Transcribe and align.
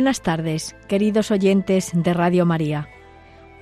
Buenas 0.00 0.22
tardes, 0.22 0.74
queridos 0.88 1.30
oyentes 1.30 1.90
de 1.92 2.14
Radio 2.14 2.46
María. 2.46 2.88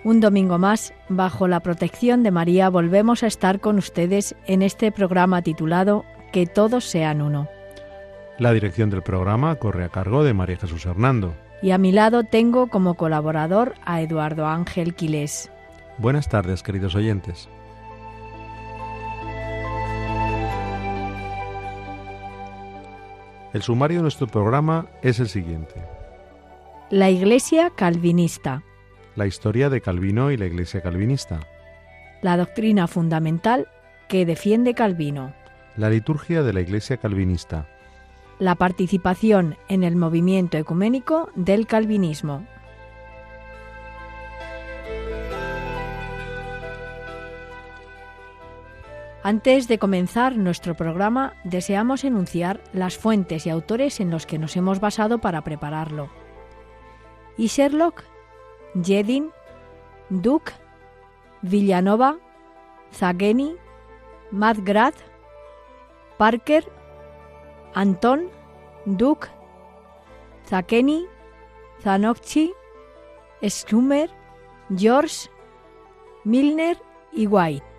Un 0.05 0.21
domingo 0.21 0.57
más, 0.57 0.95
bajo 1.09 1.49
la 1.49 1.59
protección 1.59 2.23
de 2.23 2.31
María, 2.31 2.69
volvemos 2.69 3.25
a 3.25 3.27
estar 3.27 3.59
con 3.59 3.77
ustedes 3.77 4.37
en 4.47 4.63
este 4.63 4.93
programa 4.93 5.43
titulado 5.43 6.05
Que 6.31 6.47
todos 6.47 6.85
sean 6.85 7.23
uno. 7.23 7.49
La 8.39 8.53
dirección 8.53 8.89
del 8.89 9.03
programa 9.03 9.57
corre 9.57 9.83
a 9.83 9.89
cargo 9.89 10.23
de 10.23 10.33
María 10.33 10.59
Jesús 10.59 10.87
Hernando. 10.87 11.35
Y 11.61 11.73
a 11.73 11.79
mi 11.79 11.91
lado 11.91 12.23
tengo 12.23 12.69
como 12.69 12.95
colaborador 12.95 13.75
a 13.85 14.01
Eduardo 14.01 14.47
Ángel 14.47 14.95
Quilés. 14.95 15.51
Buenas 15.99 16.29
tardes, 16.29 16.63
queridos 16.63 16.95
oyentes. 16.95 17.49
El 23.53 23.63
sumario 23.63 23.97
de 23.97 24.03
nuestro 24.03 24.29
programa 24.29 24.87
es 25.03 25.19
el 25.19 25.29
siguiente. 25.29 25.98
La 26.91 27.11
Iglesia 27.11 27.69
Calvinista. 27.69 28.63
La 29.15 29.27
historia 29.27 29.69
de 29.69 29.83
Calvino 29.83 30.31
y 30.31 30.39
la 30.39 30.47
Iglesia 30.47 30.81
Calvinista. 30.81 31.41
La 32.23 32.39
doctrina 32.39 32.87
fundamental 32.87 33.69
que 34.09 34.25
defiende 34.25 34.73
Calvino. 34.73 35.35
La 35.77 35.91
liturgia 35.91 36.43
de 36.43 36.55
la 36.55 36.63
Iglesia 36.63 36.97
Calvinista. 36.97 37.69
La 38.39 38.55
participación 38.55 39.59
en 39.69 39.85
el 39.85 39.97
movimiento 39.97 40.57
ecuménico 40.57 41.29
del 41.35 41.67
calvinismo. 41.67 42.47
Antes 49.23 49.69
de 49.69 49.79
comenzar 49.79 50.39
nuestro 50.39 50.75
programa, 50.75 51.35
deseamos 51.45 52.05
enunciar 52.05 52.63
las 52.73 52.97
fuentes 52.97 53.47
y 53.47 53.51
autores 53.51 54.01
en 54.01 54.09
los 54.11 54.25
que 54.25 54.39
nos 54.39 54.57
hemos 54.57 54.81
basado 54.81 55.19
para 55.19 55.45
prepararlo 55.45 56.09
y 57.39 57.47
Sherlock, 57.47 58.05
Jedin, 58.75 59.31
Duke, 60.11 60.53
Villanova, 61.43 62.19
Zageni, 62.93 63.57
Madgrad, 64.31 64.95
Parker, 66.19 66.65
Anton, 67.75 68.29
Duke, 68.85 69.29
Zakeni, 70.51 71.07
Zanokchi, 71.83 72.53
Schumer, 73.43 74.11
George, 74.71 75.31
Milner 76.25 76.77
y 77.13 77.27
White. 77.27 77.78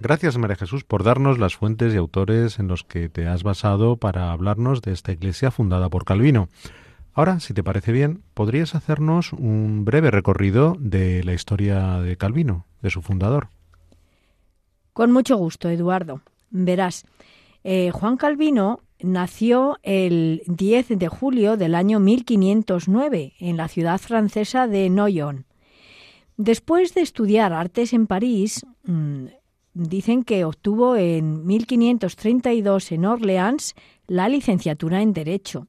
Gracias, 0.00 0.36
María 0.36 0.56
Jesús, 0.56 0.84
por 0.84 1.04
darnos 1.04 1.38
las 1.38 1.56
fuentes 1.56 1.94
y 1.94 1.96
autores 1.96 2.58
en 2.58 2.68
los 2.68 2.84
que 2.84 3.08
te 3.08 3.26
has 3.26 3.42
basado 3.42 3.96
para 3.96 4.30
hablarnos 4.32 4.82
de 4.82 4.92
esta 4.92 5.12
iglesia 5.12 5.50
fundada 5.50 5.88
por 5.88 6.04
Calvino. 6.04 6.48
Ahora, 7.14 7.40
si 7.40 7.54
te 7.54 7.64
parece 7.64 7.92
bien, 7.92 8.22
¿podrías 8.34 8.74
hacernos 8.74 9.32
un 9.32 9.86
breve 9.86 10.10
recorrido 10.10 10.76
de 10.78 11.24
la 11.24 11.32
historia 11.32 11.98
de 12.00 12.18
Calvino, 12.18 12.66
de 12.82 12.90
su 12.90 13.00
fundador? 13.00 13.48
Con 14.92 15.12
mucho 15.12 15.38
gusto, 15.38 15.70
Eduardo. 15.70 16.20
Verás, 16.50 17.06
eh, 17.64 17.90
Juan 17.90 18.18
Calvino 18.18 18.80
nació 19.00 19.78
el 19.82 20.42
10 20.46 20.98
de 20.98 21.08
julio 21.08 21.56
del 21.56 21.74
año 21.74 22.00
1509 22.00 23.32
en 23.38 23.56
la 23.56 23.68
ciudad 23.68 23.98
francesa 23.98 24.66
de 24.66 24.90
Noyon. 24.90 25.46
Después 26.36 26.92
de 26.92 27.00
estudiar 27.00 27.54
artes 27.54 27.94
en 27.94 28.06
París, 28.06 28.66
mm, 28.84 29.26
dicen 29.76 30.24
que 30.24 30.44
obtuvo 30.44 30.96
en 30.96 31.46
1532 31.46 32.92
en 32.92 33.04
Orleans 33.04 33.74
la 34.06 34.28
licenciatura 34.28 35.02
en 35.02 35.12
Derecho. 35.12 35.68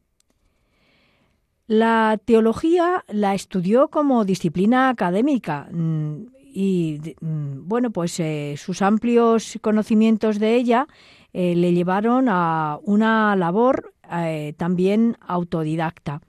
La 1.68 2.18
teología 2.23 3.03
la 3.09 3.34
estudió 3.34 3.90
como 3.90 4.23
disciplina 4.23 4.88
académica 4.88 5.68
mm, 5.69 6.28
y, 6.53 7.01
mm, 7.19 7.68
bueno, 7.68 7.91
pues 7.91 8.18
eh, 8.22 8.56
sus 8.57 8.81
amplios 8.81 9.59
conocimientos 9.62 10.39
de 10.39 10.56
ella 10.56 10.88
eh, 11.34 11.56
le 11.56 11.74
llevaron 11.74 12.28
a 12.29 12.79
una 12.84 13.35
labor 13.35 13.94
eh, 14.09 14.53
también 14.56 15.18
autodidacta. 15.19 16.22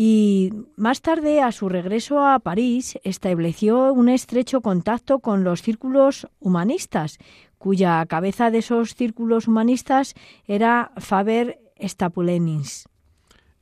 Y 0.00 0.52
más 0.76 1.02
tarde, 1.02 1.42
a 1.42 1.50
su 1.50 1.68
regreso 1.68 2.24
a 2.24 2.38
París, 2.38 3.00
estableció 3.02 3.92
un 3.92 4.08
estrecho 4.08 4.60
contacto 4.60 5.18
con 5.18 5.42
los 5.42 5.60
círculos 5.60 6.28
humanistas, 6.38 7.18
cuya 7.58 8.06
cabeza 8.06 8.52
de 8.52 8.58
esos 8.58 8.94
círculos 8.94 9.48
humanistas 9.48 10.14
era 10.46 10.92
Faber 10.98 11.58
Stapulenis. 11.82 12.88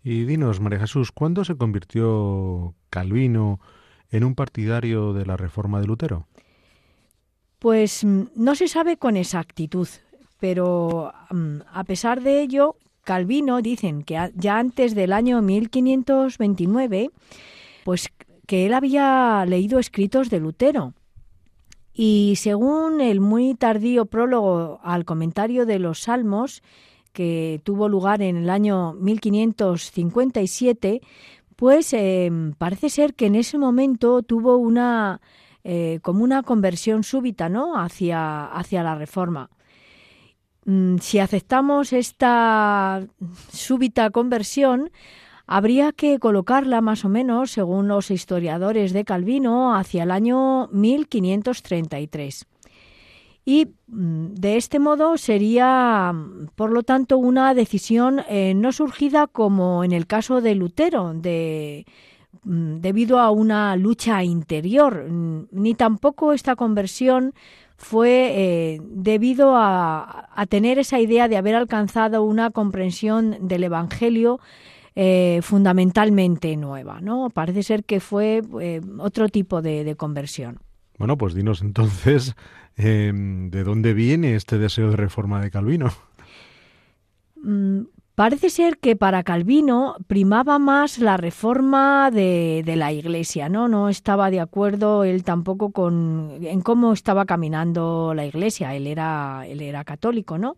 Y 0.03 0.27
dinos, 0.27 0.61
María 0.61 0.81
Jesús, 0.81 1.11
¿cuándo 1.11 1.43
se 1.43 1.57
convirtió 1.57 2.75
Calvino 2.91 3.59
en 4.11 4.23
un 4.23 4.35
partidario 4.35 5.15
de 5.15 5.25
la 5.25 5.39
reforma 5.39 5.81
de 5.81 5.87
Lutero? 5.87 6.27
Pues 7.59 8.05
mm, 8.05 8.25
no 8.37 8.55
se 8.57 8.69
sabe 8.69 8.99
con 8.99 9.17
exactitud, 9.17 9.89
pero 10.39 11.15
mm, 11.31 11.61
a 11.73 11.85
pesar 11.85 12.21
de 12.21 12.43
ello, 12.43 12.77
Calvino 13.07 13.63
dicen 13.63 14.03
que 14.03 14.33
ya 14.35 14.59
antes 14.59 14.97
del 14.97 15.13
año 15.13 15.41
1529, 15.41 17.13
pues 17.85 18.09
que 18.47 18.67
él 18.67 18.75
había 18.75 19.45
leído 19.47 19.79
escritos 19.79 20.29
de 20.29 20.41
Lutero. 20.41 20.93
Y 21.95 22.35
según 22.37 23.01
el 23.01 23.21
muy 23.21 23.55
tardío 23.55 24.07
prólogo 24.07 24.81
al 24.83 25.05
comentario 25.05 25.67
de 25.67 25.79
los 25.79 26.01
Salmos, 26.01 26.65
que 27.13 27.61
tuvo 27.63 27.89
lugar 27.89 28.23
en 28.23 28.37
el 28.37 28.51
año 28.51 28.95
1557, 28.95 31.01
pues 31.55 31.93
eh, 31.93 32.29
parece 32.59 32.91
ser 32.91 33.15
que 33.15 33.27
en 33.27 33.37
ese 33.37 33.57
momento 33.57 34.23
tuvo 34.23 34.57
una 34.57 35.21
eh, 35.63 36.01
como 36.03 36.25
una 36.25 36.43
conversión 36.43 37.05
súbita, 37.05 37.49
¿no? 37.49 37.79
hacia, 37.79 38.47
hacia 38.47 38.83
la 38.83 38.97
reforma. 38.97 39.49
Mm, 40.67 40.99
si 40.99 41.21
aceptamos 41.21 41.93
esta 41.93 43.07
súbita 43.53 44.11
conversión, 44.11 44.91
habría 45.47 45.93
que 45.93 46.19
colocarla 46.19 46.81
más 46.81 47.05
o 47.05 47.09
menos, 47.09 47.53
según 47.53 47.87
los 47.87 48.11
historiadores 48.11 48.93
de 48.93 49.05
Calvino, 49.05 49.77
hacia 49.77 50.03
el 50.03 50.11
año 50.11 50.67
1533. 50.73 52.47
Y 53.45 53.69
mm, 53.87 54.35
de 54.35 54.57
este 54.57 54.81
modo 54.81 55.17
sería, 55.19 56.13
por 56.57 56.73
lo 56.73 56.83
tanto, 56.83 57.17
una 57.17 57.55
decisión 57.55 58.23
eh, 58.29 58.53
no 58.55 58.73
surgida 58.73 59.29
como 59.29 59.85
en 59.85 59.93
el 59.93 60.09
caso 60.09 60.41
de 60.41 60.57
Lutero, 60.57 61.15
de, 61.15 61.87
mm, 62.43 62.79
debido 62.81 63.21
a 63.21 63.31
una 63.31 63.77
lucha 63.77 64.25
interior, 64.25 65.07
ni 65.09 65.75
tampoco 65.75 66.33
esta 66.33 66.57
conversión 66.57 67.35
fue 67.77 68.33
eh, 68.35 68.81
debido 68.83 69.55
a, 69.57 70.29
tener 70.49 70.79
esa 70.79 71.01
idea 71.01 71.29
de 71.29 71.37
haber 71.37 71.55
alcanzado 71.55 72.23
una 72.23 72.51
comprensión 72.51 73.37
del 73.41 73.65
Evangelio 73.65 74.41
eh, 74.95 75.41
fundamentalmente 75.43 76.57
nueva. 76.57 77.01
¿no? 77.01 77.31
Parece 77.31 77.63
ser 77.63 77.85
que 77.85 78.01
fue 78.01 78.43
eh, 78.61 78.81
otro 78.99 79.29
tipo 79.29 79.63
de, 79.63 79.95
conversión. 79.97 80.59
Bueno, 80.99 81.19
pues 81.19 81.35
dinos 81.35 81.63
entonces 81.63 82.35
de 82.77 83.63
dónde 83.65 83.95
viene 83.95 84.35
este 84.35 84.59
deseo 84.59 84.91
de 84.91 84.97
reforma 84.97 85.41
de 85.41 85.51
Calvino. 85.51 85.93
Parece 88.17 88.49
ser 88.49 88.79
que 88.79 88.97
para 88.97 89.23
Calvino 89.25 89.97
primaba 90.07 90.59
más 90.59 90.99
la 90.99 91.19
reforma 91.19 92.11
de, 92.11 92.63
de, 92.65 92.75
la 92.75 92.91
Iglesia, 92.91 93.51
¿no? 93.51 93.69
No 93.69 93.91
estaba 93.91 94.31
de 94.31 94.41
acuerdo 94.41 95.05
él 95.05 95.23
tampoco 95.23 95.71
con 95.71 96.39
en 96.41 96.63
cómo 96.63 96.95
estaba 96.95 97.27
caminando 97.27 98.15
la 98.15 98.25
Iglesia. 98.25 98.75
Él 98.75 98.87
era 98.87 99.45
él 99.47 99.61
era 99.61 99.85
católico, 99.85 100.39
¿no? 100.39 100.57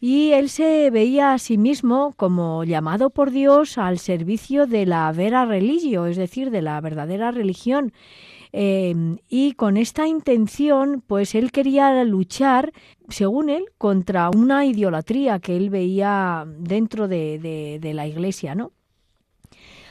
y 0.00 0.32
él 0.32 0.48
se 0.48 0.90
veía 0.90 1.32
a 1.32 1.38
sí 1.38 1.58
mismo 1.58 2.14
como 2.16 2.62
llamado 2.64 3.10
por 3.10 3.30
Dios 3.30 3.78
al 3.78 3.98
servicio 3.98 4.66
de 4.66 4.86
la 4.86 5.10
vera 5.12 5.44
religio, 5.44 6.06
es 6.06 6.16
decir, 6.16 6.50
de 6.50 6.62
la 6.62 6.80
verdadera 6.80 7.30
religión. 7.32 7.92
Em, 8.52 9.18
y 9.28 9.52
con 9.52 9.76
esta 9.76 10.06
intención, 10.06 11.02
pues 11.06 11.34
él 11.34 11.52
quería 11.52 12.02
luchar, 12.04 12.72
según 13.08 13.50
él, 13.50 13.66
contra 13.78 14.30
una 14.30 14.64
idolatría 14.64 15.38
que 15.38 15.56
él 15.56 15.70
veía 15.70 16.44
dentro 16.46 17.08
de, 17.08 17.78
de 17.80 17.94
la 17.94 18.06
Iglesia, 18.06 18.54
¿no? 18.54 18.72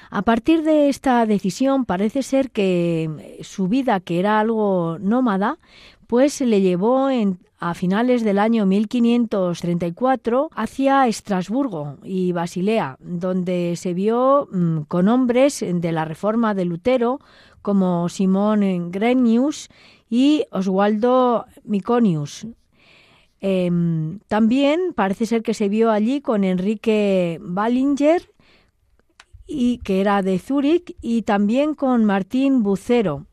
A 0.09 0.21
partir 0.21 0.63
de 0.63 0.88
esta 0.88 1.25
decisión 1.25 1.83
parece 1.86 2.24
ser 2.24 2.51
que 2.51 3.38
su 3.42 3.68
vida, 3.68 4.00
que 4.00 4.19
era 4.19 4.39
algo 4.39 4.98
nómada, 5.00 5.59
pues 6.07 6.39
le 6.39 6.62
llevó 6.62 7.09
en, 7.09 7.39
a 7.59 7.74
finales 7.74 8.24
del 8.24 8.39
año 8.39 8.65
1534 8.65 10.50
hacia 10.56 11.07
Estrasburgo 11.07 11.98
y 12.04 12.31
Basilea, 12.31 12.98
donde 13.01 13.75
se 13.75 13.94
vio 13.94 14.48
mm, 14.51 14.81
con 14.88 15.09
hombres 15.09 15.65
de 15.68 15.92
la 15.92 16.06
reforma 16.06 16.54
de 16.54 16.65
Lutero 16.65 17.19
como 17.67 18.07
Simón 18.07 18.91
Grenius 18.93 19.67
y 20.09 20.45
Oswaldo 20.51 21.47
Miconius. 21.65 22.47
Em, 23.41 24.19
también 24.29 24.93
parece 24.95 25.25
ser 25.25 25.43
que 25.43 25.53
se 25.53 25.67
vio 25.67 25.91
allí 25.91 26.21
con 26.21 26.45
Enrique 26.45 27.39
Ballinger, 27.41 28.21
y, 29.45 29.79
que 29.79 29.99
era 29.99 30.21
de 30.21 30.39
Zúrich, 30.39 30.95
y 31.01 31.23
también 31.23 31.75
con 31.75 32.05
Martín 32.05 32.63
Bucero. 32.63 33.25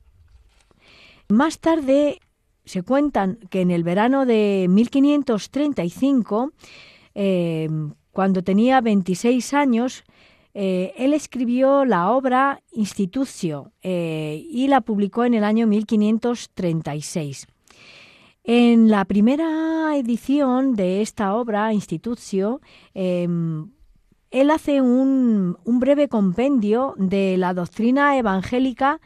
Más 1.28 1.60
tarde 1.60 2.18
se 2.64 2.82
cuentan 2.82 3.38
que 3.50 3.60
en 3.60 3.70
el 3.70 3.84
verano 3.84 4.26
de 4.26 4.66
1535, 4.68 6.50
eh, 7.14 7.68
cuando 8.10 8.42
tenía 8.42 8.80
26 8.80 9.54
años, 9.54 10.02
eh, 10.54 10.92
él 10.96 11.12
escribió 11.12 11.84
la 11.84 12.10
obra 12.10 12.62
Institutio 12.72 13.72
eh, 13.82 14.44
y 14.48 14.68
la 14.68 14.80
publicó 14.80 15.24
en 15.24 15.34
el 15.34 15.44
año 15.44 15.66
1536. 15.66 17.46
En 18.44 18.90
la 18.90 19.04
primera 19.04 19.96
edición 19.96 20.74
de 20.74 21.02
esta 21.02 21.34
obra, 21.34 21.72
Institutio, 21.72 22.60
él 24.34 24.50
hace 24.50 24.82
un, 24.82 25.56
breve 25.64 26.08
compendio 26.08 26.94
de 26.96 27.36
la 27.36 27.54
doctrina 27.54 28.18
evangélica 28.18 29.00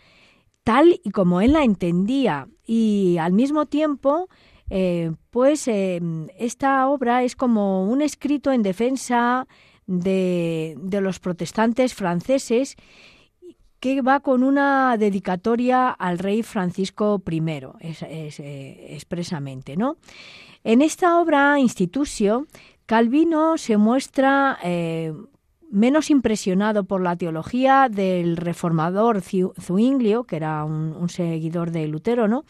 tal 0.65 1.01
y 1.05 1.11
como 1.11 1.43
él 1.43 1.53
la 1.53 1.65
entendía. 1.65 2.49
Y 2.67 3.19
al 3.19 3.35
mismo 3.35 3.67
tiempo, 3.67 4.29
eh, 4.71 5.13
pues 5.31 5.69
eh, 5.69 6.01
esta 6.39 6.89
obra 6.89 7.25
es 7.25 7.37
como 7.37 7.85
un 7.91 8.01
escrito 8.01 8.53
en 8.53 8.63
defensa 8.63 9.47
de, 9.89 10.77
los 11.03 11.19
protestantes 11.19 11.95
franceses 11.95 12.77
que 13.81 14.01
va 14.03 14.21
con 14.21 14.45
una 14.45 14.97
dedicatoria 14.97 15.91
al 15.91 16.19
rey 16.19 16.45
Francisco 16.45 17.21
I, 17.29 17.43
eh, 17.81 18.87
expresamente, 18.91 19.77
¿no? 19.77 19.97
En 20.63 20.83
esta 20.83 21.21
obra, 21.21 21.59
Institutio, 21.59 22.47
Calvino 22.87 23.59
se 23.59 23.77
muestra 23.77 24.59
menos 25.71 26.11
impresionado 26.11 26.85
por 26.85 27.03
la 27.03 27.17
teología 27.17 27.89
del 27.91 28.37
reformador 28.37 29.21
Zuinglio, 29.23 30.25
que 30.25 30.37
era 30.37 30.65
un, 30.65 31.09
seguidor 31.09 31.71
de 31.71 31.87
Lutero, 31.89 32.29
¿no? 32.29 32.45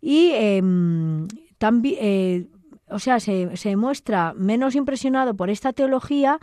Y 0.00 0.30
em, 0.34 1.28
también, 1.58 1.96
eh, 2.00 2.46
o 2.92 2.98
sea, 2.98 3.20
se, 3.20 3.76
muestra 3.76 4.34
menos 4.36 4.74
impresionado 4.74 5.34
por 5.34 5.50
esta 5.50 5.72
teología 5.72 6.38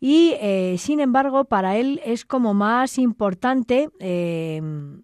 y, 0.00 0.34
eh, 0.40 0.76
sin 0.78 1.00
embargo, 1.00 1.44
para 1.44 1.76
él 1.76 2.00
es 2.04 2.24
como 2.24 2.54
más 2.54 2.98
importante 2.98 3.88
em, 3.98 5.02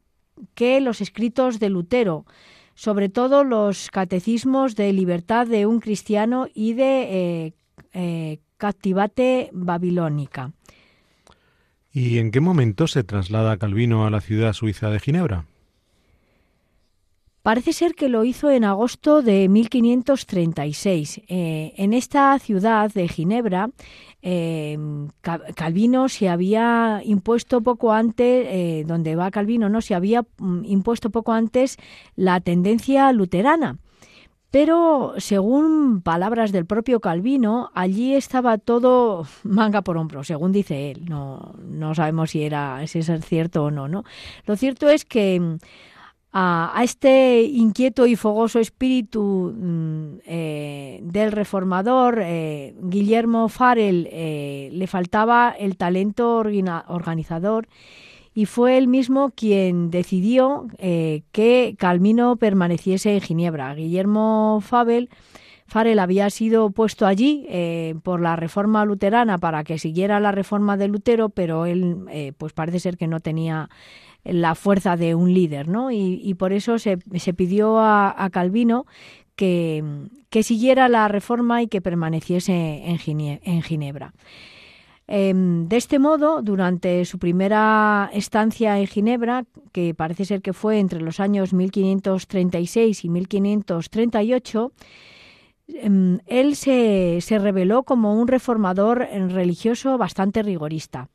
que 0.55 0.81
los 0.81 1.01
escritos 1.01 1.59
de 1.59 1.71
Lutero, 1.71 2.27
sobre 2.75 3.09
todo 3.09 3.45
los 3.45 3.91
catecismos 3.91 4.77
de 4.77 4.93
libertad 4.93 5.47
de 5.47 5.67
un 5.67 5.81
cristiano 5.81 6.47
y 6.55 6.75
de 6.75 7.55
eh, 7.93 8.41
Captivate 8.57 9.51
Babilónica. 9.53 10.53
¿Y 11.93 12.19
en 12.19 12.31
qué 12.31 12.41
momento 12.41 12.87
se 12.87 13.05
traslada 13.05 13.59
Calvino 13.59 14.07
a 14.07 14.11
la 14.11 14.21
ciudad 14.21 14.55
suiza 14.55 14.89
de 14.89 14.99
Ginebra? 14.99 15.47
Parece 17.43 17.73
ser 17.73 17.97
que 17.97 18.09
lo 18.09 18.25
hizo 18.25 18.51
en 18.51 18.63
agosto 18.63 19.21
de 19.21 19.49
1536. 19.49 21.23
Eh, 21.27 21.73
en 21.77 21.93
esta 21.93 22.39
ciudad 22.39 22.93
de 22.93 23.09
Ginebra, 23.09 23.71
eh, 24.23 24.79
Calvino 25.57 26.09
se 26.09 26.29
había 26.29 27.01
impuesto 27.05 27.61
poco 27.61 27.93
antes, 27.93 28.47
eh, 28.49 28.85
donde 28.87 29.17
va 29.17 29.33
Calvino, 29.33 29.69
no 29.69 29.81
se 29.81 29.97
había 29.97 30.23
mm, 30.39 30.65
impuesto 30.67 31.11
poco 31.11 31.33
antes 31.33 31.79
la 32.15 32.41
tendencia 32.41 33.11
luterana. 33.11 33.79
Pero, 34.53 35.15
según 35.17 36.03
palabras 36.03 36.53
del 36.53 36.67
propio 36.67 37.01
Calvino, 37.01 37.71
allí 37.75 38.15
estaba 38.15 38.59
todo 38.59 39.27
manga 39.43 39.83
por 39.83 39.97
hombro, 39.97 40.23
según 40.23 40.53
dice 40.53 40.93
él. 40.93 41.07
No, 41.07 41.57
no 41.67 41.93
sabemos 41.97 42.31
si 42.31 42.45
era 42.45 42.87
si 42.87 43.01
es 43.01 43.11
cierto 43.25 43.65
o 43.65 43.71
no, 43.73 43.89
no. 43.89 44.05
Lo 44.47 44.55
cierto 44.55 44.89
es 44.89 45.05
que 45.05 45.59
a, 46.33 46.81
este 46.83 47.43
inquieto 47.43 48.07
y 48.07 48.17
fogoso 48.17 48.59
espíritu 48.59 49.55
mm, 49.55 50.19
eh, 50.25 51.01
del 51.03 51.31
reformador 51.31 52.21
eh, 52.23 52.75
Guillermo 52.81 53.49
Farel 53.49 54.09
eh, 54.11 54.71
le 54.73 54.87
faltaba 54.87 55.55
el 55.59 55.77
talento 55.77 56.37
organizador 56.37 57.69
y 58.35 58.47
fue 58.47 58.79
él 58.79 58.89
mismo 58.89 59.31
quien 59.35 59.91
decidió 59.91 60.67
que 60.79 61.75
Calvino 61.79 62.37
permaneciese 62.37 63.13
en 63.13 63.21
Ginebra. 63.21 63.75
Guillermo 63.75 64.61
Fabel, 64.63 65.11
Farel 65.67 65.99
había 65.99 66.31
sido 66.31 66.71
puesto 66.71 67.07
allí 67.07 67.47
por 68.03 68.23
la 68.23 68.37
reforma 68.37 68.87
luterana 68.87 69.37
para 69.37 69.65
que 69.65 69.79
siguiera 69.79 70.19
la 70.19 70.33
reforma 70.33 70.79
de 70.79 70.89
Lutero, 70.89 71.29
pero 71.29 71.67
él 71.67 72.35
pues 72.39 72.55
parece 72.55 72.81
ser 72.81 72.97
que 72.97 73.07
no 73.07 73.21
tenía 73.21 73.69
la 74.25 74.55
fuerza 74.55 74.97
de 74.97 75.15
un 75.15 75.33
líder, 75.33 75.69
¿no? 75.69 75.91
Y, 75.91 76.35
por 76.35 76.53
eso 76.53 76.79
se, 76.79 76.97
pidió 76.97 77.79
a, 77.81 78.29
Calvino 78.33 78.87
que, 79.37 79.83
siguiera 80.43 80.89
la 80.89 81.09
reforma 81.09 81.63
y 81.63 81.69
que 81.69 81.81
permaneciese 81.81 82.53
en, 82.85 82.99
en 83.43 83.63
Ginebra. 83.63 84.13
Em, 85.09 85.69
de 85.69 85.77
este 85.77 85.99
modo, 85.99 86.43
durante 86.43 87.05
su 87.05 87.19
primera 87.19 88.09
estancia 88.15 88.79
en 88.79 88.87
Ginebra, 88.87 89.45
que 89.73 89.95
parece 89.95 90.25
ser 90.25 90.43
que 90.43 90.53
fue 90.53 90.79
entre 90.79 91.01
los 91.01 91.21
años 91.21 91.53
1536 91.53 93.05
y 93.05 93.09
1538, 93.09 94.73
em, 95.69 96.19
él 96.27 96.57
se, 96.57 97.19
se 97.21 97.39
reveló 97.39 97.83
como 97.83 98.15
un 98.15 98.29
reformador 98.29 99.01
religioso 99.01 99.99
bastante 99.99 100.43
rigorista. 100.43 101.11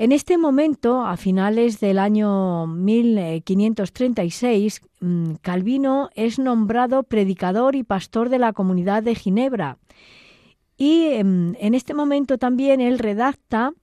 En 0.00 0.12
este 0.12 0.38
momento, 0.38 1.04
a 1.04 1.18
finales 1.18 1.78
del 1.78 1.98
año 1.98 2.66
1536, 2.66 4.80
mm, 5.00 5.34
Calvino 5.42 6.08
es 6.14 6.38
nombrado 6.38 7.02
predicador 7.02 7.76
y 7.76 7.82
pastor 7.82 8.30
de 8.30 8.38
la 8.38 8.54
comunidad 8.54 9.02
de 9.02 9.14
Ginebra 9.14 9.76
y 10.78 11.08
em, 11.08 11.54
en, 11.60 11.74
este 11.74 11.92
momento 11.92 12.38
también 12.38 12.80
él 12.80 12.98
redacta 12.98 13.74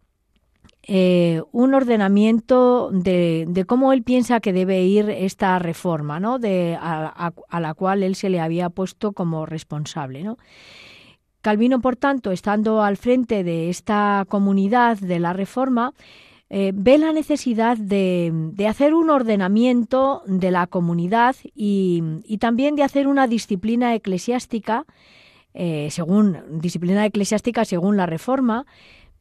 eh, 0.88 1.44
un 1.52 1.76
ordenamiento 1.76 2.90
de, 2.92 3.64
cómo 3.68 3.94
él 3.94 4.02
piensa 4.02 4.40
que 4.40 4.54
debe 4.54 4.82
ir 4.82 5.12
esta 5.12 5.60
reforma, 5.60 6.20
¿no? 6.20 6.40
De, 6.40 6.76
a, 6.82 7.32
la 7.60 7.74
cual 7.76 8.02
él 8.02 8.16
se 8.16 8.30
le 8.30 8.40
había 8.40 8.72
puesto 8.72 9.12
como 9.12 9.46
responsable. 9.46 10.24
¿no? 10.24 10.40
Calvino, 11.42 11.80
por 11.82 11.96
tanto, 11.96 12.32
estando 12.32 12.82
al 12.82 12.98
frente 12.98 13.44
de 13.44 13.70
esta 13.70 14.26
comunidad 14.28 14.98
de 14.98 15.20
la 15.20 15.34
reforma, 15.34 15.94
eh, 16.50 16.72
ve 16.74 16.98
la 16.98 17.12
necesidad 17.12 17.78
de, 17.78 18.54
hacer 18.68 18.94
un 18.94 19.10
ordenamiento 19.10 20.24
de 20.26 20.52
la 20.52 20.68
comunidad 20.68 21.36
y, 21.54 22.02
también 22.40 22.76
de 22.76 22.84
hacer 22.84 23.08
una 23.08 23.28
disciplina 23.28 23.94
eclesiástica 23.96 24.86
eh, 25.60 25.88
según 25.90 26.38
disciplina 26.62 27.04
eclesiástica, 27.04 27.66
según 27.66 27.98
la 27.98 28.06
Reforma, 28.06 28.68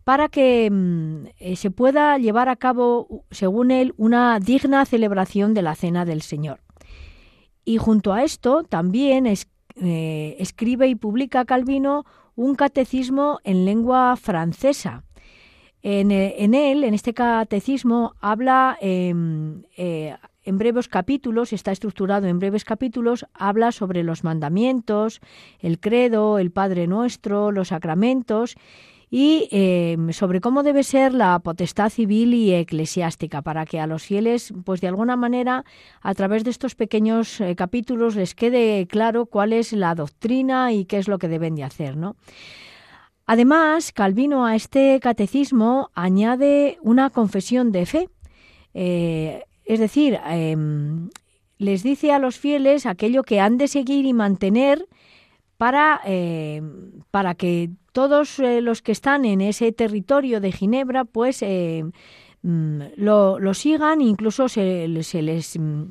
para 0.04 0.28
que 0.28 0.68
mm, 0.70 1.28
eh, 1.38 1.56
se 1.56 1.70
pueda 1.70 2.18
llevar 2.18 2.50
a 2.50 2.56
cabo, 2.56 3.24
según 3.30 3.70
él, 3.70 3.94
una 3.96 4.38
digna 4.38 4.84
celebración 4.84 5.54
de 5.54 5.62
la 5.62 5.74
Cena 5.74 6.04
del 6.04 6.20
Señor. 6.20 6.60
Y 7.64 7.78
junto 7.78 8.12
a 8.12 8.22
esto 8.22 8.64
también 8.64 9.26
eh, 9.82 10.36
escribe 10.38 10.88
y 10.88 10.94
publica 10.94 11.44
Calvino 11.44 12.04
un 12.34 12.54
catecismo 12.54 13.40
en 13.44 13.64
lengua 13.64 14.16
francesa. 14.16 15.02
En, 15.82 16.10
eh, 16.10 16.34
él, 16.38 16.84
en 16.84 16.94
este 16.94 17.14
catecismo, 17.14 18.14
habla 18.20 18.76
em, 18.80 19.62
eh, 19.76 20.16
en 20.44 20.58
breves 20.58 20.88
capítulos, 20.88 21.52
está 21.52 21.72
estructurado 21.72 22.26
en 22.26 22.38
breves 22.38 22.64
capítulos, 22.64 23.26
habla 23.34 23.72
sobre 23.72 24.02
los 24.02 24.24
mandamientos, 24.24 25.20
el 25.60 25.78
credo, 25.78 26.38
el 26.38 26.50
Padre 26.50 26.86
Nuestro, 26.86 27.52
los 27.52 27.68
sacramentos 27.68 28.56
y 29.18 29.48
em, 29.50 30.12
sobre 30.12 30.42
cómo 30.42 30.62
debe 30.62 30.82
ser 30.82 31.14
la 31.14 31.38
potestad 31.38 31.88
civil 31.88 32.34
y 32.34 32.52
eclesiástica 32.52 33.40
para 33.40 33.64
que 33.64 33.80
a 33.80 33.86
los 33.86 34.02
fieles, 34.02 34.52
pues 34.66 34.82
de 34.82 34.88
alguna 34.88 35.16
manera, 35.16 35.64
a 36.02 36.12
través 36.12 36.44
de 36.44 36.50
estos 36.50 36.74
pequeños 36.74 37.40
eh, 37.40 37.56
capítulos 37.56 38.14
les 38.14 38.34
quede 38.34 38.86
claro 38.86 39.24
cuál 39.24 39.54
es 39.54 39.72
la 39.72 39.94
doctrina 39.94 40.70
y 40.74 40.84
qué 40.84 40.98
es 40.98 41.08
lo 41.08 41.16
que 41.16 41.28
deben 41.28 41.54
de 41.54 41.64
hacer, 41.64 41.96
¿no? 41.96 42.16
Además, 43.24 43.90
Calvino 43.90 44.44
a 44.44 44.54
este 44.54 45.00
catecismo 45.00 45.90
añade 45.94 46.76
una 46.82 47.08
confesión 47.08 47.72
de 47.72 47.86
fe, 47.86 48.10
eh, 48.74 49.44
es 49.64 49.80
decir, 49.80 50.20
em, 50.26 51.08
les 51.56 51.82
dice 51.82 52.12
a 52.12 52.18
los 52.18 52.38
fieles 52.38 52.84
aquello 52.84 53.22
que 53.22 53.40
han 53.40 53.56
de 53.56 53.68
seguir 53.68 54.04
y 54.04 54.12
mantener 54.12 54.86
para, 55.56 56.02
em, 56.04 57.00
para 57.10 57.34
que 57.34 57.70
todos 57.96 58.38
eh, 58.40 58.60
los 58.60 58.82
que 58.82 58.92
están 58.92 59.24
en 59.24 59.40
ese 59.40 59.72
territorio 59.72 60.38
de 60.38 60.52
Ginebra, 60.52 61.06
pues 61.06 61.40
eh, 61.40 61.82
mm, 62.42 62.80
lo, 62.96 63.38
lo, 63.38 63.54
sigan, 63.54 64.02
incluso 64.02 64.50
se, 64.50 64.86
les 64.86 65.58
mm, 65.58 65.84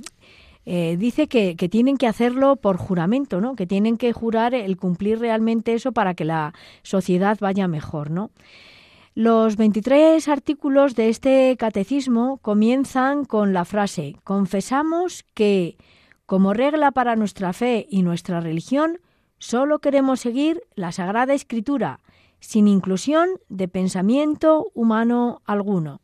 eh, 0.67 0.97
dice 0.99 1.27
que, 1.27 1.55
tienen 1.55 1.97
que 1.97 2.05
hacerlo 2.05 2.57
por 2.57 2.77
juramento, 2.77 3.41
¿no? 3.41 3.55
Que 3.55 3.65
tienen 3.65 3.97
que 3.97 4.13
jurar 4.13 4.53
el 4.53 4.77
cumplir 4.77 5.17
realmente 5.17 5.73
eso 5.73 5.93
para 5.93 6.13
que 6.13 6.25
la 6.25 6.53
sociedad 6.83 7.39
vaya 7.41 7.67
mejor, 7.67 8.11
¿no? 8.11 8.29
Los 9.15 9.57
23 9.57 10.27
artículos 10.27 10.93
de 10.93 11.09
este 11.09 11.57
catecismo 11.57 12.37
comienzan 12.43 13.25
con 13.25 13.51
la 13.51 13.65
frase 13.65 14.17
Confesamos 14.23 15.25
que, 15.33 15.75
como 16.27 16.53
regla 16.53 16.91
para 16.91 17.15
nuestra 17.15 17.51
fe 17.51 17.87
y 17.89 18.03
nuestra 18.03 18.41
religión, 18.41 18.99
solo 19.39 19.79
queremos 19.79 20.19
seguir 20.19 20.61
la 20.75 20.91
Sagrada 20.91 21.33
Escritura, 21.33 21.99
sin 22.39 22.67
inclusión 22.67 23.29
de 23.49 23.67
pensamiento 23.67 24.71
humano 24.73 25.41
alguno. 25.45 26.01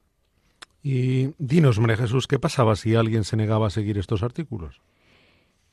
Y 0.83 1.29
dinos, 1.37 1.79
María 1.79 1.97
Jesús, 1.97 2.27
¿qué 2.27 2.39
pasaba 2.39 2.75
si 2.75 2.95
alguien 2.95 3.23
se 3.23 3.37
negaba 3.37 3.67
a 3.67 3.69
seguir 3.69 3.97
estos 3.97 4.23
artículos? 4.23 4.81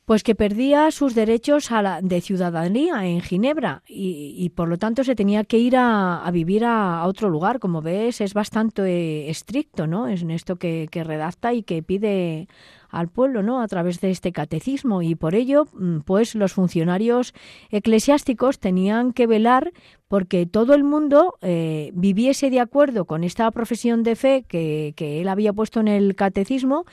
Pues 0.05 0.23
que 0.23 0.33
perdía 0.33 0.89
sus 0.89 1.13
derechos 1.13 1.71
a 1.71 1.83
la, 1.83 2.01
de 2.01 2.21
ciudadanía 2.21 3.05
en 3.05 3.21
Ginebra 3.21 3.83
y, 3.87 4.49
por 4.55 4.67
lo 4.67 4.79
tanto 4.79 5.03
se 5.03 5.15
tenía 5.15 5.43
que 5.43 5.59
ir 5.59 5.75
a, 5.77 6.27
vivir 6.33 6.65
a, 6.65 7.05
otro 7.05 7.29
lugar. 7.29 7.59
Como 7.59 7.83
ves, 7.83 8.19
es 8.19 8.33
bastante 8.33 9.29
estricto, 9.29 9.85
¿no? 9.85 10.07
En 10.07 10.31
esto 10.31 10.55
que, 10.55 10.87
que 10.89 11.03
redacta 11.03 11.53
y 11.53 11.61
que 11.61 11.83
pide 11.83 12.47
al 12.89 13.07
pueblo, 13.07 13.43
¿no? 13.43 13.61
A 13.61 13.67
través 13.67 14.01
de 14.01 14.09
este 14.11 14.31
catecismo. 14.31 15.01
Y 15.01 15.15
por 15.15 15.35
ello, 15.35 15.67
mm, 15.73 15.99
pues 15.99 16.35
los 16.35 16.53
funcionarios 16.53 17.33
eclesiásticos 17.69 18.59
tenían 18.59 19.13
que 19.13 19.27
velar 19.27 19.71
porque 20.07 20.47
todo 20.47 20.73
el 20.73 20.83
mundo 20.83 21.35
eh, 21.41 21.91
viviese 21.93 22.49
de 22.49 22.59
acuerdo 22.59 23.05
con 23.05 23.23
esta 23.23 23.49
profesión 23.51 24.01
de 24.03 24.15
fe 24.15 24.43
que, 24.47 24.93
que 24.95 25.21
él 25.21 25.27
había 25.29 25.53
puesto 25.53 25.79
en 25.79 25.87
el 25.87 26.15
catecismo 26.15 26.85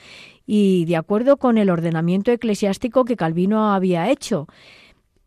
y 0.45 0.85
de 0.85 0.97
acuerdo 0.97 1.37
con 1.37 1.57
el 1.57 1.69
ordenamiento 1.69 2.31
eclesiástico 2.31 3.05
que 3.05 3.17
Calvino 3.17 3.73
había 3.73 4.09
hecho. 4.11 4.47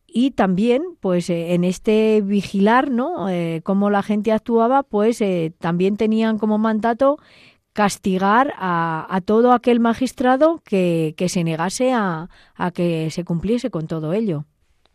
Y 0.07 0.33
también 0.33 0.83
pues 1.01 1.31
eh, 1.31 1.55
en 1.55 1.65
este 1.65 2.21
vigilar 2.21 2.91
no 2.91 3.29
eh, 3.29 3.61
cómo 3.65 3.91
la 3.91 4.03
gente 4.03 4.33
actuaba 4.33 4.85
pues 4.85 5.23
también 5.59 5.97
tenían 5.97 6.39
como 6.39 6.59
mandato 6.59 7.19
castigar 7.73 8.53
a, 8.59 9.21
todo 9.25 9.53
aquel 9.53 9.81
magistrado 9.81 10.61
que, 10.65 11.15
se 11.29 11.45
negase 11.45 11.93
a, 11.93 12.29
que 12.75 13.11
se 13.11 13.25
cumpliese 13.25 13.71
con 13.71 13.87
todo 13.87 14.13
ello. 14.13 14.45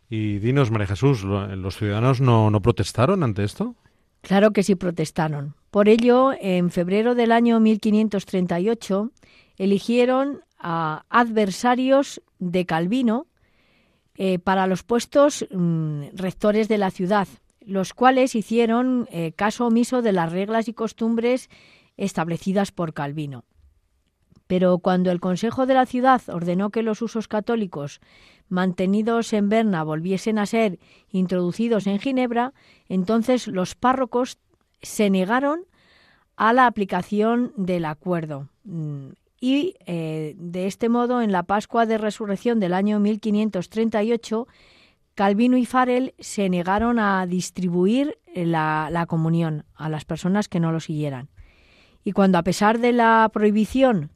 Y 0.08 0.38
dinos, 0.38 0.70
María 0.70 0.86
Jesús, 0.86 1.24
¿los 1.24 1.76
ciudadanos 1.76 2.20
no, 2.20 2.50
no 2.50 2.60
protestaron 2.62 3.22
ante 3.22 3.44
esto? 3.44 3.74
Claro 4.20 4.52
que 4.52 4.62
sí 4.62 4.74
protestaron. 4.74 5.54
Por 5.70 5.88
ello, 5.88 6.32
en 6.40 6.70
febrero 6.70 7.14
del 7.14 7.32
año 7.32 7.60
1538, 7.60 9.10
eligieron 9.56 10.40
a 10.58 11.04
adversarios 11.08 12.22
de 12.38 12.66
Calvino 12.66 13.26
eh, 14.16 14.38
para 14.38 14.66
los 14.66 14.82
puestos 14.82 15.46
mm, 15.50 16.06
rectores 16.14 16.68
de 16.68 16.78
la 16.78 16.90
ciudad, 16.90 17.28
los 17.60 17.92
cuales 17.94 18.34
hicieron 18.34 19.06
eh, 19.10 19.32
caso 19.32 19.66
omiso 19.66 20.02
de 20.02 20.12
las 20.12 20.32
reglas 20.32 20.68
y 20.68 20.72
costumbres 20.72 21.50
establecidas 21.96 22.72
por 22.72 22.94
Calvino. 22.94 23.44
Pero 24.46 24.78
cuando 24.78 25.10
el 25.10 25.20
Consejo 25.20 25.66
de 25.66 25.74
la 25.74 25.86
Ciudad 25.86 26.22
ordenó 26.28 26.70
que 26.70 26.82
los 26.82 27.02
usos 27.02 27.26
católicos 27.26 28.00
mantenidos 28.48 29.32
en 29.32 29.48
Berna 29.48 29.82
volviesen 29.82 30.38
a 30.38 30.46
ser 30.46 30.78
introducidos 31.10 31.86
en 31.86 31.98
Ginebra, 31.98 32.52
entonces 32.88 33.48
los 33.48 33.74
párrocos 33.74 34.38
se 34.82 35.10
negaron 35.10 35.64
a 36.36 36.52
la 36.52 36.66
aplicación 36.66 37.52
del 37.56 37.86
acuerdo. 37.86 38.48
Mm, 38.64 39.08
y 39.40 39.74
eh, 39.86 40.34
de 40.38 40.66
este 40.66 40.88
modo, 40.88 41.22
en 41.22 41.32
la 41.32 41.42
Pascua 41.42 41.86
de 41.86 41.98
Resurrección 41.98 42.60
del 42.60 42.72
año 42.72 43.00
1538, 43.00 44.46
Calvino 45.14 45.56
y 45.56 45.66
Farel 45.66 46.14
se 46.18 46.48
negaron 46.48 46.98
a 46.98 47.26
distribuir 47.26 48.18
la, 48.34 48.88
la 48.90 49.06
comunión 49.06 49.64
a 49.74 49.88
las 49.88 50.04
personas 50.04 50.48
que 50.48 50.60
no 50.60 50.72
lo 50.72 50.80
siguieran. 50.80 51.28
Y 52.06 52.12
cuando 52.12 52.38
a 52.38 52.44
pesar 52.44 52.78
de 52.78 52.92
la 52.92 53.28
prohibición 53.32 54.10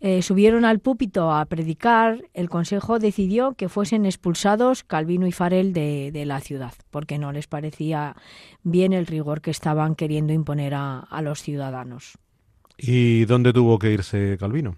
eh, 0.00 0.20
subieron 0.20 0.64
al 0.64 0.80
púlpito 0.80 1.30
a 1.30 1.44
predicar, 1.44 2.24
el 2.34 2.50
Consejo 2.50 2.98
decidió 2.98 3.52
que 3.52 3.68
fuesen 3.68 4.04
expulsados 4.04 4.82
Calvino 4.82 5.28
y 5.28 5.30
Farel 5.30 5.72
de, 5.72 6.24
la 6.26 6.40
ciudad, 6.40 6.74
porque 6.90 7.18
no 7.18 7.30
les 7.30 7.46
parecía 7.46 8.16
bien 8.64 8.92
el 8.92 9.06
rigor 9.06 9.42
que 9.42 9.52
estaban 9.52 9.94
queriendo 9.94 10.32
imponer 10.32 10.74
a, 10.74 11.06
los 11.22 11.40
ciudadanos. 11.40 12.18
¿Y 12.76 13.26
dónde 13.26 13.52
tuvo 13.52 13.78
que 13.78 13.92
irse 13.92 14.36
Calvino? 14.40 14.74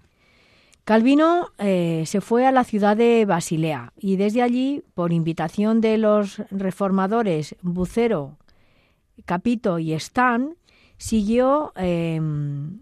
Calvino 0.83 1.53
eh, 1.57 2.03
se 2.05 2.21
fue 2.21 2.45
a 2.45 2.51
la 2.51 2.65
ciudad 2.65 2.95
de 2.95 3.25
Basilea 3.25 3.93
y 3.97 4.17
desde 4.17 4.43
allí, 4.43 4.83
por 4.93 5.11
invitación 5.11 5.81
de 5.81 5.97
los 5.97 6.37
reformadores 6.51 7.55
Bucero, 7.63 8.37
Capito 9.25 9.79
y 9.79 9.93
Stan, 9.93 10.55
siguió, 10.97 11.73
em, 11.75 12.79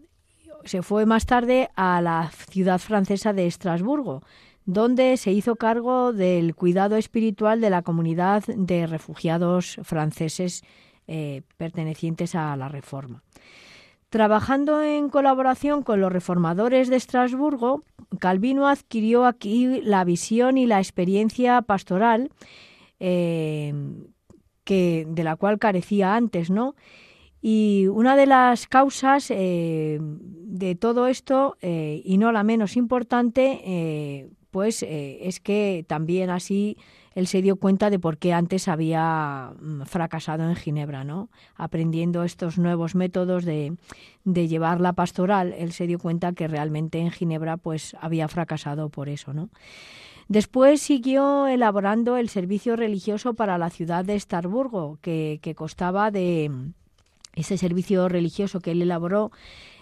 se 0.63 0.81
fue 0.81 1.05
más 1.05 1.25
tarde 1.25 1.69
a 1.75 2.01
la 2.01 2.31
ciudad 2.31 2.79
francesa 2.79 3.33
de 3.33 3.47
Estrasburgo, 3.47 4.23
donde 4.65 5.17
se 5.17 5.31
hizo 5.31 5.55
cargo 5.55 6.13
del 6.13 6.55
cuidado 6.55 6.95
espiritual 6.95 7.59
de 7.59 7.69
la 7.69 7.81
comunidad 7.81 8.43
de 8.45 8.87
refugiados 8.87 9.77
franceses 9.83 10.63
eh, 11.07 11.41
pertenecientes 11.57 12.33
a 12.35 12.55
la 12.55 12.69
Reforma. 12.69 13.23
Trabajando 14.09 14.81
en 14.83 15.09
colaboración 15.09 15.81
con 15.81 15.99
los 15.99 16.11
reformadores 16.11 16.87
de 16.87 16.97
Estrasburgo, 16.97 17.83
Calvino 18.19 18.67
adquirió 18.67 19.25
aquí 19.25 19.81
la 19.81 20.03
visión 20.03 20.57
y 20.57 20.67
la 20.67 20.77
experiencia 20.77 21.61
pastoral 21.63 22.29
em, 22.99 24.05
que, 24.63 25.05
de 25.09 25.23
la 25.23 25.35
cual 25.35 25.57
carecía 25.57 26.15
antes, 26.15 26.51
¿no? 26.51 26.75
Y 27.45 27.87
una 27.87 28.15
de 28.15 28.25
las 28.25 28.67
causas 28.67 29.29
eh, 29.29 29.99
de 30.01 30.75
todo 30.75 31.07
esto, 31.07 31.57
eh, 31.61 32.01
y 32.05 32.17
no 32.17 32.31
la 32.31 32.41
menos 32.41 32.77
importante, 32.77 33.59
eh, 33.65 34.29
pues 34.49 34.81
es 34.87 35.41
que 35.41 35.83
también 35.85 36.29
así 36.29 36.77
él 37.15 37.27
se 37.27 37.41
dio 37.41 37.57
cuenta 37.57 37.89
de 37.89 37.99
por 37.99 38.17
qué 38.17 38.31
antes 38.31 38.69
había 38.69 39.51
mm, 39.59 39.81
fracasado 39.81 40.47
en 40.47 40.55
Ginebra, 40.55 41.03
¿no? 41.03 41.29
Aprendiendo 41.57 42.23
estos 42.23 42.57
nuevos 42.57 42.95
métodos 42.95 43.43
de, 43.43 43.75
de 44.23 44.47
llevar 44.47 44.79
la 44.79 44.93
pastoral, 44.93 45.53
él 45.57 45.73
se 45.73 45.85
dio 45.85 45.99
cuenta 45.99 46.31
que 46.31 46.47
realmente 46.47 46.99
en 46.99 47.11
Ginebra 47.11 47.57
pues 47.57 47.93
había 47.99 48.29
fracasado 48.29 48.87
por 48.87 49.09
eso, 49.09 49.33
¿no? 49.33 49.49
Después 50.29 50.81
siguió 50.81 51.47
elaborando 51.47 52.15
el 52.15 52.29
servicio 52.29 52.77
religioso 52.77 53.33
para 53.33 53.57
la 53.57 53.69
ciudad 53.69 54.05
de 54.05 54.15
Estarburgo, 54.15 54.97
que, 55.01 55.39
que 55.41 55.55
constaba 55.55 56.09
de 56.09 56.49
ese 57.35 57.57
servicio 57.57 58.07
religioso 58.09 58.59
que 58.59 58.71
él 58.71 58.81
elaboró 58.81 59.31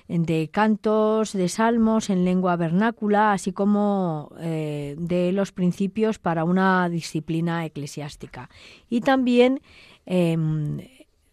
de 0.07 0.49
cantos, 0.51 1.31
de 1.33 1.47
salmos 1.47 2.09
en 2.09 2.25
lengua 2.25 2.55
vernácula, 2.57 3.31
así 3.31 3.53
como 3.53 4.31
eh, 4.39 4.95
de 4.97 5.31
los 5.31 5.51
principios 5.51 6.19
para 6.19 6.43
una 6.43 6.89
disciplina 6.89 7.65
eclesiástica. 7.65 8.49
Y 8.89 9.01
también, 9.01 9.61
em, 10.05 10.79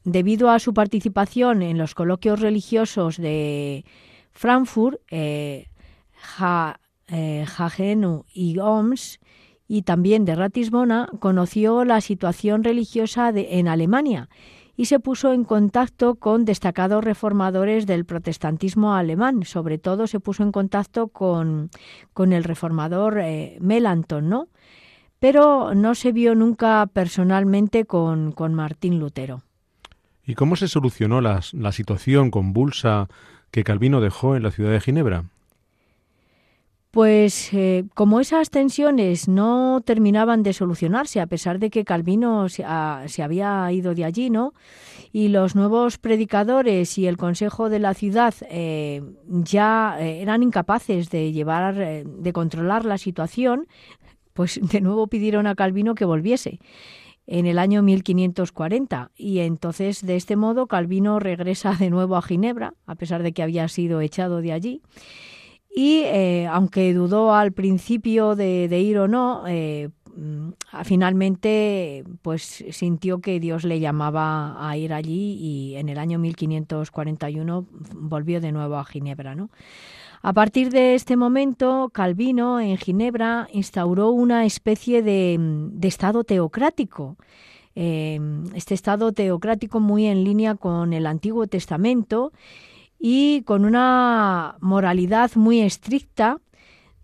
debido 0.04 0.50
a 0.50 0.60
su 0.60 0.74
participación 0.74 1.62
en 1.62 1.76
los 1.76 1.94
coloquios 1.94 2.40
religiosos 2.40 3.16
de 3.16 3.84
Frankfurt, 4.32 5.00
eh, 5.10 5.66
eh, 7.08 7.44
Jagenu 7.46 8.24
y 8.32 8.58
Oms, 8.58 9.18
y 9.66 9.82
también 9.82 10.24
de 10.24 10.34
Ratisbona, 10.34 11.10
conoció 11.18 11.84
la 11.84 12.00
situación 12.00 12.64
religiosa 12.64 13.32
en 13.34 13.68
Alemania 13.68 14.28
y 14.78 14.84
se 14.84 15.00
puso 15.00 15.32
en 15.32 15.42
contacto 15.42 16.14
con 16.14 16.44
destacados 16.44 17.02
reformadores 17.02 17.84
del 17.84 18.04
protestantismo 18.04 18.94
alemán. 18.94 19.42
Sobre 19.44 19.76
todo 19.76 20.06
se 20.06 20.20
puso 20.20 20.44
en 20.44 20.52
contacto 20.52 21.08
con, 21.08 21.70
con 22.14 22.32
el 22.32 22.44
reformador 22.44 23.18
eh. 23.18 23.58
Pero 25.18 25.74
no 25.74 25.94
se 25.96 26.12
vio 26.12 26.36
nunca 26.36 26.86
personalmente 26.92 27.86
con, 27.86 28.30
con 28.30 28.54
Martín 28.54 29.00
Lutero. 29.00 29.42
¿Y 30.24 30.36
cómo 30.36 30.54
se 30.54 30.68
solucionó 30.68 31.20
la, 31.20 31.40
la 31.54 31.72
situación 31.72 32.30
convulsa 32.30 33.08
que 33.50 33.64
Calvino 33.64 34.00
dejó 34.00 34.36
en 34.36 34.44
la 34.44 34.52
ciudad 34.52 34.70
de 34.70 34.80
Ginebra? 34.80 35.24
Pues 36.90 37.52
eh, 37.52 37.84
como 37.94 38.18
esas 38.18 38.48
tensiones 38.48 39.28
no 39.28 39.82
terminaban 39.84 40.42
de 40.42 40.54
solucionarse, 40.54 41.20
a 41.20 41.26
pesar 41.26 41.58
de 41.58 41.68
que 41.68 41.84
Calvino 41.84 42.48
se, 42.48 42.64
había 42.64 43.70
ido 43.72 43.94
de 43.94 44.06
allí, 44.06 44.30
¿no? 44.30 44.54
Y 45.12 45.28
los 45.28 45.54
nuevos 45.54 45.98
predicadores 45.98 46.96
y 46.96 47.06
el 47.06 47.18
consejo 47.18 47.68
de 47.68 47.78
la 47.78 47.92
ciudad 47.92 48.34
eh, 48.48 49.02
ya 49.26 49.96
eh, 50.00 50.22
eran 50.22 50.42
incapaces 50.42 51.10
de 51.10 51.32
llevar, 51.32 51.74
de 52.06 52.32
controlar 52.32 52.86
la 52.86 52.96
situación, 52.96 53.66
pues 54.32 54.58
de 54.62 54.80
nuevo 54.80 55.08
pidieron 55.08 55.46
a 55.46 55.54
Calvino 55.54 55.94
que 55.94 56.06
volviese 56.06 56.58
en 57.26 57.44
el 57.44 57.58
año 57.58 57.82
1540 57.82 59.10
y 59.14 59.40
entonces 59.40 60.06
de 60.06 60.16
este 60.16 60.36
modo 60.36 60.66
Calvino 60.66 61.18
regresa 61.18 61.74
de 61.74 61.90
nuevo 61.90 62.16
a 62.16 62.22
Ginebra, 62.22 62.72
a 62.86 62.94
pesar 62.94 63.22
de 63.22 63.32
que 63.32 63.42
había 63.42 63.68
sido 63.68 64.00
echado 64.00 64.40
de 64.40 64.52
allí 64.52 64.80
y 65.74 66.02
eh, 66.04 66.46
aunque 66.50 66.92
dudó 66.94 67.34
al 67.34 67.52
principio 67.52 68.34
de, 68.34 68.66
ir 68.80 68.98
o 68.98 69.08
no, 69.08 69.44
eh, 69.46 69.90
mm, 70.16 70.50
finalmente 70.84 72.04
pues 72.22 72.64
sintió 72.70 73.20
que 73.20 73.38
Dios 73.38 73.64
le 73.64 73.80
llamaba 73.80 74.68
a 74.68 74.76
ir 74.76 74.92
allí 74.92 75.36
y 75.40 75.76
en 75.76 75.88
el 75.88 75.98
año 75.98 76.18
1541 76.18 77.66
volvió 77.94 78.40
de 78.40 78.52
nuevo 78.52 78.76
a 78.76 78.84
Ginebra. 78.84 79.34
¿no? 79.34 79.50
A 80.22 80.32
partir 80.32 80.70
de 80.70 80.94
este 80.94 81.16
momento, 81.16 81.90
Calvino 81.92 82.58
en 82.60 82.76
Ginebra 82.76 83.48
instauró 83.52 84.10
una 84.10 84.44
especie 84.46 85.02
de, 85.02 85.38
estado 85.82 86.24
teocrático. 86.24 87.16
Eh, 87.76 88.18
este 88.54 88.74
estado 88.74 89.12
teocrático 89.12 89.78
muy 89.78 90.06
en 90.06 90.24
línea 90.24 90.56
con 90.56 90.92
el 90.92 91.06
Antiguo 91.06 91.46
Testamento 91.46 92.32
y 92.98 93.42
con 93.42 93.64
una 93.64 94.56
moralidad 94.60 95.30
muy 95.34 95.60
estricta, 95.60 96.40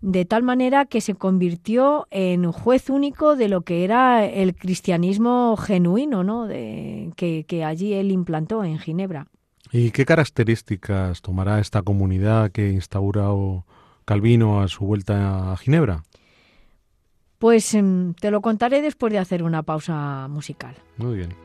de 0.01 0.25
tal 0.25 0.43
manera 0.43 0.85
que 0.85 1.01
se 1.01 1.15
convirtió 1.15 2.07
en 2.11 2.51
juez 2.51 2.89
único 2.89 3.35
de 3.35 3.49
lo 3.49 3.61
que 3.61 3.83
era 3.83 4.25
el 4.25 4.55
cristianismo 4.55 5.57
genuino 5.57 6.23
¿no? 6.23 6.45
de, 6.45 7.11
que, 7.15 7.45
que 7.47 7.63
allí 7.63 7.93
él 7.93 8.11
implantó 8.11 8.63
en 8.63 8.77
Ginebra. 8.77 9.27
¿Y 9.71 9.91
qué 9.91 10.05
características 10.05 11.21
tomará 11.21 11.59
esta 11.59 11.81
comunidad 11.81 12.51
que 12.51 12.69
instaura 12.69 13.29
Calvino 14.05 14.61
a 14.61 14.67
su 14.67 14.85
vuelta 14.85 15.51
a 15.51 15.57
Ginebra? 15.57 16.03
Pues 17.39 17.73
em, 17.73 18.13
te 18.13 18.31
lo 18.31 18.41
contaré 18.41 18.81
después 18.81 19.11
de 19.11 19.19
hacer 19.19 19.43
una 19.43 19.63
pausa 19.63 20.27
musical. 20.29 20.75
Muy 20.97 21.17
bien. 21.17 21.44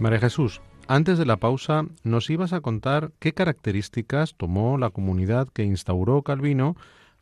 María 0.00 0.18
Jesús, 0.18 0.62
antes 0.88 1.18
de 1.18 1.26
la 1.26 1.36
pausa 1.36 1.84
nos 2.04 2.30
ibas 2.30 2.54
a 2.54 2.62
contar 2.62 3.12
qué 3.18 3.34
características 3.34 4.34
tomó 4.34 4.78
la 4.78 4.88
comunidad 4.88 5.46
que 5.48 5.62
instauró 5.62 6.22
Calvino 6.22 6.74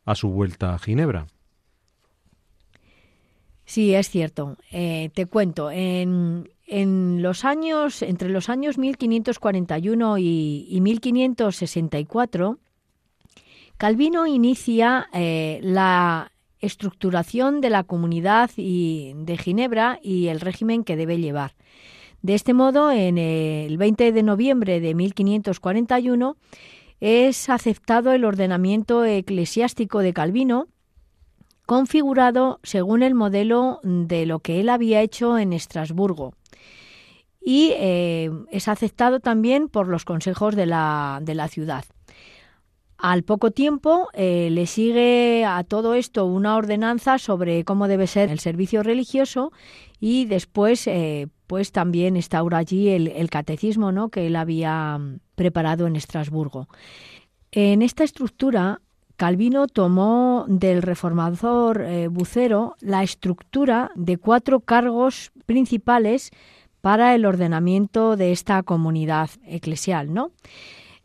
a 0.05 0.15
su 0.15 0.29
vuelta 0.29 0.73
a 0.73 0.79
Ginebra. 0.79 1.27
Sí, 3.65 3.93
es 3.93 4.09
cierto. 4.09 4.55
Eh, 4.71 5.09
te 5.13 5.25
cuento, 5.25 5.69
en, 5.69 6.47
los 7.21 7.43
años, 7.43 8.01
entre 8.01 8.29
los 8.29 8.47
años 8.47 8.77
1541 8.77 10.17
y, 10.17 10.79
1564, 10.81 12.59
Calvino 13.77 14.25
inicia 14.25 15.09
eh, 15.13 15.59
la 15.61 16.31
estructuración 16.61 17.59
de 17.59 17.71
la 17.71 17.83
comunidad 17.83 18.51
y, 18.55 19.11
de 19.15 19.37
Ginebra 19.37 19.99
y 20.01 20.27
el 20.27 20.39
régimen 20.39 20.85
que 20.85 20.95
debe 20.95 21.17
llevar. 21.17 21.51
De 22.21 22.35
este 22.35 22.53
modo, 22.53 22.91
en 22.91 23.17
el 23.17 23.77
20 23.77 24.11
de 24.11 24.23
noviembre 24.23 24.81
de 24.81 24.93
1541 24.93 26.35
es 26.99 27.49
aceptado 27.49 28.11
el 28.11 28.25
ordenamiento 28.25 29.05
eclesiástico 29.05 29.99
de 29.99 30.13
Calvino, 30.13 30.67
configurado 31.65 32.59
según 32.63 33.03
el 33.03 33.15
modelo 33.15 33.79
de 33.83 34.25
lo 34.25 34.39
que 34.39 34.59
él 34.59 34.69
había 34.69 35.01
hecho 35.01 35.37
en 35.37 35.53
Estrasburgo. 35.53 36.33
Y 37.41 37.71
eh, 37.77 38.31
es 38.51 38.67
aceptado 38.67 39.21
también 39.21 39.69
por 39.69 39.87
los 39.87 40.03
consejos 40.03 40.55
de 40.55 40.65
la, 40.65 41.19
de 41.21 41.35
la 41.35 41.47
ciudad. 41.47 41.85
Al 42.97 43.23
poco 43.23 43.51
tiempo 43.51 44.09
eh, 44.13 44.49
le 44.51 44.65
sigue 44.65 45.45
a 45.45 45.63
todo 45.63 45.93
esto 45.93 46.25
una 46.25 46.57
ordenanza 46.57 47.17
sobre 47.17 47.63
cómo 47.63 47.87
debe 47.87 48.07
ser 48.07 48.29
el 48.29 48.39
servicio 48.39 48.83
religioso 48.83 49.53
y 50.01 50.25
después 50.25 50.85
eh, 50.85 51.27
pues 51.49 51.71
también 51.71 52.15
instaura 52.15 52.59
allí 52.59 52.89
el, 52.89 53.29
catecismo 53.31 53.91
¿no? 53.91 54.09
que 54.09 54.27
él 54.27 54.35
había 54.35 54.99
mm, 54.99 55.19
preparado 55.33 55.87
en 55.87 55.95
Estrasburgo. 55.95 56.67
En 57.51 57.81
esta 57.81 58.03
estructura 58.03 58.81
Calvino 59.15 59.65
tomó 59.65 60.45
del 60.47 60.83
reformador 60.83 61.81
eh, 61.81 62.07
Bucero 62.07 62.75
la 62.81 63.01
estructura 63.01 63.89
de 63.95 64.17
cuatro 64.17 64.59
cargos 64.59 65.31
principales 65.47 66.29
para 66.81 67.15
el 67.15 67.25
ordenamiento 67.25 68.15
de 68.15 68.31
esta 68.31 68.61
comunidad 68.61 69.31
eclesial, 69.43 70.13
¿no? 70.13 70.29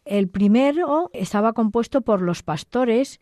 El 0.05 0.29
primero 0.29 1.09
estaba 1.15 1.55
compuesto 1.55 2.03
por 2.03 2.21
los 2.21 2.43
pastores 2.43 3.19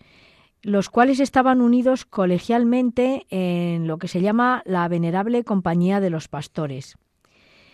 los 0.63 0.91
cuales 0.91 1.21
estaban 1.21 1.61
unidos 1.61 2.05
colegialmente 2.05 3.27
en 3.31 3.87
lo 3.87 3.99
que 3.99 4.09
se 4.09 4.21
llama 4.21 4.63
la 4.65 4.87
Venerable 4.89 5.45
Compañía 5.45 6.01
de 6.01 6.11
los 6.11 6.29
Pastores. 6.29 6.97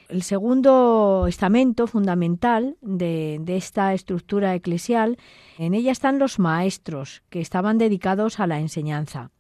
El 0.09 0.23
segundo 0.23 1.27
estamento 1.29 1.87
fundamental 1.87 2.79
de, 2.81 3.43
esta 3.47 3.93
estructura 3.93 4.55
eclesial, 4.55 5.19
en 5.59 5.75
ella 5.75 5.93
están 5.93 6.19
los 6.19 6.39
maestros, 6.39 7.23
que 7.29 7.43
estaban 7.43 7.77
dedicados 7.77 8.41
a 8.41 8.47
la 8.47 8.59
enseñanza. 8.59 9.31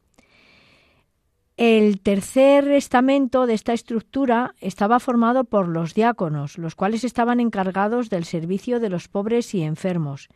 El 1.57 2.00
tercer 2.00 2.68
estamento 2.70 3.46
de 3.46 3.54
esta 3.54 3.72
estructura 3.72 4.54
estaba 4.61 5.00
formado 5.00 5.44
por 5.44 5.68
los 5.68 5.94
diáconos, 5.94 6.59
los 6.59 6.74
cuales 6.74 7.02
estaban 7.02 7.40
encargados 7.40 8.11
del 8.11 8.24
servicio 8.24 8.78
de 8.78 8.90
los 8.90 9.09
pobres 9.09 9.54
y 9.54 9.62
enfermos, 9.62 10.28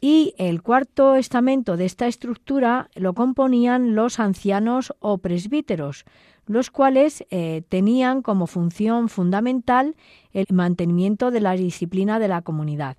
y 0.00 0.34
el 0.38 0.62
cuarto 0.62 1.14
estamento 1.14 1.76
de 1.76 1.84
esta 1.84 2.06
estructura 2.06 2.90
lo 2.94 3.14
componían 3.14 3.94
los 3.94 4.20
ancianos 4.20 4.92
o 4.98 5.18
presbíteros, 5.18 6.04
los 6.46 6.70
cuales 6.70 7.24
eh, 7.30 7.62
tenían 7.68 8.22
como 8.22 8.46
función 8.46 9.08
fundamental 9.08 9.96
el 10.32 10.46
mantenimiento 10.50 11.30
de 11.30 11.40
la 11.40 11.52
disciplina 11.52 12.18
de 12.18 12.28
la 12.28 12.42
comunidad. 12.42 12.96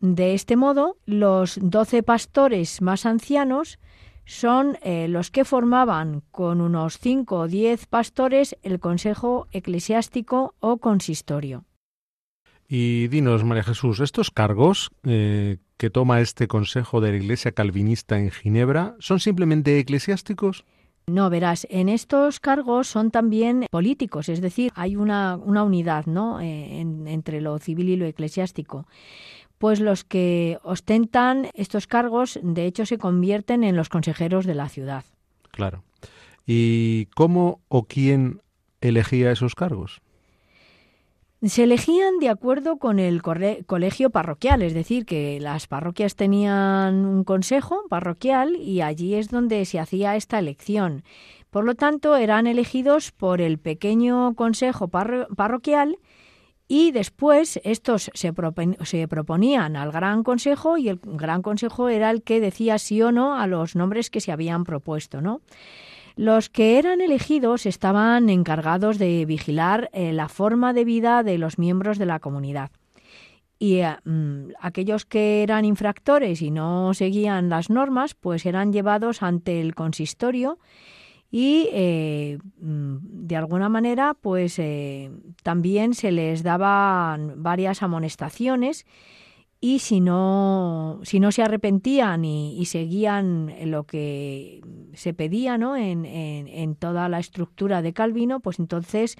De 0.00 0.34
este 0.34 0.56
modo, 0.56 0.98
los 1.06 1.58
doce 1.60 2.02
pastores 2.02 2.82
más 2.82 3.06
ancianos 3.06 3.78
son 4.26 4.76
eh, 4.82 5.08
los 5.08 5.30
que 5.30 5.44
formaban 5.44 6.22
con 6.30 6.60
unos 6.60 6.98
cinco 6.98 7.38
o 7.40 7.48
diez 7.48 7.86
pastores 7.86 8.56
el 8.62 8.80
consejo 8.80 9.46
eclesiástico 9.52 10.54
o 10.60 10.78
consistorio. 10.78 11.64
Y 12.68 13.06
dinos, 13.08 13.44
María 13.44 13.62
Jesús, 13.62 14.00
estos 14.00 14.32
cargos 14.32 14.90
eh, 15.04 15.58
que 15.76 15.90
toma 15.90 16.20
este 16.20 16.48
Consejo 16.48 17.00
de 17.00 17.12
la 17.12 17.18
Iglesia 17.18 17.52
Calvinista 17.52 18.18
en 18.18 18.32
Ginebra, 18.32 18.96
¿son 18.98 19.20
simplemente 19.20 19.78
eclesiásticos? 19.78 20.64
No, 21.08 21.30
verás, 21.30 21.68
en 21.70 21.88
estos 21.88 22.40
cargos 22.40 22.88
son 22.88 23.12
también 23.12 23.66
políticos, 23.70 24.28
es 24.28 24.40
decir, 24.40 24.72
hay 24.74 24.96
una, 24.96 25.36
una 25.36 25.62
unidad 25.62 26.06
¿no? 26.06 26.40
Eh, 26.40 26.80
entre 26.80 27.40
lo 27.40 27.60
civil 27.60 27.90
y 27.90 27.96
lo 27.96 28.06
eclesiástico. 28.06 28.88
Pues 29.58 29.78
los 29.78 30.02
que 30.02 30.58
ostentan 30.64 31.48
estos 31.54 31.86
cargos, 31.86 32.40
de 32.42 32.66
hecho, 32.66 32.86
se 32.86 32.98
convierten 32.98 33.62
en 33.62 33.76
los 33.76 33.88
consejeros 33.88 34.46
de 34.46 34.56
la 34.56 34.68
ciudad. 34.68 35.04
Claro. 35.52 35.84
¿Y 36.44 37.06
cómo 37.14 37.60
o 37.68 37.84
quién 37.84 38.42
elegía 38.80 39.30
esos 39.30 39.54
cargos? 39.54 40.00
Se 41.42 41.64
elegían 41.64 42.18
de 42.18 42.30
acuerdo 42.30 42.78
con 42.78 42.98
el 42.98 43.20
colegio 43.20 44.08
parroquial, 44.08 44.62
es 44.62 44.72
decir, 44.72 45.04
que 45.04 45.38
las 45.38 45.66
parroquias 45.66 46.16
tenían 46.16 47.04
un 47.04 47.24
consejo 47.24 47.84
parroquial 47.90 48.56
y 48.56 48.80
allí 48.80 49.14
es 49.14 49.28
donde 49.28 49.64
se 49.66 49.78
hacía 49.78 50.16
esta 50.16 50.38
elección. 50.38 51.04
Por 51.50 51.64
lo 51.64 51.74
tanto, 51.74 52.16
eran 52.16 52.46
elegidos 52.46 53.12
por 53.12 53.42
el 53.42 53.58
pequeño 53.58 54.34
consejo 54.34 54.88
parroquial 54.88 55.98
y 56.68 56.90
después 56.90 57.60
estos 57.64 58.10
se, 58.14 58.32
se, 58.82 59.08
proponían 59.08 59.76
al 59.76 59.92
Gran 59.92 60.24
Consejo 60.24 60.78
y 60.78 60.88
el 60.88 61.00
Gran 61.02 61.42
Consejo 61.42 61.88
era 61.88 62.10
el 62.10 62.22
que 62.22 62.40
decía 62.40 62.78
sí 62.78 63.00
o 63.02 63.12
no 63.12 63.38
a 63.38 63.46
los 63.46 63.76
nombres 63.76 64.10
que 64.10 64.20
se 64.20 64.32
habían 64.32 64.64
propuesto, 64.64 65.20
¿no? 65.20 65.42
Los 66.16 66.48
que 66.48 66.78
eran 66.78 67.02
elegidos 67.02 67.66
estaban 67.66 68.30
encargados 68.30 68.98
de 68.98 69.26
vigilar 69.26 69.90
eh, 69.92 70.14
la 70.14 70.30
forma 70.30 70.72
de 70.72 70.86
vida 70.86 71.22
de 71.22 71.36
los 71.36 71.58
miembros 71.58 71.98
de 71.98 72.06
la 72.06 72.20
comunidad. 72.20 72.70
Y 73.58 73.80
eh, 73.80 73.96
mm, 74.02 74.52
aquellos 74.58 75.04
que 75.04 75.42
eran 75.42 75.66
infractores 75.66 76.40
y 76.40 76.50
no 76.50 76.94
seguían 76.94 77.50
las 77.50 77.68
normas, 77.68 78.14
pues 78.14 78.46
eran 78.46 78.72
llevados 78.72 79.22
ante 79.22 79.60
el 79.60 79.74
consistorio 79.74 80.58
y 81.30 81.68
eh, 81.72 82.38
mm, 82.60 82.96
de 83.02 83.36
alguna 83.36 83.68
manera 83.68 84.14
pues 84.14 84.58
también 85.42 85.92
se 85.92 86.12
les 86.12 86.42
daban 86.42 87.42
varias 87.42 87.82
amonestaciones 87.82 88.86
y 89.66 89.80
si 89.80 90.00
no, 90.00 91.00
si 91.02 91.18
no 91.18 91.32
se 91.32 91.42
arrepentían 91.42 92.24
y, 92.24 92.64
seguían 92.66 93.52
lo 93.64 93.82
que 93.82 94.60
se 94.94 95.12
pedía 95.12 95.58
¿no? 95.58 95.76
en, 95.76 96.06
en, 96.06 96.76
toda 96.76 97.08
la 97.08 97.18
estructura 97.18 97.82
de 97.82 97.92
Calvino, 97.92 98.38
pues 98.38 98.60
entonces 98.60 99.16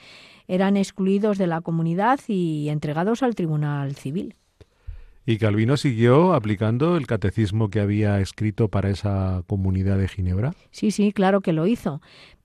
eran 0.47 0.77
excluidos 0.77 1.37
de 1.37 1.49
la 1.49 1.63
comunidad 1.63 2.21
y 2.29 2.69
entregados 2.69 3.25
al 3.25 3.35
Tribunal 3.35 3.97
Civil. 3.97 4.37
Y 5.29 5.39
Calvino 5.39 5.77
siguió 5.77 6.35
aplicando 6.35 6.97
el 6.97 7.09
catecismo 7.09 7.69
que 7.69 7.81
había 7.81 8.21
escrito 8.21 8.69
para 8.69 8.91
esa 8.91 9.43
comunidad 9.49 9.99
de 9.99 10.07
Ginebra. 10.07 10.55
Sí, 10.71 10.93
sí, 10.93 11.13
claro 11.13 11.41
que 11.41 11.53
lo 11.53 11.67
hizo. 11.67 12.01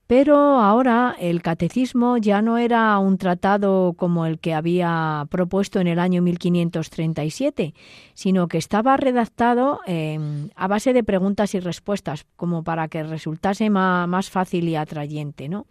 Pero 0.06 0.36
ahora 0.60 1.16
el 1.18 1.42
catecismo 1.42 2.18
ya 2.18 2.42
no 2.42 2.58
era 2.58 2.98
un 2.98 3.18
tratado 3.18 3.94
como 3.96 4.26
el 4.26 4.38
que 4.38 4.52
había 4.52 5.26
propuesto 5.30 5.80
en 5.80 5.86
el 5.86 5.98
año 5.98 6.20
1537, 6.22 7.74
sino 8.14 8.48
que 8.48 8.58
estaba 8.58 8.96
redactado 8.96 9.80
em, 9.86 10.50
a 10.54 10.66
base 10.66 10.92
de 10.92 11.04
preguntas 11.04 11.54
y 11.54 11.60
respuestas, 11.60 12.26
como 12.36 12.62
para 12.62 12.88
que 12.88 13.02
resultase 13.02 13.70
más, 13.70 14.28
fácil 14.28 14.68
y 14.68 14.76
atrayente, 14.76 15.48
¿no? 15.48 15.66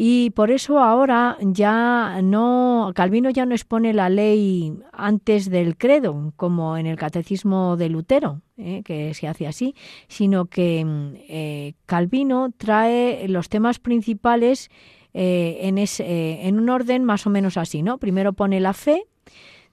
Y 0.00 0.30
por 0.30 0.52
eso 0.52 0.78
ahora 0.78 1.36
ya 1.40 2.20
no, 2.22 2.92
Calvino 2.94 3.30
ya 3.30 3.46
no 3.46 3.56
expone 3.56 3.92
la 3.92 4.08
ley 4.08 4.72
antes 4.92 5.50
del 5.50 5.76
credo, 5.76 6.32
como 6.36 6.76
en 6.76 6.86
el 6.86 6.96
catecismo 6.96 7.76
de 7.76 7.88
Lutero, 7.88 8.40
¿eh? 8.58 8.82
que 8.84 9.12
se 9.14 9.26
hace 9.26 9.48
así, 9.48 9.74
sino 10.06 10.44
que 10.44 10.86
eh, 11.28 11.74
Calvino 11.84 12.52
trae 12.56 13.26
los 13.26 13.48
temas 13.48 13.80
principales 13.80 14.70
eh, 15.14 15.58
en, 15.62 15.78
en 15.78 16.60
un 16.60 16.70
orden 16.70 17.02
más 17.02 17.26
o 17.26 17.30
menos 17.30 17.56
así, 17.56 17.82
¿no? 17.82 17.98
Primero 17.98 18.34
pone 18.34 18.60
la 18.60 18.74
fe, 18.74 19.02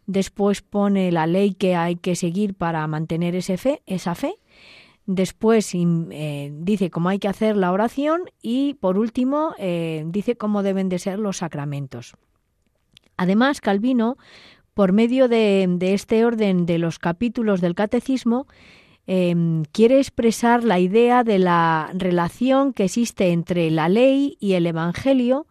después 0.08 0.64
pone 0.64 1.12
la 1.12 1.28
ley 1.28 1.54
que 1.54 1.76
hay 1.76 1.98
que 1.98 2.16
seguir 2.16 2.56
para 2.56 2.88
mantener 2.88 3.36
ese 3.36 3.58
fe, 3.58 3.84
esa 3.86 4.16
fe, 4.16 4.34
Después 5.08 5.72
eh, 5.76 6.52
dice 6.54 6.90
cómo 6.90 7.10
hay 7.10 7.20
que 7.20 7.28
hacer 7.28 7.56
la 7.58 7.72
oración 7.72 8.24
y 8.42 8.74
por 8.76 8.98
último 8.98 9.54
eh, 9.60 10.04
dice 10.08 10.36
cómo 10.36 10.64
deben 10.64 10.90
de 10.90 10.98
ser 10.98 11.20
los 11.20 11.38
sacramentos. 11.38 12.16
Además, 13.16 13.62
Calvino, 13.62 14.18
por 14.74 14.92
medio 14.92 15.28
de, 15.28 15.78
este 15.80 16.26
orden 16.26 16.66
de 16.66 16.80
los 16.80 16.98
capítulos 16.98 17.62
del 17.62 17.76
catecismo, 17.76 18.48
em, 19.06 19.64
quiere 19.72 20.00
expresar 20.00 20.64
la 20.64 20.80
idea 20.80 21.24
de 21.24 21.38
la 21.38 21.92
relación 21.94 22.74
que 22.74 22.86
existe 22.86 23.32
entre 23.32 23.70
la 23.70 23.90
ley 23.90 24.38
y 24.40 24.54
el 24.54 24.66
Evangelio 24.66 25.46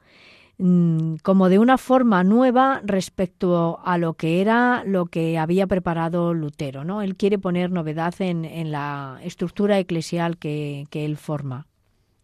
como 0.57 1.49
de 1.49 1.59
una 1.59 1.79
forma 1.79 2.23
nueva 2.23 2.81
respecto 2.85 3.81
a 3.85 3.99
lo 3.99 4.15
que 4.15 4.41
era 4.41 4.85
lo 4.87 5.07
que 5.07 5.37
había 5.37 5.67
preparado 5.67 6.33
Lutero. 6.33 6.85
¿no? 6.85 7.03
Él 7.03 7.17
quiere 7.17 7.39
poner 7.39 7.73
novedad 7.73 8.15
en, 8.21 8.71
la 8.71 9.19
estructura 9.23 9.79
eclesial 9.79 10.39
que, 10.39 10.87
él 10.93 11.17
forma. 11.17 11.67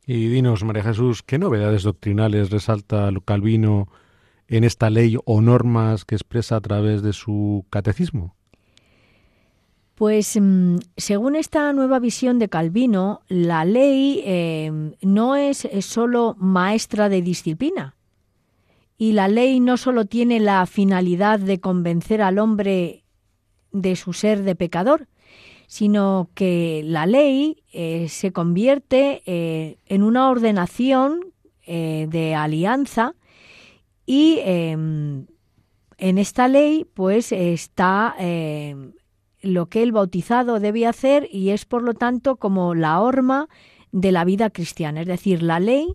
Y 0.06 0.28
dinos, 0.28 0.64
María 0.64 0.82
Jesús, 0.82 1.22
¿qué 1.22 1.38
novedades 1.38 1.82
doctrinales 1.82 2.50
resalta 2.50 3.10
Calvino 3.24 3.88
en 4.48 4.64
esta 4.64 4.90
ley 4.90 5.16
o 5.24 5.40
normas 5.40 6.04
que 6.04 6.14
expresa 6.14 6.56
a 6.56 6.60
través 6.60 7.02
de 7.02 7.12
su 7.12 7.66
catecismo? 7.70 8.34
Pues 9.96 10.38
mm, 10.40 10.76
según 10.96 11.36
esta 11.36 11.72
nueva 11.72 11.98
visión 11.98 12.38
de 12.38 12.48
Calvino, 12.48 13.20
la 13.28 13.64
ley 13.64 14.22
eh, 14.24 14.94
no 15.02 15.36
es 15.36 15.68
solo 15.80 16.36
maestra 16.38 17.08
de 17.08 17.20
disciplina, 17.22 17.96
y 19.00 19.12
la 19.12 19.28
ley 19.28 19.60
no 19.60 19.78
solo 19.78 20.04
tiene 20.04 20.40
la 20.40 20.66
finalidad 20.66 21.38
de 21.38 21.58
convencer 21.58 22.20
al 22.20 22.38
hombre 22.38 23.02
de 23.72 23.96
su 23.96 24.12
ser 24.12 24.42
de 24.42 24.54
pecador, 24.54 25.08
sino 25.68 26.28
que 26.34 26.82
la 26.84 27.06
ley 27.06 27.62
eh, 27.72 28.08
se 28.10 28.30
convierte 28.30 29.22
eh, 29.24 29.78
en 29.86 30.02
una 30.02 30.28
ordenación 30.28 31.32
eh, 31.66 32.08
de 32.10 32.34
alianza 32.34 33.14
y 34.04 34.40
em, 34.40 35.24
en 35.96 36.18
esta 36.18 36.46
ley 36.46 36.84
pues 36.92 37.32
está 37.32 38.14
em, 38.18 38.92
lo 39.40 39.70
que 39.70 39.82
el 39.82 39.92
bautizado 39.92 40.60
debe 40.60 40.86
hacer 40.86 41.26
y 41.32 41.50
es 41.50 41.64
por 41.64 41.82
lo 41.82 41.94
tanto 41.94 42.36
como 42.36 42.74
la 42.74 43.00
horma 43.00 43.48
de 43.92 44.12
la 44.12 44.26
vida 44.26 44.50
cristiana. 44.50 45.00
Es 45.00 45.06
decir, 45.06 45.42
la 45.42 45.58
ley 45.58 45.88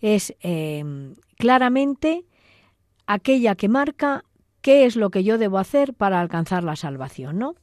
es 0.00 0.34
em, 0.40 1.14
claramente 1.36 2.24
aquella 3.08 3.56
que 3.56 3.68
marca 3.68 4.24
qué 4.60 4.84
es 4.84 4.94
lo 4.94 5.10
que 5.10 5.24
yo 5.24 5.38
debo 5.38 5.58
hacer 5.58 5.94
para 5.94 6.20
alcanzar 6.20 6.62
la 6.62 6.76
salvación, 6.76 7.38
¿no? 7.38 7.54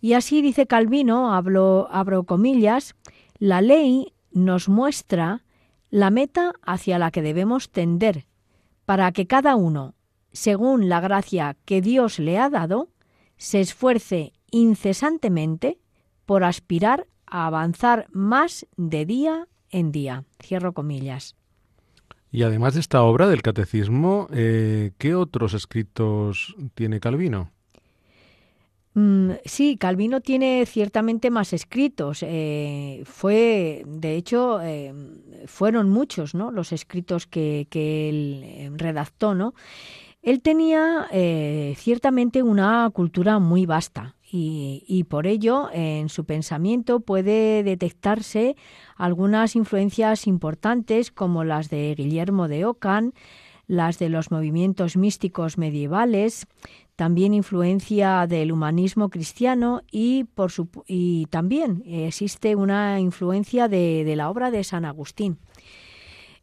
Y 0.00 0.14
así 0.14 0.42
dice 0.42 0.66
Calvino, 0.66 1.34
hablo, 1.34 1.88
abro 1.90 2.24
comillas, 2.24 2.96
la 3.38 3.60
ley 3.60 4.14
nos 4.32 4.68
muestra 4.68 5.44
la 5.90 6.10
meta 6.10 6.54
hacia 6.62 6.98
la 6.98 7.10
que 7.10 7.22
debemos 7.22 7.70
tender, 7.70 8.26
para 8.86 9.12
que 9.12 9.26
cada 9.26 9.56
uno, 9.56 9.94
según 10.32 10.88
la 10.88 11.00
gracia 11.00 11.56
que 11.64 11.82
Dios 11.82 12.18
le 12.18 12.38
ha 12.38 12.48
dado, 12.48 12.88
se 13.36 13.60
esfuerce 13.60 14.32
incesantemente 14.50 15.78
por 16.24 16.44
aspirar 16.44 17.06
a 17.26 17.46
avanzar 17.46 18.06
más 18.10 18.66
de 18.76 19.04
día 19.04 19.48
en 19.70 19.92
día. 19.92 20.24
Cierro 20.42 20.72
comillas. 20.72 21.36
Y 22.30 22.42
además 22.42 22.74
de 22.74 22.80
esta 22.80 23.02
obra 23.02 23.26
del 23.28 23.42
catecismo, 23.42 24.28
eh, 24.32 24.92
¿qué 24.98 25.14
otros 25.14 25.54
escritos 25.54 26.54
tiene 26.74 27.00
Calvino? 27.00 27.50
Mm, 28.94 29.32
sí, 29.44 29.76
Calvino 29.78 30.20
tiene 30.20 30.66
ciertamente 30.66 31.30
más 31.30 31.52
escritos. 31.52 32.22
Eh, 32.22 33.02
fue, 33.06 33.82
de 33.86 34.16
hecho, 34.16 34.60
eh, 34.62 34.92
fueron 35.46 35.88
muchos, 35.88 36.34
¿no? 36.34 36.50
Los 36.50 36.72
escritos 36.72 37.26
que, 37.26 37.66
que 37.70 38.08
él 38.10 38.72
redactó, 38.76 39.34
¿no? 39.34 39.54
Él 40.20 40.42
tenía 40.42 41.08
ciertamente 41.76 42.42
una 42.42 42.90
cultura 42.92 43.38
muy 43.38 43.64
vasta 43.66 44.16
y, 44.30 45.04
por 45.08 45.26
ello 45.26 45.68
en 45.72 46.08
su 46.08 46.24
pensamiento 46.24 47.00
puede 47.00 47.62
detectarse 47.62 48.56
algunas 48.96 49.56
influencias 49.56 50.26
importantes 50.26 51.10
como 51.10 51.44
las 51.44 51.70
de 51.70 51.94
Guillermo 51.96 52.48
de 52.48 52.64
Ockham, 52.66 53.12
las 53.66 53.98
de 53.98 54.08
los 54.08 54.30
movimientos 54.30 54.96
místicos 54.96 55.56
medievales, 55.56 56.46
también 56.96 57.32
influencia 57.32 58.26
del 58.26 58.52
humanismo 58.52 59.08
cristiano 59.08 59.82
y, 59.90 60.24
por 60.24 60.50
su, 60.50 60.68
y 60.86 61.26
también 61.26 61.82
existe 61.86 62.56
una 62.56 62.98
influencia 63.00 63.68
de 63.68 64.14
la 64.16 64.28
obra 64.28 64.50
de 64.50 64.64
San 64.64 64.84
Agustín. 64.84 65.38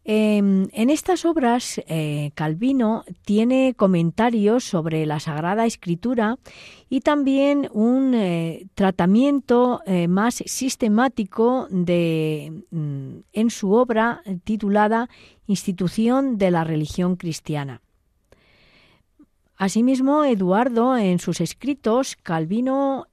Em, 0.07 0.67
en 0.73 0.91
estas 0.91 1.25
obras, 1.25 1.81
eh, 1.87 2.29
Calvino 2.35 3.05
tiene 3.25 3.73
comentarios 3.75 4.63
sobre 4.63 5.03
la 5.07 5.19
Sagrada 5.19 5.65
Escritura 5.65 6.37
y 6.91 7.01
también 7.01 7.67
un 7.73 8.13
eh, 8.13 8.67
tratamiento 8.75 9.81
eh, 9.87 10.07
más 10.07 10.43
sistemático 10.45 11.65
de, 11.71 12.53
mm, 12.69 13.15
en 13.33 13.49
su 13.49 13.71
obra 13.71 14.21
titulada 14.43 15.09
Institución 15.47 16.37
de 16.37 16.51
la 16.51 16.63
Religión 16.63 17.15
Cristiana. 17.15 17.81
Asimismo, 19.57 20.23
Eduardo, 20.23 20.97
en 20.97 21.17
sus 21.17 21.41
escritos, 21.41 22.15
Calvino 22.21 23.07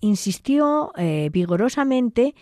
insistió 0.00 0.92
vigorosamente 1.30 2.34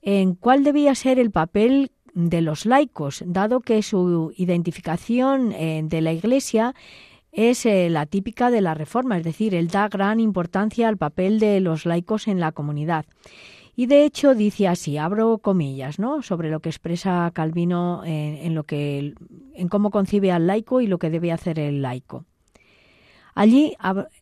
en 0.00 0.34
cuál 0.34 0.64
debía 0.64 0.94
ser 0.94 1.18
el 1.18 1.30
papel 1.30 1.90
de 2.14 2.40
los 2.40 2.64
laicos, 2.64 3.22
dado 3.26 3.60
que 3.60 3.82
su 3.82 4.32
identificación 4.36 5.52
eh, 5.52 5.82
de 5.84 6.00
la 6.00 6.12
Iglesia 6.12 6.74
es 7.32 7.66
eh, 7.66 7.90
la 7.90 8.06
típica 8.06 8.50
de 8.50 8.60
la 8.60 8.74
Reforma, 8.74 9.18
es 9.18 9.24
decir, 9.24 9.54
él 9.54 9.68
da 9.68 9.88
gran 9.88 10.20
importancia 10.20 10.88
al 10.88 10.96
papel 10.96 11.40
de 11.40 11.60
los 11.60 11.84
laicos 11.84 12.28
en 12.28 12.38
la 12.38 12.52
comunidad. 12.52 13.06
Y 13.76 13.86
de 13.86 14.04
hecho 14.04 14.36
dice 14.36 14.68
así, 14.68 14.96
abro 14.96 15.38
comillas, 15.38 15.98
¿no? 15.98 16.22
sobre 16.22 16.48
lo 16.48 16.60
que 16.60 16.68
expresa 16.68 17.28
Calvino 17.34 18.02
en, 18.04 18.54
lo 18.54 18.62
que 18.62 19.14
en 19.54 19.68
cómo 19.68 19.90
concibe 19.90 20.30
al 20.30 20.46
laico 20.46 20.80
y 20.80 20.86
lo 20.86 20.98
que 20.98 21.10
debe 21.10 21.32
hacer 21.32 21.58
el 21.58 21.82
laico. 21.82 22.24
Allí, 23.34 23.74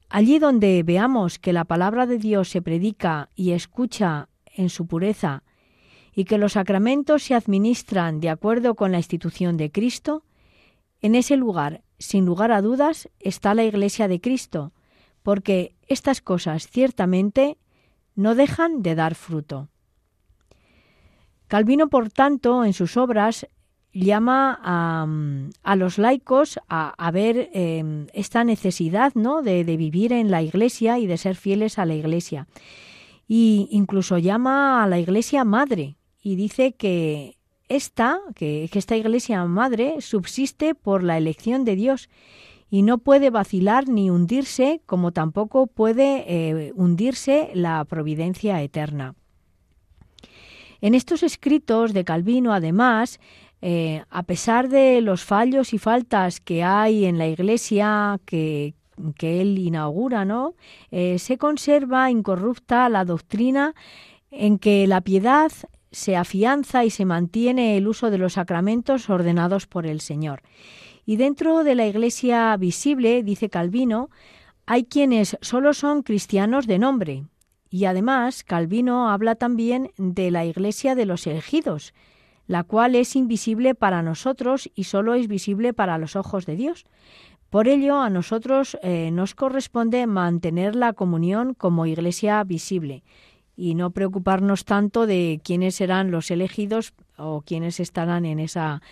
allí 0.08 0.38
donde 0.38 0.82
veamos 0.82 1.38
que 1.38 1.52
la 1.52 1.66
palabra 1.66 2.06
de 2.06 2.16
Dios 2.16 2.48
se 2.48 2.62
predica 2.62 3.28
y 3.36 3.50
escucha 3.50 4.30
en 4.56 4.70
su 4.70 4.86
pureza 4.86 5.42
y 6.14 6.24
que 6.24 6.38
los 6.38 6.52
sacramentos 6.52 7.22
se 7.22 7.34
administran 7.34 8.20
de 8.20 8.30
acuerdo 8.30 8.74
con 8.74 8.92
la 8.92 8.98
institución 8.98 9.56
de 9.56 9.70
Cristo, 9.70 10.24
en 11.00 11.14
ese 11.14 11.36
lugar, 11.36 11.82
sin 11.98 12.24
lugar 12.24 12.52
a 12.52 12.62
dudas, 12.62 13.08
está 13.18 13.54
la 13.54 13.64
Iglesia 13.64 14.08
de 14.08 14.20
Cristo, 14.20 14.72
porque 15.22 15.74
estas 15.88 16.20
cosas 16.20 16.68
ciertamente 16.68 17.58
no 18.14 18.34
dejan 18.34 18.82
de 18.82 18.94
dar 18.94 19.14
fruto. 19.14 19.68
Calvino, 21.48 21.88
por 21.88 22.10
tanto, 22.10 22.64
en 22.64 22.72
sus 22.72 22.96
obras 22.96 23.46
llama 23.92 24.58
a, 24.62 25.76
los 25.76 25.98
laicos 25.98 26.58
a, 26.68 27.10
ver 27.10 27.50
em, 27.52 28.06
esta 28.14 28.42
necesidad 28.42 29.12
¿no? 29.14 29.42
de, 29.42 29.64
de, 29.64 29.76
vivir 29.76 30.12
en 30.12 30.30
la 30.30 30.42
Iglesia 30.42 30.98
y 30.98 31.06
de 31.06 31.18
ser 31.18 31.36
fieles 31.36 31.78
a 31.78 31.84
la 31.84 31.94
Iglesia. 31.94 32.46
Y 33.28 33.68
incluso 33.70 34.18
llama 34.18 34.82
a 34.82 34.86
la 34.86 34.98
Iglesia 34.98 35.44
madre, 35.44 35.96
y 36.22 36.36
dice 36.36 36.72
que 36.72 37.36
esta, 37.68 38.20
que, 38.34 38.68
esta 38.72 38.96
Iglesia 38.96 39.44
Madre 39.44 40.00
subsiste 40.00 40.74
por 40.74 41.02
la 41.02 41.18
elección 41.18 41.64
de 41.64 41.74
Dios 41.74 42.08
y 42.70 42.82
no 42.82 42.98
puede 42.98 43.30
vacilar 43.30 43.88
ni 43.88 44.08
hundirse, 44.08 44.80
como 44.86 45.12
tampoco 45.12 45.66
puede 45.66 46.24
eh, 46.26 46.72
hundirse 46.74 47.50
la 47.54 47.84
providencia 47.84 48.62
eterna. 48.62 49.14
En 50.80 50.94
estos 50.94 51.22
escritos 51.22 51.92
de 51.92 52.04
Calvino, 52.04 52.52
además, 52.52 53.20
eh, 53.60 54.02
a 54.10 54.24
pesar 54.24 54.68
de 54.68 55.00
los 55.00 55.22
fallos 55.22 55.72
y 55.72 55.78
faltas 55.78 56.40
que 56.40 56.64
hay 56.64 57.04
en 57.04 57.18
la 57.18 57.28
Iglesia 57.28 58.20
que, 58.24 58.74
él 59.20 59.58
inaugura, 59.58 60.24
¿no? 60.24 60.54
Eh, 60.90 61.18
se 61.18 61.38
conserva 61.38 62.10
incorrupta 62.10 62.88
la 62.88 63.04
doctrina 63.04 63.74
en 64.30 64.58
que 64.58 64.86
la 64.86 65.00
piedad 65.00 65.50
se 65.92 66.16
afianza 66.16 66.84
y 66.84 66.90
se 66.90 67.04
mantiene 67.04 67.76
el 67.76 67.86
uso 67.86 68.10
de 68.10 68.18
los 68.18 68.32
sacramentos 68.34 69.08
ordenados 69.08 69.66
por 69.66 69.86
el 69.86 70.00
Señor. 70.00 70.42
Y 71.04 71.16
dentro 71.16 71.64
de 71.64 71.74
la 71.74 71.86
Iglesia 71.86 72.56
visible, 72.56 73.22
dice 73.22 73.50
Calvino, 73.50 74.10
hay 74.66 74.84
quienes 74.84 75.36
solo 75.40 75.74
son 75.74 76.02
cristianos 76.02 76.66
de 76.66 76.78
nombre. 76.78 77.24
Y 77.70 77.84
además, 77.84 78.44
Calvino 78.44 79.10
habla 79.10 79.34
también 79.34 79.90
de 79.96 80.30
la 80.30 80.44
Iglesia 80.44 80.94
de 80.94 81.06
los 81.06 81.26
elegidos, 81.26 81.94
la 82.46 82.64
cual 82.64 82.94
es 82.94 83.16
invisible 83.16 83.74
para 83.74 84.02
nosotros 84.02 84.70
y 84.74 84.84
solo 84.84 85.14
es 85.14 85.28
visible 85.28 85.72
para 85.72 85.98
los 85.98 86.16
ojos 86.16 86.46
de 86.46 86.56
Dios. 86.56 86.84
Por 87.50 87.68
ello, 87.68 87.98
a 88.00 88.08
nosotros 88.08 88.78
eh, 88.82 89.10
nos 89.12 89.34
corresponde 89.34 90.06
mantener 90.06 90.74
la 90.74 90.92
comunión 90.92 91.54
como 91.54 91.86
Iglesia 91.86 92.42
visible 92.44 93.02
y 93.62 93.76
no 93.76 93.90
preocuparnos 93.90 94.64
tanto 94.64 95.06
de 95.06 95.40
quiénes 95.44 95.76
serán 95.76 96.10
los 96.10 96.32
elegidos 96.32 96.94
o 97.16 97.42
quiénes 97.42 97.78
estarán 97.78 98.24
en 98.24 98.40
esa 98.40 98.82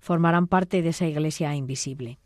formarán 0.00 0.48
parte 0.48 0.82
de 0.82 0.90
esa 0.90 1.06
iglesia 1.06 1.54
invisible. 1.54 2.18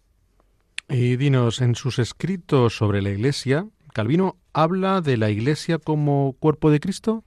Y 0.88 1.14
dinos, 1.14 1.60
en 1.60 1.76
sus 1.76 2.00
escritos 2.00 2.76
sobre 2.76 3.02
la 3.02 3.10
iglesia, 3.10 3.68
Calvino 3.92 4.34
habla 4.52 5.00
de 5.00 5.16
la 5.16 5.30
iglesia 5.30 5.78
como 5.78 6.34
cuerpo 6.40 6.72
de 6.72 6.80
Cristo? 6.80 7.22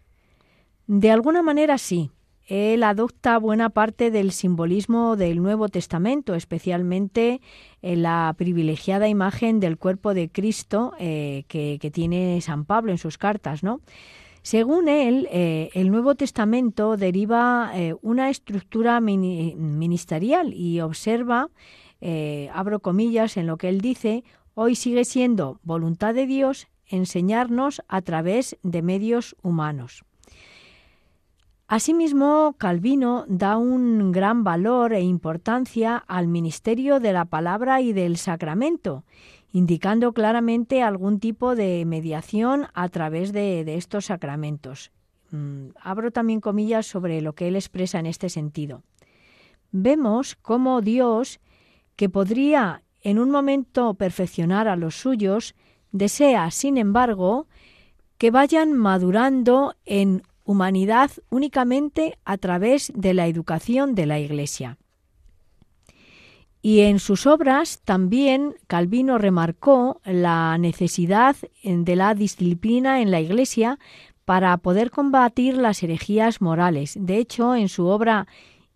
De 0.87 1.09
alguna 1.09 1.41
manera 1.41 1.77
sí. 1.77 2.11
Él 2.45 2.83
adopta 2.83 3.39
buena 3.39 3.69
parte 3.69 4.11
del 4.11 4.33
simbolismo 4.33 5.15
del 5.15 5.41
Nuevo 5.41 5.69
Testamento, 5.69 6.35
especialmente 6.35 7.39
en 7.81 8.03
la 8.03 8.35
privilegiada 8.37 9.07
imagen 9.07 9.61
del 9.61 9.77
cuerpo 9.77 10.13
de 10.13 10.27
Cristo 10.27 10.91
eh, 10.99 11.45
que, 11.47 11.77
que, 11.79 11.91
tiene 11.91 12.41
San 12.41 12.65
Pablo 12.65 12.91
en 12.91 12.97
sus 12.97 13.17
cartas, 13.17 13.63
¿no? 13.63 13.79
Según 14.45 14.89
él, 14.89 15.27
eh, 15.31 15.71
el 15.73 15.89
Nuevo 15.89 16.13
Testamento 16.13 16.97
deriva 16.97 17.71
eh, 17.73 17.95
una 18.03 18.29
estructura 18.29 19.01
ministerial 19.01 20.53
y 20.53 20.81
observa, 20.81 21.49
eh, 21.99 22.51
abro 22.53 22.79
comillas 22.79 23.37
en 23.37 23.47
lo 23.47 23.57
que 23.57 23.69
él 23.69 23.81
dice, 23.81 24.23
hoy 24.53 24.75
sigue 24.75 25.03
siendo 25.03 25.59
voluntad 25.63 26.13
de 26.13 26.27
Dios 26.27 26.67
enseñarnos 26.85 27.81
a 27.87 28.03
través 28.03 28.55
de 28.61 28.83
medios 28.83 29.35
humanos. 29.41 30.03
Asimismo, 31.67 32.53
Calvino 32.59 33.25
da 33.27 33.57
un 33.57 34.11
gran 34.11 34.43
valor 34.43 34.93
e 34.93 35.01
importancia 35.01 35.97
al 35.97 36.27
ministerio 36.27 36.99
de 36.99 37.13
la 37.13 37.25
palabra 37.25 37.81
y 37.81 37.93
del 37.93 38.17
sacramento 38.17 39.05
indicando 39.55 40.11
claramente 40.11 40.83
algún 40.83 41.21
tipo 41.21 41.55
de 41.55 41.85
mediación 41.85 42.67
a 42.73 42.89
través 42.89 43.31
de, 43.31 43.63
estos 43.77 44.07
sacramentos. 44.07 44.91
Mm, 45.31 45.67
abro 45.79 46.11
también 46.11 46.41
comillas 46.41 46.87
sobre 46.87 47.21
lo 47.21 47.35
que 47.35 47.47
él 47.47 47.55
expresa 47.55 47.97
en 47.97 48.05
este 48.05 48.27
sentido. 48.27 48.83
Vemos 49.71 50.35
cómo 50.35 50.81
Dios, 50.81 51.39
que 51.95 52.09
podría 52.09 52.83
en 53.01 53.17
un 53.17 53.31
momento 53.31 53.93
perfeccionar 53.93 54.67
a 54.67 54.75
los 54.75 54.95
suyos, 54.95 55.55
desea, 55.93 56.51
sin 56.51 56.77
embargo, 56.77 57.47
que 58.17 58.31
vayan 58.31 58.73
madurando 58.73 59.77
en 59.85 60.23
humanidad 60.43 61.11
únicamente 61.29 62.19
a 62.25 62.37
través 62.37 62.91
de 62.93 63.13
la 63.13 63.27
educación 63.27 63.95
de 63.95 64.05
la 64.05 64.19
Iglesia. 64.19 64.77
Y 66.65 66.79
en 66.79 66.97
sus 66.97 67.27
obras 67.27 67.79
también 67.85 68.55
Calvino 68.65 69.19
remarcó 69.19 70.01
la 70.03 70.57
necesidad 70.57 71.35
de 71.63 71.95
la 71.95 72.15
disciplina 72.15 73.03
en 73.03 73.11
la 73.11 73.21
Iglesia 73.21 73.77
para 74.25 74.57
poder 74.57 74.89
combatir 74.89 75.57
las 75.57 75.83
herejías 75.83 76.41
morales. 76.41 76.97
De 76.99 77.19
hecho, 77.19 77.53
en 77.53 77.69
su 77.69 77.85
obra 77.85 78.25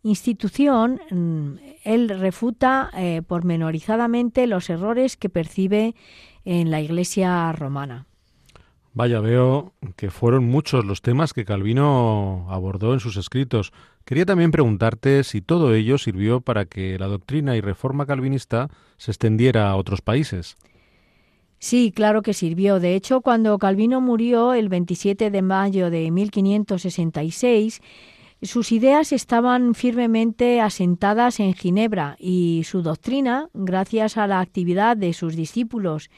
Institución, 0.03 1.01
mm, 1.09 1.53
él 1.83 2.09
refuta 2.09 2.91
eh, 2.95 3.23
pormenorizadamente 3.25 4.45
los 4.45 4.69
errores 4.69 5.17
que 5.17 5.29
percibe 5.29 5.95
en 6.45 6.69
la 6.69 6.81
Iglesia 6.81 7.51
romana. 7.53 8.05
Vaya, 8.93 9.19
veo 9.19 9.73
que 9.95 10.11
fueron 10.11 10.45
muchos 10.45 10.85
los 10.85 11.01
temas 11.01 11.33
que 11.33 11.43
Calvino 11.43 12.45
abordó 12.49 12.93
en 12.93 12.99
sus 12.99 13.17
escritos. 13.17 13.73
Quería 14.05 14.25
también 14.25 14.51
preguntarte 14.51 15.23
si 15.23 15.41
todo 15.41 15.73
ello 15.73 15.97
sirvió 15.97 16.41
para 16.41 16.65
que 16.65 16.97
la 16.97 17.07
doctrina 17.07 17.55
y 17.55 17.61
reforma 17.61 18.05
calvinista 18.05 18.69
se 18.97 19.11
extendiera 19.11 19.69
a 19.69 19.75
otros 19.75 20.01
países. 20.01 20.57
Sí, 21.59 21.91
claro 21.93 22.21
que 22.21 22.33
sirvió. 22.33 22.79
De 22.79 22.95
hecho, 22.95 23.21
cuando 23.21 23.57
Calvino 23.59 23.99
murió 24.01 24.53
el 24.53 24.69
27 24.69 25.29
de 25.29 25.41
mayo 25.41 25.89
de 25.89 26.09
1566, 26.09 27.81
sus 28.41 28.71
ideas 28.71 29.11
estaban 29.11 29.75
firmemente 29.75 30.61
asentadas 30.61 31.41
en 31.41 31.53
Ginebra 31.53 32.15
y 32.17 32.63
su 32.63 32.81
doctrina, 32.81 33.49
gracias 33.53 34.15
a 34.15 34.27
la 34.27 34.39
actividad 34.39 34.95
de 34.95 35.11
sus 35.11 35.35
discípulos 35.35 36.09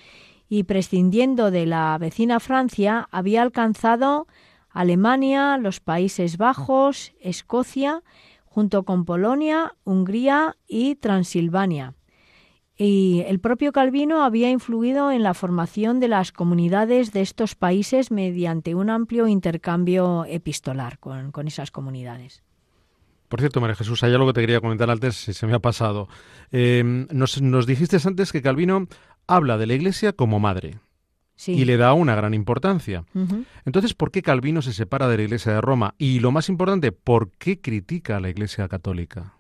y 0.47 0.63
prescindiendo 0.63 1.49
de 1.49 1.65
la 1.65 1.97
vecina 1.97 2.39
Francia, 2.39 3.07
había 3.09 3.41
alcanzado 3.41 4.27
Alemania, 4.73 5.57
los 5.57 5.79
Países 5.79 6.37
Bajos, 6.37 7.13
Escocia, 7.19 8.03
junto 8.45 8.83
con 8.83 9.05
Polonia, 9.05 9.75
Hungría 9.83 10.57
y 10.67 10.95
Transilvania. 10.95 11.95
Y 12.77 13.23
el 13.27 13.39
propio 13.39 13.71
Calvino 13.71 14.23
había 14.23 14.49
influido 14.49 15.11
en 15.11 15.23
la 15.23 15.33
formación 15.33 15.99
de 15.99 16.07
las 16.07 16.31
comunidades 16.31 17.11
de 17.13 17.21
estos 17.21 17.55
países 17.55 18.11
mediante 18.11 18.73
un 18.73 18.89
amplio 18.89 19.27
intercambio 19.27 20.25
epistolar 20.25 20.97
con, 20.99 21.31
esas 21.47 21.69
comunidades. 21.69 22.43
Por 23.27 23.39
cierto, 23.39 23.61
María 23.61 23.75
Jesús, 23.75 24.03
hay 24.03 24.13
algo 24.13 24.27
que 24.27 24.33
te 24.33 24.41
quería 24.41 24.61
comentar 24.61 24.89
antes, 24.89 25.15
si 25.15 25.33
se 25.33 25.47
me 25.47 25.53
ha 25.53 25.59
pasado. 25.59 26.09
Eh, 26.51 26.83
nos, 26.83 27.41
nos, 27.41 27.65
dijiste 27.65 27.97
antes 28.03 28.31
que 28.31 28.41
Calvino 28.41 28.87
habla 29.27 29.57
de 29.57 29.67
la 29.67 29.75
Iglesia 29.75 30.11
como 30.13 30.39
madre 30.39 30.79
y 31.47 31.65
le 31.65 31.77
da 31.77 31.93
una 31.93 32.15
gran 32.15 32.33
importancia. 32.33 33.05
Entonces, 33.65 33.93
¿por 33.93 34.11
qué 34.11 34.21
Calvino 34.21 34.61
se 34.61 34.73
separa 34.73 35.07
de 35.07 35.17
la 35.17 35.23
Iglesia 35.23 35.53
de 35.53 35.61
Roma? 35.61 35.95
Y 35.97 36.19
lo 36.19 36.31
más 36.31 36.49
importante, 36.49 36.91
¿por 36.91 37.31
qué 37.31 37.59
critica 37.59 38.17
a 38.17 38.19
la 38.19 38.29
Iglesia 38.29 38.67
católica? 38.67 39.35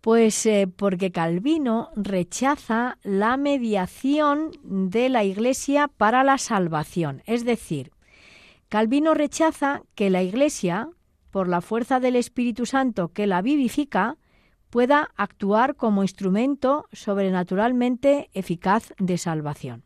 Pues 0.00 0.46
eh, 0.46 0.66
porque 0.74 1.12
Calvino 1.12 1.90
rechaza 1.94 2.96
la 3.02 3.36
mediación 3.36 4.50
de 4.62 5.10
la 5.10 5.24
Iglesia 5.24 5.88
para 5.88 6.24
la 6.24 6.38
salvación. 6.38 7.22
Es 7.26 7.44
decir, 7.44 7.92
Calvino 8.68 9.14
rechaza 9.14 9.82
que 9.94 10.08
la 10.10 10.22
Iglesia, 10.22 10.88
por 11.30 11.48
la 11.48 11.60
fuerza 11.60 12.00
del 12.00 12.16
Espíritu 12.16 12.64
Santo 12.64 13.08
que 13.08 13.26
la 13.26 13.42
vivifica, 13.42 14.16
pueda 14.70 15.10
actuar 15.16 15.76
como 15.76 16.02
instrumento 16.02 16.86
sobrenaturalmente 16.92 18.30
eficaz 18.32 18.94
de 18.98 19.18
salvación. 19.18 19.84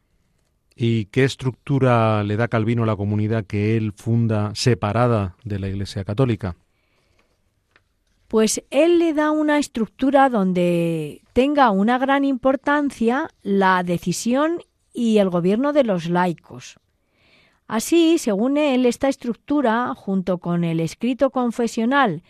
¿Y 0.76 1.06
qué 1.06 1.24
estructura 1.24 2.24
le 2.24 2.36
da 2.36 2.48
Calvino 2.48 2.82
a 2.82 2.86
la 2.86 2.96
comunidad 2.96 3.44
que 3.44 3.76
él 3.76 3.92
funda 3.96 4.52
separada 4.54 5.36
de 5.44 5.58
la 5.58 5.68
Iglesia 5.68 6.04
Católica? 6.04 6.56
pues 8.34 8.64
él 8.70 8.98
le 8.98 9.12
da 9.12 9.30
una 9.30 9.58
estructura 9.58 10.28
donde 10.28 11.22
tenga 11.34 11.70
una 11.70 11.98
gran 11.98 12.24
importancia 12.24 13.28
la 13.42 13.84
decisión 13.84 14.58
y 14.92 15.18
el 15.18 15.30
gobierno 15.30 15.72
de 15.72 15.84
los 15.84 16.08
laicos. 16.08 16.80
Así, 17.68 18.18
según 18.18 18.56
él, 18.56 18.86
esta 18.86 19.08
estructura, 19.08 19.94
junto 19.94 20.38
con 20.38 20.64
el 20.64 20.80
escrito 20.80 21.30
confesional 21.30 22.24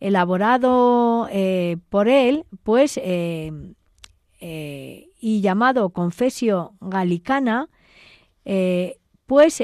elaborado 0.00 1.28
eh, 1.30 1.76
por 1.90 2.08
él, 2.08 2.46
pues 2.62 2.96
eh, 2.96 3.52
eh, 4.40 5.10
y 5.20 5.42
llamado 5.42 5.90
Confesio 5.90 6.72
Gallicana, 8.44 8.98
pues 9.26 9.62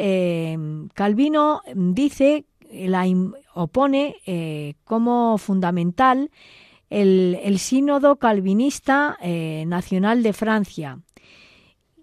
Calvino 0.95 1.61
dice 1.75 2.47
la 2.73 3.07
opone 3.55 4.17
eh, 4.27 4.75
como 4.85 5.39
fundamental 5.39 6.31
el, 6.91 7.59
sínodo 7.59 8.17
calvinista 8.17 9.19
eh, 9.21 9.65
nacional 9.67 10.23
de 10.23 10.33
Francia 10.33 11.01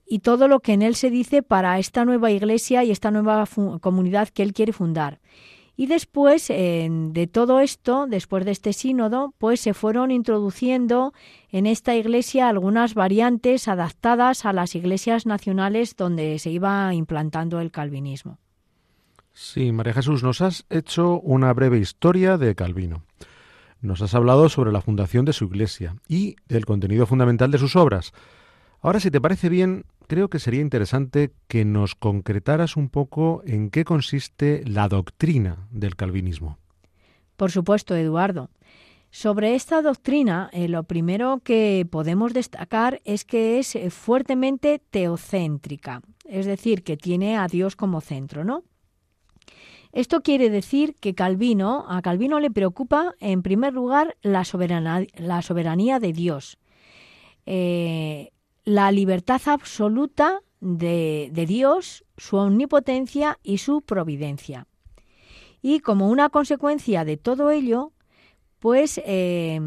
y 0.08 0.20
todo 0.20 0.48
lo 0.48 0.60
que 0.60 0.74
en 0.74 0.82
él 0.84 0.96
se 0.96 1.10
dice 1.10 1.42
para 1.42 1.80
esta 1.80 2.06
nueva 2.06 2.32
iglesia 2.32 2.84
y 2.84 2.92
esta 2.92 3.10
nueva 3.10 3.48
comunidad 3.82 4.30
que 4.30 4.44
él 4.44 4.54
quiere 4.54 4.74
fundar. 4.74 5.20
Y 5.78 5.88
después 5.88 6.48
de 6.48 7.30
todo 7.32 7.60
esto, 7.60 8.08
después 8.08 8.46
de 8.46 8.52
este 8.52 8.72
sínodo, 8.72 9.34
pues 9.38 9.60
se 9.60 9.74
fueron 9.74 10.10
introduciendo 10.10 11.14
en 11.50 11.66
esta 11.66 11.96
iglesia 11.96 12.48
algunas 12.48 12.94
variantes 12.94 13.68
adaptadas 13.68 14.46
a 14.46 14.54
las 14.54 14.76
iglesias 14.76 15.26
nacionales 15.26 15.98
donde 15.98 16.40
se 16.40 16.50
iba 16.50 16.94
implantando 16.94 17.60
el 17.60 17.72
calvinismo. 17.72 18.40
Sí, 19.34 19.74
María 19.74 19.94
Jesús, 19.94 20.24
nos 20.24 20.40
has 20.40 20.66
hecho 20.70 21.20
una 21.20 21.52
breve 21.52 21.78
historia 21.78 22.38
de 22.38 22.56
Calvino. 22.56 23.04
Nos 23.82 24.02
has 24.02 24.16
hablado 24.16 24.48
sobre 24.48 24.72
la 24.72 24.80
fundación 24.80 25.26
de 25.26 25.34
su 25.34 25.44
iglesia 25.44 25.98
y 26.08 26.38
del 26.48 26.66
contenido 26.66 27.06
fundamental 27.06 27.52
de 27.52 27.58
sus 27.58 27.76
obras. 27.76 28.14
Ahora, 28.82 29.02
si 29.02 29.12
te 29.12 29.20
parece 29.20 29.50
bien, 29.50 29.84
creo 30.08 30.30
que 30.30 30.40
sería 30.40 30.62
interesante 30.62 31.32
que 31.48 31.66
nos 31.66 31.96
concretaras 31.96 32.78
un 32.78 32.90
poco 32.90 33.42
en 33.46 33.70
qué 33.70 33.86
consiste 33.86 34.64
la 34.66 34.88
doctrina 34.88 35.68
del 35.72 35.96
calvinismo. 35.96 36.58
Por 37.36 37.52
supuesto, 37.52 37.96
Eduardo. 37.96 38.50
Sobre 39.12 39.56
esta 39.56 39.82
doctrina, 39.82 40.50
eh, 40.52 40.68
lo 40.68 40.84
primero 40.84 41.40
que 41.44 41.88
podemos 41.90 42.34
destacar 42.34 43.02
es 43.06 43.24
que 43.24 43.60
es 43.60 43.76
eh, 43.76 43.90
fuertemente 43.90 44.82
teocéntrica, 44.90 46.02
es 46.26 46.46
decir, 46.46 46.84
que 46.84 46.98
tiene 46.98 47.38
a 47.38 47.48
Dios 47.48 47.78
como 47.78 48.02
centro, 48.02 48.44
¿no? 48.44 48.64
Esto 49.94 50.22
quiere 50.22 50.50
decir 50.50 50.96
que 51.00 51.16
Calvino, 51.16 51.86
a 51.88 52.02
Calvino 52.02 52.42
le 52.42 52.52
preocupa 52.52 53.16
en 53.22 53.42
primer 53.42 53.74
lugar 53.74 54.18
la, 54.22 54.44
soberanía 54.44 56.00
de 56.00 56.12
Dios, 56.12 56.58
eh, 57.46 58.34
la 58.66 58.92
libertad 58.92 59.42
absoluta 59.46 60.42
de, 60.60 61.32
Dios, 61.48 62.04
su 62.18 62.38
omnipotencia 62.38 63.40
y 63.44 63.60
su 63.60 63.82
providencia. 63.82 64.68
Y 65.62 65.80
como 65.80 66.10
una 66.10 66.30
consecuencia 66.30 67.06
de 67.06 67.18
todo 67.18 67.52
ello, 67.52 67.94
pues 68.60 69.00
eh, 69.06 69.60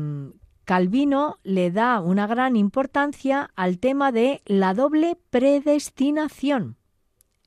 Calvino 0.65 1.39
le 1.43 1.71
da 1.71 2.01
una 2.01 2.27
gran 2.27 2.57
importancia 2.57 3.51
al 3.57 3.79
tema 3.79 4.13
de 4.13 4.43
la 4.45 4.75
doble 4.75 5.17
predestinación 5.31 6.79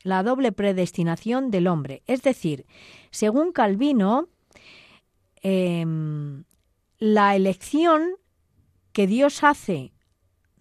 la 0.03 0.23
doble 0.23 0.51
predestinación 0.51 1.51
del 1.51 1.67
hombre. 1.67 2.03
Es 2.07 2.21
decir, 2.21 2.65
según 3.11 3.51
Calvino, 3.51 4.29
em, 5.41 6.43
la 6.97 7.35
elección 7.35 8.15
que 8.93 9.07
Dios 9.07 9.43
hace 9.43 9.93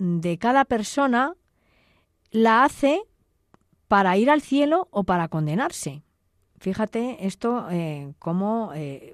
de 0.00 0.38
cada 0.38 0.64
persona 0.64 1.34
la 2.30 2.64
hace 2.64 3.02
para 3.86 4.16
ir 4.16 4.30
al 4.30 4.40
cielo 4.40 4.88
o 4.90 5.04
para 5.04 5.28
condenarse. 5.28 6.02
Fíjate 6.58 7.26
esto 7.26 7.66
eh, 7.70 8.12
cómo 8.18 8.72
eh, 8.74 9.12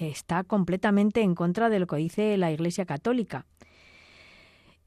está 0.00 0.42
completamente 0.42 1.20
en 1.20 1.34
contra 1.34 1.68
de 1.68 1.78
lo 1.80 1.86
que 1.86 1.96
dice 1.96 2.36
la 2.38 2.50
Iglesia 2.50 2.86
Católica. 2.86 3.46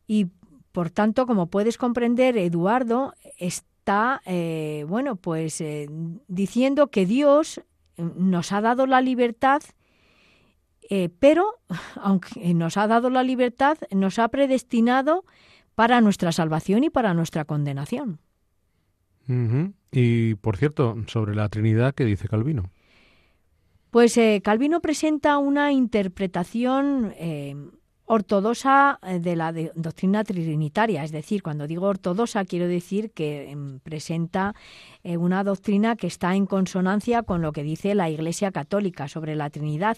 Y 0.08 0.28
por 0.72 0.89
tanto, 0.89 1.28
como 1.28 1.48
puedes 1.48 1.78
comprender, 1.78 2.38
Eduardo, 2.38 3.14
está, 3.38 4.22
eh, 4.26 4.86
bueno, 4.88 5.16
pues 5.16 5.62
eh, 5.62 5.88
diciendo 6.28 6.88
que 6.88 7.06
Dios 7.06 7.62
nos 7.97 8.51
ha 8.51 8.62
dado 8.62 8.88
la 8.88 9.01
libertad, 9.01 9.62
eh, 10.90 11.10
pero 11.20 11.60
aunque 11.96 12.54
nos 12.54 12.78
ha 12.78 12.88
dado 12.88 13.10
la 13.10 13.24
libertad, 13.24 13.78
nos 13.92 14.20
ha 14.20 14.28
predestinado 14.28 15.26
para 15.76 16.02
nuestra 16.02 16.32
salvación 16.32 16.84
y 16.84 16.90
para 16.90 17.14
nuestra 17.14 17.46
condenación. 17.46 18.20
Y 19.92 20.34
por 20.36 20.58
cierto, 20.58 20.98
sobre 21.06 21.36
la 21.36 21.50
Trinidad, 21.50 21.94
¿qué 21.94 22.04
dice 22.04 22.28
Calvino? 22.28 22.72
Pues 23.92 24.20
Calvino 24.42 24.82
presenta 24.82 25.38
una 25.38 25.72
interpretación 25.72 27.14
ortodoxa 28.10 29.00
eh, 29.04 29.20
de 29.20 29.36
la 29.36 29.54
doctrina 29.76 30.24
trinitaria. 30.24 31.04
Es 31.04 31.12
decir, 31.12 31.44
cuando 31.44 31.68
digo 31.68 31.86
ortodoxa 31.86 32.44
quiero 32.44 32.68
decir 32.68 33.12
que 33.12 33.52
em, 33.52 33.80
presenta 33.82 34.56
eh, 35.04 35.16
una 35.16 35.44
doctrina 35.44 35.96
que 35.96 36.08
está 36.08 36.36
en 36.36 36.48
consonancia 36.48 37.22
con 37.22 37.44
lo 37.44 37.52
que 37.52 37.62
dice 37.62 37.94
la 37.94 38.10
Iglesia 38.10 38.52
Católica 38.52 39.08
sobre 39.08 39.36
la 39.36 39.52
Trinidad. 39.52 39.98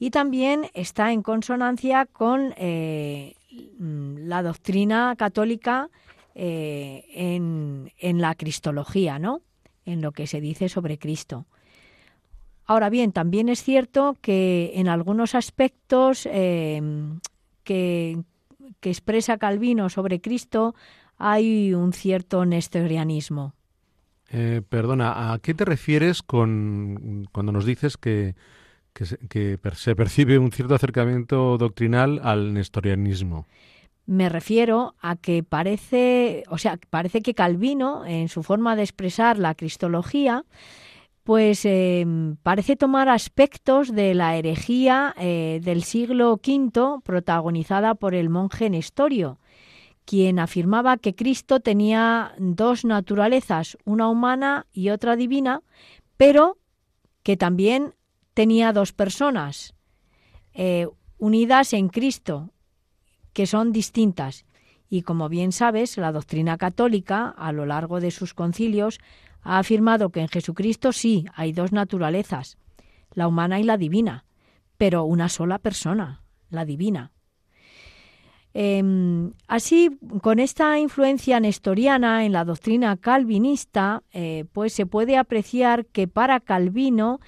Y 0.00 0.10
también 0.10 0.66
está 0.74 1.12
en 1.12 1.22
consonancia 1.22 2.06
con 2.06 2.52
eh, 2.56 3.36
mm, 3.78 4.26
la 4.26 4.42
doctrina 4.42 5.14
católica 5.16 5.88
en, 6.34 7.92
en, 7.98 8.20
la 8.20 8.34
cristología, 8.34 9.18
¿no? 9.18 9.42
En 9.84 10.00
lo 10.00 10.12
que 10.12 10.26
se 10.26 10.40
dice 10.40 10.68
sobre 10.68 10.98
Cristo. 10.98 11.44
Ahora 12.64 12.88
bien, 12.88 13.12
también 13.12 13.48
es 13.50 13.62
cierto 13.62 14.16
que 14.22 14.72
en 14.76 14.88
algunos 14.88 15.34
aspectos 15.34 16.26
que, 17.64 18.24
expresa 18.82 19.38
Calvino 19.38 19.88
sobre 19.88 20.20
Cristo 20.20 20.74
hay 21.18 21.74
un 21.74 21.92
cierto 21.92 22.44
nestorianismo. 22.44 23.54
Eh, 24.30 24.62
perdona, 24.68 25.32
¿a 25.32 25.38
qué 25.38 25.54
te 25.54 25.64
refieres 25.64 26.22
con 26.22 27.28
cuando 27.32 27.52
nos 27.52 27.64
dices 27.64 27.96
que, 27.96 28.34
que, 29.28 29.58
se, 29.74 29.96
percibe 29.96 30.38
un 30.38 30.52
cierto 30.52 30.74
acercamiento 30.74 31.56
doctrinal 31.56 32.20
al 32.22 32.52
nestorianismo? 32.52 33.46
Me 34.06 34.28
refiero 34.28 34.94
a 35.00 35.16
que 35.16 35.42
parece, 35.42 36.44
o 36.48 36.58
sea, 36.58 36.78
parece 36.90 37.22
que 37.22 37.34
Calvino, 37.34 38.04
en 38.04 38.28
su 38.28 38.42
forma 38.42 38.76
de 38.76 38.82
expresar 38.82 39.38
la 39.38 39.54
cristología, 39.54 40.44
pues 41.24 41.64
eh, 41.64 42.04
parece 42.42 42.76
tomar 42.76 43.08
aspectos 43.08 43.94
de 43.94 44.14
la 44.14 44.36
herejía 44.36 45.14
eh, 45.16 45.60
del 45.62 45.84
siglo 45.84 46.32
V 46.34 47.00
protagonizada 47.04 47.94
por 47.94 48.14
el 48.14 48.28
monje 48.28 48.68
Nestorio, 48.68 49.38
quien 50.04 50.38
afirmaba 50.38 50.96
que 50.96 51.14
Cristo 51.14 51.60
tenía 51.60 52.32
dos 52.38 52.84
naturalezas, 52.84 53.78
una 53.84 54.08
humana 54.08 54.66
y 54.72 54.90
otra 54.90 55.14
divina, 55.14 55.62
pero 56.16 56.58
que 57.22 57.36
también 57.36 57.94
tenía 58.40 58.72
dos 58.72 58.94
personas 58.94 59.74
eh, 60.54 60.86
unidas 61.18 61.74
en 61.74 61.90
Cristo, 61.90 62.54
que 63.34 63.46
son 63.46 63.70
distintas. 63.70 64.46
Y 64.88 65.02
como 65.02 65.28
bien 65.28 65.52
sabes, 65.52 65.98
la 65.98 66.10
doctrina 66.10 66.56
católica, 66.56 67.28
a 67.36 67.52
lo 67.52 67.66
largo 67.66 68.00
de 68.00 68.10
sus 68.10 68.32
concilios, 68.32 68.98
ha 69.42 69.58
afirmado 69.58 70.08
que 70.08 70.20
en 70.20 70.28
Jesucristo 70.28 70.92
sí 70.92 71.26
hay 71.34 71.52
dos 71.52 71.72
naturalezas, 71.72 72.56
la 73.12 73.28
humana 73.28 73.60
y 73.60 73.64
la 73.64 73.76
divina, 73.76 74.24
pero 74.78 75.04
una 75.04 75.28
sola 75.28 75.58
persona, 75.58 76.22
la 76.48 76.64
divina. 76.64 77.12
Em, 78.54 79.34
así, 79.48 79.98
con 80.22 80.38
esta 80.38 80.78
influencia 80.78 81.40
nestoriana 81.40 82.24
en 82.24 82.32
la 82.32 82.46
doctrina 82.46 82.96
calvinista, 82.96 84.02
eh, 84.12 84.46
pues 84.54 84.72
se 84.72 84.86
puede 84.86 85.18
apreciar 85.18 85.84
que 85.84 86.08
para 86.08 86.40
Calvino 86.40 87.20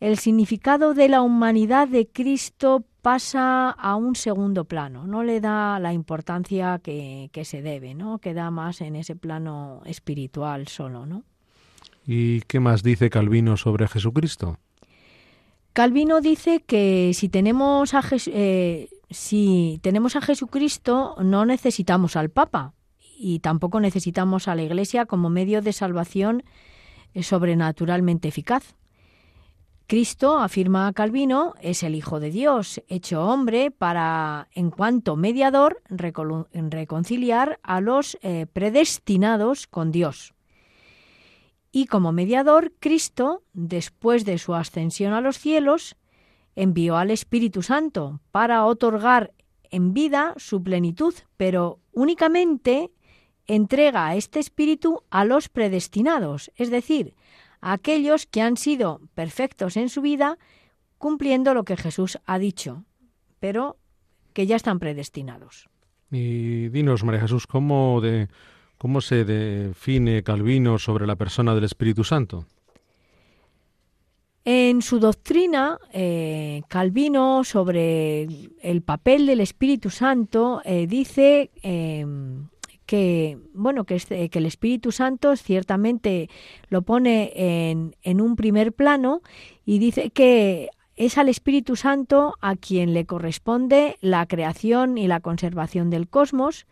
el 0.00 0.18
significado 0.18 0.94
de 0.94 1.08
la 1.08 1.22
humanidad 1.22 1.88
de 1.88 2.06
Cristo 2.06 2.84
pasa 3.02 3.70
a 3.70 3.96
un 3.96 4.14
segundo 4.14 4.64
plano, 4.64 5.06
no 5.06 5.22
le 5.22 5.40
da 5.40 5.78
la 5.78 5.92
importancia 5.92 6.80
que, 6.82 7.30
que 7.32 7.44
se 7.44 7.62
debe, 7.62 7.94
¿no? 7.94 8.18
Queda 8.18 8.50
más 8.50 8.80
en 8.80 8.96
ese 8.96 9.16
plano 9.16 9.82
espiritual 9.86 10.68
solo, 10.68 11.06
¿no? 11.06 11.24
¿Y 12.06 12.40
qué 12.42 12.58
más 12.58 12.82
dice 12.82 13.10
Calvino 13.10 13.56
sobre 13.56 13.86
Jesucristo? 13.86 14.58
Calvino 15.74 16.20
dice 16.20 16.60
que 16.66 17.12
si 17.14 17.28
tenemos 17.28 17.94
a, 17.94 18.02
eh, 18.26 18.88
si 19.10 19.78
tenemos 19.82 20.16
a 20.16 20.20
Jesucristo 20.20 21.16
no 21.22 21.46
necesitamos 21.46 22.16
al 22.16 22.30
Papa 22.30 22.74
y 23.16 23.38
tampoco 23.38 23.78
necesitamos 23.78 24.48
a 24.48 24.54
la 24.54 24.62
Iglesia 24.62 25.06
como 25.06 25.30
medio 25.30 25.62
de 25.62 25.72
salvación 25.72 26.42
eh, 27.14 27.22
sobrenaturalmente 27.22 28.26
eficaz. 28.26 28.74
Cristo, 29.88 30.38
afirma 30.38 30.92
Calvino, 30.92 31.54
es 31.62 31.82
el 31.82 31.94
Hijo 31.94 32.20
de 32.20 32.30
Dios, 32.30 32.82
hecho 32.88 33.24
hombre 33.24 33.70
para, 33.70 34.48
en 34.52 34.70
cuanto 34.70 35.16
mediador, 35.16 35.82
reconciliar 35.88 37.58
a 37.62 37.80
los 37.80 38.18
eh, 38.20 38.44
predestinados 38.52 39.66
con 39.66 39.90
Dios. 39.90 40.34
Y 41.72 41.86
como 41.86 42.12
mediador, 42.12 42.74
Cristo, 42.80 43.44
después 43.54 44.26
de 44.26 44.36
su 44.36 44.54
ascensión 44.54 45.14
a 45.14 45.22
los 45.22 45.38
cielos, 45.38 45.96
envió 46.54 46.98
al 46.98 47.10
Espíritu 47.10 47.62
Santo 47.62 48.20
para 48.30 48.66
otorgar 48.66 49.32
en 49.70 49.94
vida 49.94 50.34
su 50.36 50.62
plenitud, 50.62 51.14
pero 51.38 51.80
únicamente 51.92 52.90
entrega 53.46 54.08
a 54.08 54.16
este 54.16 54.38
Espíritu 54.38 55.02
a 55.08 55.24
los 55.24 55.48
predestinados, 55.48 56.52
es 56.56 56.70
decir, 56.70 57.14
a 57.60 57.72
aquellos 57.72 58.26
que 58.26 58.42
han 58.42 58.56
sido 58.56 59.00
perfectos 59.14 59.76
en 59.76 59.88
su 59.88 60.00
vida, 60.00 60.38
cumpliendo 60.98 61.54
lo 61.54 61.64
que 61.64 61.76
Jesús 61.76 62.18
ha 62.24 62.38
dicho, 62.38 62.84
pero 63.40 63.76
que 64.32 64.46
ya 64.46 64.56
están 64.56 64.78
predestinados. 64.78 65.68
Y 66.10 66.68
dinos, 66.68 67.04
María 67.04 67.20
Jesús, 67.20 67.46
¿cómo 67.46 68.00
de, 68.00 68.28
¿Cómo 68.78 69.00
se 69.00 69.24
define 69.24 70.22
Calvino 70.22 70.78
sobre 70.78 71.04
la 71.04 71.16
persona 71.16 71.52
del 71.52 71.64
Espíritu 71.64 72.04
Santo? 72.04 72.46
En 74.44 74.82
su 74.82 75.00
doctrina, 75.00 75.78
eh, 75.92 76.62
Calvino 76.68 77.42
sobre 77.42 78.22
el 78.62 78.82
papel 78.82 79.26
del 79.26 79.40
Espíritu 79.40 79.90
Santo 79.90 80.62
eh, 80.64 80.86
dice 80.86 81.50
em, 81.60 82.46
que 82.88 83.36
bueno 83.52 83.84
que, 83.84 83.96
este, 83.96 84.30
que, 84.30 84.38
el 84.38 84.46
Espíritu 84.46 84.92
Santo 84.92 85.36
ciertamente 85.36 86.30
lo 86.70 86.80
pone 86.80 87.32
en, 87.34 87.94
en 88.02 88.22
un 88.22 88.34
primer 88.34 88.72
plano 88.72 89.20
y 89.66 89.78
dice 89.78 90.08
que 90.08 90.70
es 90.96 91.18
al 91.18 91.28
Espíritu 91.28 91.76
Santo 91.76 92.36
a 92.40 92.56
quien 92.56 92.94
le 92.94 93.04
corresponde 93.04 93.98
la 94.00 94.24
creación 94.24 94.96
y 94.96 95.06
la 95.06 95.20
conservación 95.20 95.90
del 95.90 96.08
cosmos, 96.08 96.66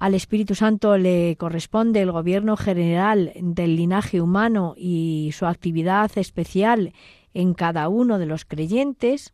al 0.00 0.14
Espíritu 0.14 0.56
Santo 0.56 0.98
le 0.98 1.36
corresponde 1.36 2.00
el 2.00 2.10
gobierno 2.10 2.56
general 2.56 3.32
del 3.36 3.76
linaje 3.76 4.20
humano 4.20 4.74
y 4.76 5.30
su 5.32 5.46
actividad 5.46 6.10
especial 6.16 6.92
en 7.34 7.54
cada 7.54 7.88
uno 7.88 8.18
de 8.18 8.26
los 8.26 8.44
creyentes. 8.44 9.32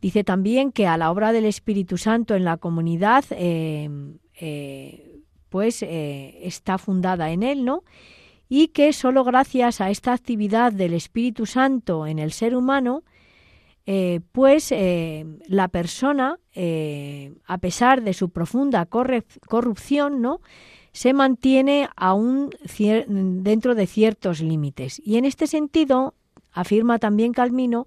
Dice 0.00 0.24
también 0.24 0.72
que 0.72 0.86
a 0.86 0.96
la 0.96 1.10
obra 1.10 1.32
del 1.32 1.44
Espíritu 1.44 1.98
Santo 1.98 2.34
en 2.34 2.44
la 2.44 2.56
comunidad, 2.56 3.26
eh, 3.32 3.90
eh, 4.40 5.20
pues 5.48 5.82
eh, 5.82 6.38
está 6.42 6.78
fundada 6.78 7.30
en 7.30 7.42
él, 7.42 7.64
¿no? 7.64 7.84
Y 8.48 8.68
que 8.68 8.92
sólo 8.92 9.24
gracias 9.24 9.80
a 9.80 9.90
esta 9.90 10.12
actividad 10.12 10.72
del 10.72 10.94
Espíritu 10.94 11.46
Santo 11.46 12.06
en 12.06 12.18
el 12.18 12.32
ser 12.32 12.56
humano 12.56 13.02
eh, 13.86 14.20
pues 14.32 14.70
la 14.70 15.68
persona, 15.68 16.38
a 17.46 17.58
pesar 17.58 18.02
de 18.02 18.12
su 18.12 18.28
profunda 18.28 18.86
corrupción, 18.86 20.20
¿no? 20.20 20.40
se 20.92 21.12
mantiene 21.12 21.88
aún 21.96 22.50
dentro 23.08 23.74
de 23.74 23.86
ciertos 23.86 24.40
límites. 24.40 25.00
Y 25.04 25.16
en 25.16 25.24
este 25.24 25.46
sentido, 25.46 26.14
afirma 26.52 26.98
también 26.98 27.32
Calmino, 27.32 27.86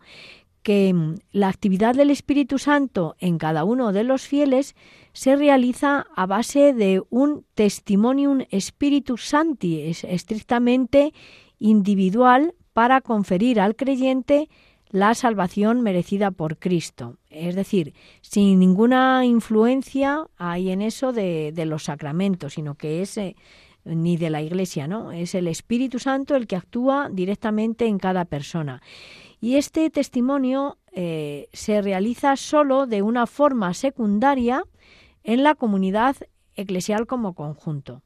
que 0.64 0.94
mm, 0.94 1.16
la 1.32 1.50
actividad 1.50 1.96
del 1.96 2.12
Espíritu 2.12 2.58
Santo 2.58 3.16
en 3.20 3.38
cada 3.38 3.64
uno 3.64 3.92
de 3.92 4.04
los 4.04 4.28
fieles 4.28 4.76
se 5.14 5.36
realiza 5.36 6.08
a 6.16 6.26
base 6.26 6.74
de 6.74 7.02
un 7.10 7.46
testimonium 7.56 8.44
Spiritus 8.60 9.28
Santi, 9.28 9.82
es 9.82 10.04
estrictamente 10.04 11.14
individual 11.60 12.54
para 12.74 13.02
conferir 13.02 13.60
al 13.60 13.76
creyente 13.76 14.50
la 14.90 15.16
salvación 15.16 15.82
merecida 15.82 16.32
por 16.32 16.58
Cristo. 16.58 17.18
Es 17.30 17.56
decir, 17.56 17.94
sin 18.22 18.60
ninguna 18.60 19.26
influencia 19.26 20.28
hay 20.38 20.70
en 20.70 20.82
eso 20.82 21.14
de, 21.14 21.54
los 21.66 21.86
sacramentos, 21.86 22.54
sino 22.54 22.76
que 22.76 23.02
es 23.02 23.18
eh, 23.18 23.36
ni 23.86 24.18
de 24.18 24.30
la 24.30 24.42
Iglesia, 24.42 24.88
¿no? 24.88 25.12
Es 25.12 25.34
el 25.34 25.48
Espíritu 25.48 25.98
Santo 25.98 26.36
el 26.36 26.46
que 26.46 26.58
actúa 26.58 27.10
directamente 27.12 27.86
en 27.86 28.00
cada 28.00 28.26
persona. 28.26 28.82
Y 29.40 29.56
este 29.56 29.90
testimonio 29.90 30.78
eh, 30.92 31.48
se 31.54 31.82
realiza 31.82 32.36
solo 32.36 32.86
de 32.86 33.02
una 33.02 33.28
forma 33.28 33.74
secundaria 33.74 34.64
en 35.24 35.44
la 35.44 35.56
comunidad 35.56 36.16
eclesial 36.56 37.08
como 37.08 37.34
conjunto. 37.34 38.02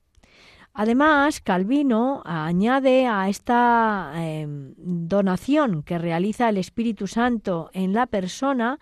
Además, 0.74 1.40
Calvino 1.40 2.22
añade 2.26 3.08
a 3.08 3.30
esta 3.30 4.12
em, 4.16 4.74
donación 4.78 5.84
que 5.84 5.98
realiza 5.98 6.50
el 6.50 6.58
Espíritu 6.58 7.08
Santo 7.08 7.70
en 7.74 7.94
la 7.94 8.08
persona 8.08 8.80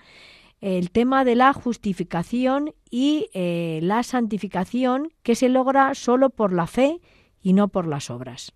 el 0.63 0.91
tema 0.91 1.25
de 1.25 1.35
la 1.35 1.51
justificación 1.51 2.73
y 2.89 3.27
eh, 3.33 3.79
la 3.83 4.01
santificación 4.01 5.11
que 5.21 5.35
se 5.35 5.49
logra 5.49 5.93
solo 5.93 6.29
por 6.29 6.53
la 6.53 6.67
fe 6.67 7.01
y 7.41 7.51
no 7.51 7.67
por 7.67 7.85
las 7.85 8.09
obras. 8.09 8.53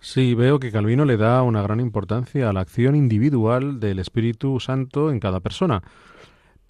Sí, 0.00 0.34
veo 0.34 0.58
que 0.58 0.72
Calvino 0.72 1.04
le 1.04 1.16
da 1.16 1.42
una 1.42 1.62
gran 1.62 1.78
importancia 1.78 2.50
a 2.50 2.52
la 2.52 2.60
acción 2.60 2.96
individual 2.96 3.78
del 3.78 4.00
Espíritu 4.00 4.58
Santo 4.58 5.12
en 5.12 5.20
cada 5.20 5.38
persona. 5.38 5.82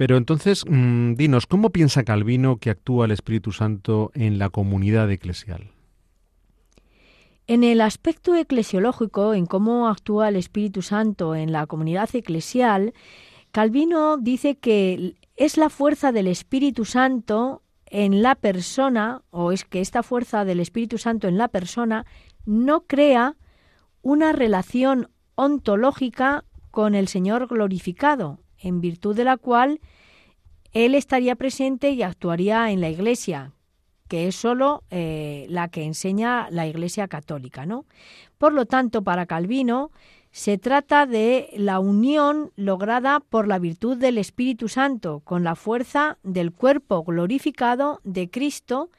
Pero 0.01 0.17
entonces, 0.17 0.65
mm, 0.67 1.13
dinos, 1.17 1.47
¿cómo 1.47 1.69
piensa 1.69 2.05
Calvino 2.05 2.57
que 2.57 2.71
actúa 2.71 3.05
el 3.05 3.11
Espíritu 3.11 3.53
Santo 3.53 4.13
en 4.15 4.39
la 4.39 4.49
comunidad 4.49 5.11
eclesial? 5.11 5.73
En 7.47 7.65
el 7.65 7.83
aspecto 7.83 8.35
eclesiológico, 8.35 9.35
en 9.35 9.45
cómo 9.45 9.89
actúa 9.89 10.31
el 10.31 10.37
Espíritu 10.37 10.81
Santo 10.81 11.35
en 11.35 11.53
la 11.53 11.67
comunidad 11.67 12.09
eclesial, 12.15 12.95
Calvino 13.53 14.17
dice 14.17 14.57
que 14.57 15.17
es 15.37 15.59
la 15.59 15.69
fuerza 15.69 16.13
del 16.13 16.29
Espíritu 16.29 16.87
Santo 16.87 17.61
en 17.85 18.23
la 18.23 18.37
persona, 18.37 19.21
o 19.29 19.53
es 19.53 19.67
que 19.67 19.83
esta 19.83 20.03
fuerza 20.03 20.47
del 20.47 20.61
Espíritu 20.61 20.97
Santo 20.97 21.29
en 21.29 21.37
la 21.37 21.49
persona 21.49 22.07
no 22.47 22.87
crea 22.87 23.37
una 24.01 24.33
relación 24.33 25.11
ontológica 25.35 26.45
con 26.71 26.95
el 26.95 27.07
Señor 27.07 27.49
glorificado, 27.49 28.39
en 28.61 28.81
virtud 28.81 29.17
de 29.17 29.25
la 29.25 29.37
cual 29.37 29.81
Él 30.73 30.95
estaría 30.95 31.37
presente 31.37 31.91
y 31.91 32.03
actuaría 32.03 32.71
en 32.71 32.81
la 32.81 32.89
Iglesia, 32.89 33.53
que 34.09 34.29
es 34.29 34.37
solo 34.37 34.83
eh, 34.91 35.47
la 35.49 35.69
que 35.69 35.85
enseña 35.85 36.49
la 36.51 36.67
Iglesia 36.67 37.09
Católica, 37.09 37.67
¿no? 37.67 37.85
Por 38.39 38.53
lo 38.53 38.67
tanto, 38.67 39.03
para 39.03 39.27
Calvino 39.27 39.91
se 40.33 40.59
trata 40.59 41.07
de 41.07 41.51
la 41.57 41.81
unión 41.81 42.53
lograda 42.57 43.21
por 43.21 43.49
la 43.49 43.59
virtud 43.59 43.97
del 43.97 44.19
Espíritu 44.19 44.69
Santo 44.69 45.21
con 45.25 45.43
la 45.43 45.57
fuerza 45.57 46.19
del 46.23 46.53
cuerpo 46.53 47.03
glorificado 47.03 48.01
de 48.05 48.31
Cristo 48.31 48.91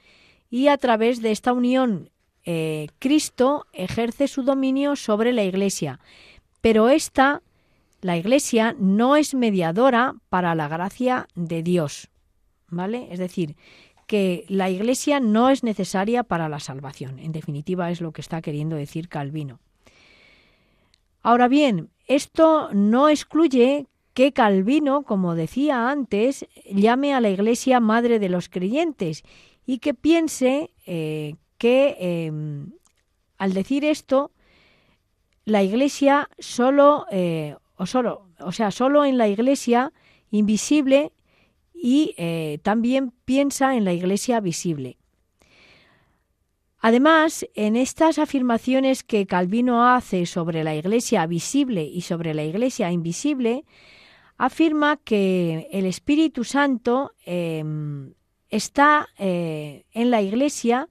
y 0.49 0.67
a 0.67 0.77
través 0.77 1.21
de 1.21 1.31
esta 1.31 1.53
unión 1.53 2.09
eh, 2.43 2.87
Cristo 2.99 3.65
ejerce 3.71 4.27
su 4.27 4.43
dominio 4.43 4.95
sobre 4.95 5.31
la 5.31 5.43
Iglesia. 5.43 5.99
Pero 6.59 6.89
esta, 6.89 7.41
la 8.01 8.17
Iglesia, 8.17 8.75
no 8.79 9.15
es 9.15 9.33
mediadora 9.33 10.15
para 10.29 10.55
la 10.55 10.67
gracia 10.67 11.27
de 11.35 11.63
Dios. 11.63 12.09
¿Vale? 12.67 13.07
Es 13.11 13.19
decir, 13.19 13.55
que 14.07 14.45
la 14.49 14.69
Iglesia 14.69 15.19
no 15.19 15.49
es 15.49 15.63
necesaria 15.63 16.23
para 16.23 16.49
la 16.49 16.59
salvación. 16.59 17.19
En 17.19 17.31
definitiva, 17.31 17.91
es 17.91 18.01
lo 18.01 18.11
que 18.11 18.21
está 18.21 18.41
queriendo 18.41 18.75
decir 18.75 19.07
Calvino. 19.07 19.59
Ahora 21.21 21.47
bien, 21.47 21.89
esto 22.07 22.69
no 22.73 23.09
excluye 23.09 23.87
que 24.13 24.33
Calvino, 24.33 25.03
como 25.03 25.35
decía 25.35 25.89
antes, 25.89 26.45
llame 26.69 27.13
a 27.13 27.21
la 27.21 27.29
Iglesia 27.29 27.79
madre 27.79 28.19
de 28.19 28.29
los 28.29 28.49
creyentes 28.49 29.23
y 29.65 29.79
que 29.79 29.93
piense 29.93 30.71
eh, 30.85 31.35
que 31.57 31.95
em, 31.99 32.73
al 33.37 33.53
decir 33.53 33.85
esto, 33.85 34.31
la 35.45 35.63
Iglesia 35.63 36.29
solo, 36.39 37.05
eh, 37.11 37.55
o 37.81 37.87
solo, 37.87 38.27
o 38.39 38.51
sea, 38.51 38.69
solo 38.69 39.05
en 39.05 39.17
la 39.17 39.27
Iglesia 39.27 39.91
invisible 40.29 41.13
y 41.73 42.13
eh, 42.17 42.59
también 42.61 43.11
piensa 43.25 43.75
en 43.75 43.85
la 43.85 43.93
iglesia 43.93 44.39
visible. 44.39 44.97
Además, 46.77 47.47
en 47.55 47.75
estas 47.75 48.19
afirmaciones 48.19 49.03
que 49.03 49.25
Calvino 49.25 49.87
hace 49.87 50.27
sobre 50.27 50.63
la 50.63 50.75
iglesia 50.75 51.25
visible 51.25 51.83
y 51.83 52.01
sobre 52.01 52.35
la 52.35 52.43
iglesia 52.43 52.91
invisible, 52.91 53.65
afirma 54.37 54.97
que 54.97 55.67
el 55.71 55.87
Espíritu 55.87 56.43
Santo 56.43 57.13
em, 57.25 58.13
está 58.49 59.07
eh, 59.17 59.85
en 59.91 60.11
la 60.11 60.21
iglesia 60.21 60.87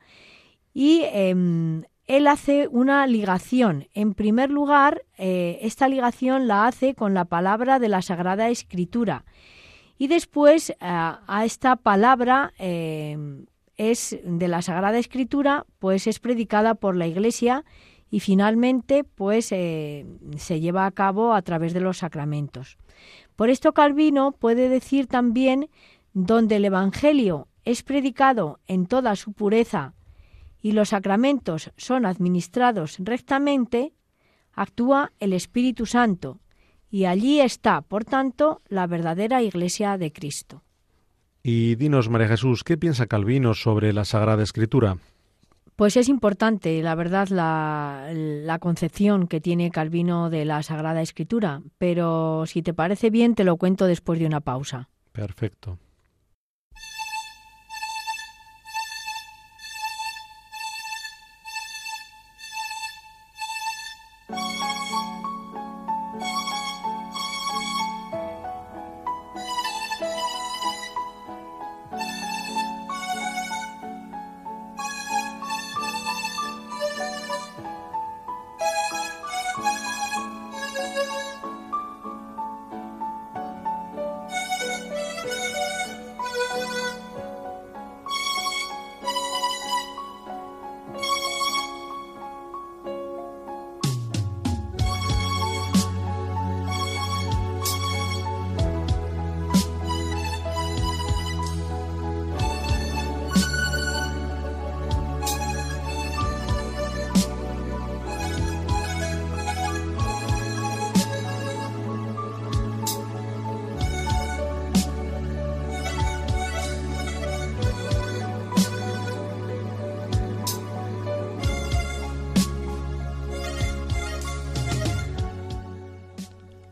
y 0.75 1.03
em, 1.05 1.85
él 2.17 2.27
hace 2.27 2.67
una 2.67 3.07
ligación. 3.07 3.87
En 3.95 4.15
primer 4.15 4.51
lugar, 4.51 5.03
eh, 5.17 5.61
esta 5.63 5.89
ligación 5.89 6.49
la 6.49 6.67
hace 6.67 6.97
con 6.97 7.15
la 7.15 7.25
palabra 7.25 7.79
de 7.79 7.89
la 7.89 8.03
Sagrada 8.03 8.49
Escritura 8.49 9.25
y 9.97 10.09
después 10.09 10.75
a 10.81 11.43
esta 11.45 11.77
palabra 11.77 12.53
eh, 12.59 13.17
es 13.77 14.19
de 14.25 14.49
la 14.49 14.61
Sagrada 14.61 14.99
Escritura, 14.99 15.67
pues 15.79 16.09
es 16.09 16.19
predicada 16.19 16.75
por 16.75 16.97
la 16.97 17.07
Iglesia 17.07 17.65
y 18.11 18.19
finalmente 18.19 19.05
pues 19.05 19.53
eh, 19.53 20.05
se 20.37 20.59
lleva 20.59 20.87
a 20.87 20.91
cabo 20.91 21.33
a 21.33 21.43
través 21.43 21.75
de 21.75 21.81
los 21.81 21.99
sacramentos. 21.99 22.77
Por 23.37 23.51
esto 23.51 23.73
Calvino 23.73 24.33
puede 24.33 24.69
decir 24.69 25.07
también 25.07 25.71
donde 26.13 26.57
el 26.57 26.65
Evangelio 26.65 27.47
es 27.65 27.85
predicado 27.85 28.59
en 28.67 28.87
toda 28.87 29.15
su 29.15 29.33
pureza 29.33 29.95
y 30.63 30.73
los 30.73 30.91
sacramentos 30.91 31.71
son 31.77 32.07
administrados 32.07 32.97
rectamente, 32.99 33.93
actúa 34.53 35.13
el 35.19 35.33
Espíritu 35.33 35.87
Santo, 35.87 36.41
y 36.91 37.05
allí 37.05 37.41
está, 37.41 37.83
por 37.83 38.05
tanto, 38.05 38.61
la 38.69 38.87
verdadera 38.87 39.43
Iglesia 39.43 39.97
de 39.97 40.13
Cristo. 40.13 40.63
Y 41.43 41.77
dinos, 41.77 42.09
María 42.09 42.29
Jesús, 42.29 42.65
¿qué 42.65 42.77
piensa 42.77 43.07
Calvino 43.07 43.55
sobre 43.55 43.93
la 43.93 44.05
Sagrada 44.05 44.43
Escritura? 44.43 44.99
Pues 45.77 45.97
es 45.97 46.09
importante, 46.09 46.83
la 46.83 46.95
verdad, 46.95 47.29
la, 47.29 48.11
la, 48.13 48.59
concepción 48.59 49.29
que 49.29 49.41
tiene 49.41 49.71
Calvino 49.71 50.29
de 50.29 50.45
la 50.45 50.63
Sagrada 50.63 51.01
Escritura, 51.01 51.63
pero 51.79 52.45
si 52.45 52.61
te 52.61 52.75
parece 52.75 53.09
bien, 53.09 53.35
te 53.35 53.45
lo 53.45 53.57
cuento 53.57 53.87
después 53.87 54.19
de 54.19 54.27
una 54.27 54.41
pausa. 54.41 54.91
Perfecto. 55.13 55.79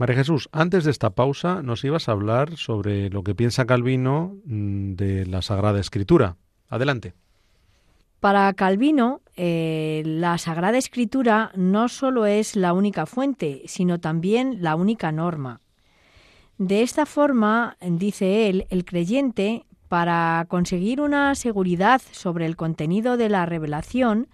María 0.00 0.16
Jesús, 0.16 0.48
antes 0.52 0.84
de 0.84 0.92
esta 0.92 1.10
pausa 1.10 1.60
nos 1.62 1.84
ibas 1.84 2.08
a 2.08 2.12
hablar 2.12 2.56
sobre 2.56 3.10
lo 3.10 3.22
que 3.22 3.34
piensa 3.34 3.66
Calvino 3.66 4.38
mm, 4.46 4.94
de 4.94 5.26
la 5.26 5.42
Sagrada 5.42 5.78
Escritura. 5.78 6.38
Adelante. 6.70 7.12
Para 8.18 8.50
Calvino, 8.54 9.20
eh, 9.36 10.02
la 10.06 10.38
Sagrada 10.38 10.78
Escritura 10.78 11.52
no 11.54 11.90
solo 11.90 12.24
es 12.24 12.56
la 12.56 12.72
única 12.72 13.04
fuente, 13.04 13.60
sino 13.66 14.00
también 14.00 14.62
la 14.62 14.74
única 14.74 15.12
norma. 15.12 15.60
De 16.56 16.80
esta 16.80 17.04
forma, 17.04 17.76
dice 17.82 18.48
él, 18.48 18.66
el 18.70 18.86
creyente, 18.86 19.66
para 19.88 20.46
conseguir 20.48 21.02
una 21.02 21.34
seguridad 21.34 22.00
sobre 22.10 22.46
el 22.46 22.56
contenido 22.56 23.18
de 23.18 23.28
la 23.28 23.44
revelación, 23.44 24.28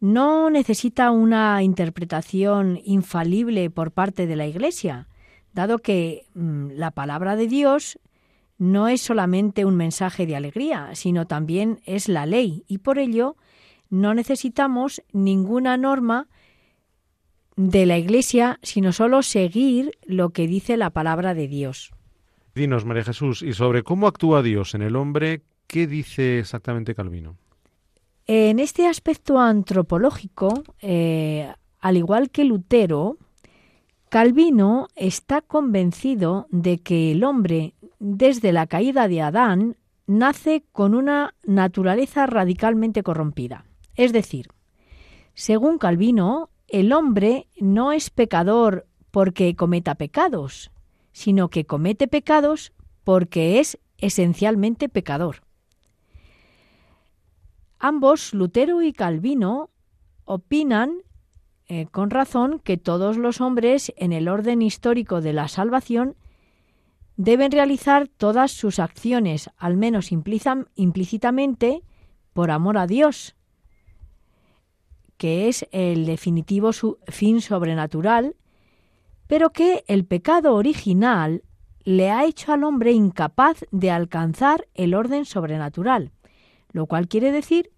no 0.00 0.48
necesita 0.50 1.10
una 1.10 1.62
interpretación 1.62 2.80
infalible 2.84 3.70
por 3.70 3.92
parte 3.92 4.26
de 4.26 4.36
la 4.36 4.46
Iglesia, 4.46 5.08
dado 5.52 5.78
que 5.78 6.26
mm, 6.34 6.70
la 6.72 6.90
palabra 6.90 7.36
de 7.36 7.46
Dios 7.46 7.98
no 8.58 8.88
es 8.88 9.00
solamente 9.00 9.64
un 9.64 9.76
mensaje 9.76 10.26
de 10.26 10.36
alegría, 10.36 10.90
sino 10.94 11.26
también 11.26 11.80
es 11.84 12.08
la 12.08 12.26
ley, 12.26 12.64
y 12.66 12.78
por 12.78 12.98
ello 12.98 13.36
no 13.88 14.14
necesitamos 14.14 15.02
ninguna 15.12 15.76
norma 15.76 16.28
de 17.56 17.84
la 17.84 17.98
Iglesia, 17.98 18.58
sino 18.62 18.92
solo 18.92 19.22
seguir 19.22 19.92
lo 20.06 20.30
que 20.30 20.46
dice 20.46 20.76
la 20.76 20.90
palabra 20.90 21.34
de 21.34 21.48
Dios. 21.48 21.90
Dinos, 22.54 22.84
María 22.84 23.04
Jesús, 23.04 23.42
y 23.42 23.52
sobre 23.52 23.82
cómo 23.82 24.06
actúa 24.06 24.42
Dios 24.42 24.74
en 24.74 24.82
el 24.82 24.96
hombre, 24.96 25.42
¿qué 25.66 25.86
dice 25.86 26.38
exactamente 26.38 26.94
Calvino? 26.94 27.39
En 28.26 28.58
este 28.58 28.86
aspecto 28.86 29.38
antropológico, 29.38 30.62
eh, 30.80 31.52
al 31.80 31.96
igual 31.96 32.30
que 32.30 32.44
Lutero, 32.44 33.18
Calvino 34.08 34.88
está 34.96 35.40
convencido 35.40 36.46
de 36.50 36.78
que 36.78 37.12
el 37.12 37.24
hombre, 37.24 37.74
desde 37.98 38.52
la 38.52 38.66
caída 38.66 39.08
de 39.08 39.22
Adán, 39.22 39.76
nace 40.06 40.64
con 40.72 40.94
una 40.94 41.34
naturaleza 41.44 42.26
radicalmente 42.26 43.02
corrompida. 43.02 43.64
Es 43.94 44.12
decir, 44.12 44.48
según 45.34 45.78
Calvino, 45.78 46.50
el 46.66 46.92
hombre 46.92 47.46
no 47.60 47.92
es 47.92 48.10
pecador 48.10 48.86
porque 49.10 49.54
cometa 49.56 49.94
pecados, 49.94 50.70
sino 51.12 51.48
que 51.48 51.64
comete 51.64 52.08
pecados 52.08 52.72
porque 53.04 53.60
es 53.60 53.78
esencialmente 53.98 54.88
pecador. 54.88 55.42
Ambos, 57.80 58.34
Lutero 58.34 58.82
y 58.82 58.92
Calvino, 58.92 59.70
opinan 60.26 60.98
eh, 61.66 61.86
con 61.86 62.10
razón 62.10 62.60
que 62.60 62.76
todos 62.76 63.16
los 63.16 63.40
hombres 63.40 63.92
en 63.96 64.12
el 64.12 64.28
orden 64.28 64.60
histórico 64.60 65.22
de 65.22 65.32
la 65.32 65.48
salvación 65.48 66.14
deben 67.16 67.50
realizar 67.50 68.06
todas 68.06 68.52
sus 68.52 68.78
acciones, 68.78 69.50
al 69.56 69.78
menos 69.78 70.12
implícitamente, 70.12 71.82
por 72.34 72.50
amor 72.50 72.76
a 72.76 72.86
Dios, 72.86 73.34
que 75.16 75.48
es 75.48 75.66
el 75.72 76.04
definitivo 76.04 76.72
fin 77.08 77.40
sobrenatural, 77.40 78.36
pero 79.26 79.50
que 79.50 79.84
el 79.86 80.04
pecado 80.04 80.54
original 80.54 81.44
le 81.84 82.10
ha 82.10 82.24
hecho 82.24 82.52
al 82.52 82.64
hombre 82.64 82.92
incapaz 82.92 83.64
de 83.70 83.90
alcanzar 83.90 84.68
el 84.74 84.94
orden 84.94 85.24
sobrenatural, 85.24 86.12
lo 86.72 86.86
cual 86.86 87.08
quiere 87.08 87.32
decir 87.32 87.70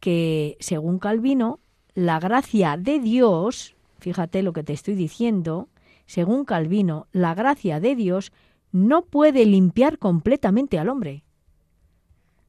que, 0.00 0.56
según 0.60 0.98
Calvino, 0.98 1.60
la 1.94 2.20
gracia 2.20 2.76
de 2.76 3.00
Dios, 3.00 3.76
fíjate 3.98 4.42
lo 4.42 4.52
que 4.52 4.62
te 4.62 4.72
estoy 4.72 4.94
diciendo, 4.94 5.68
según 6.06 6.44
Calvino, 6.44 7.06
la 7.12 7.34
gracia 7.34 7.80
de 7.80 7.94
Dios 7.94 8.32
no 8.72 9.02
puede 9.02 9.44
limpiar 9.46 9.98
completamente 9.98 10.78
al 10.78 10.88
hombre. 10.88 11.24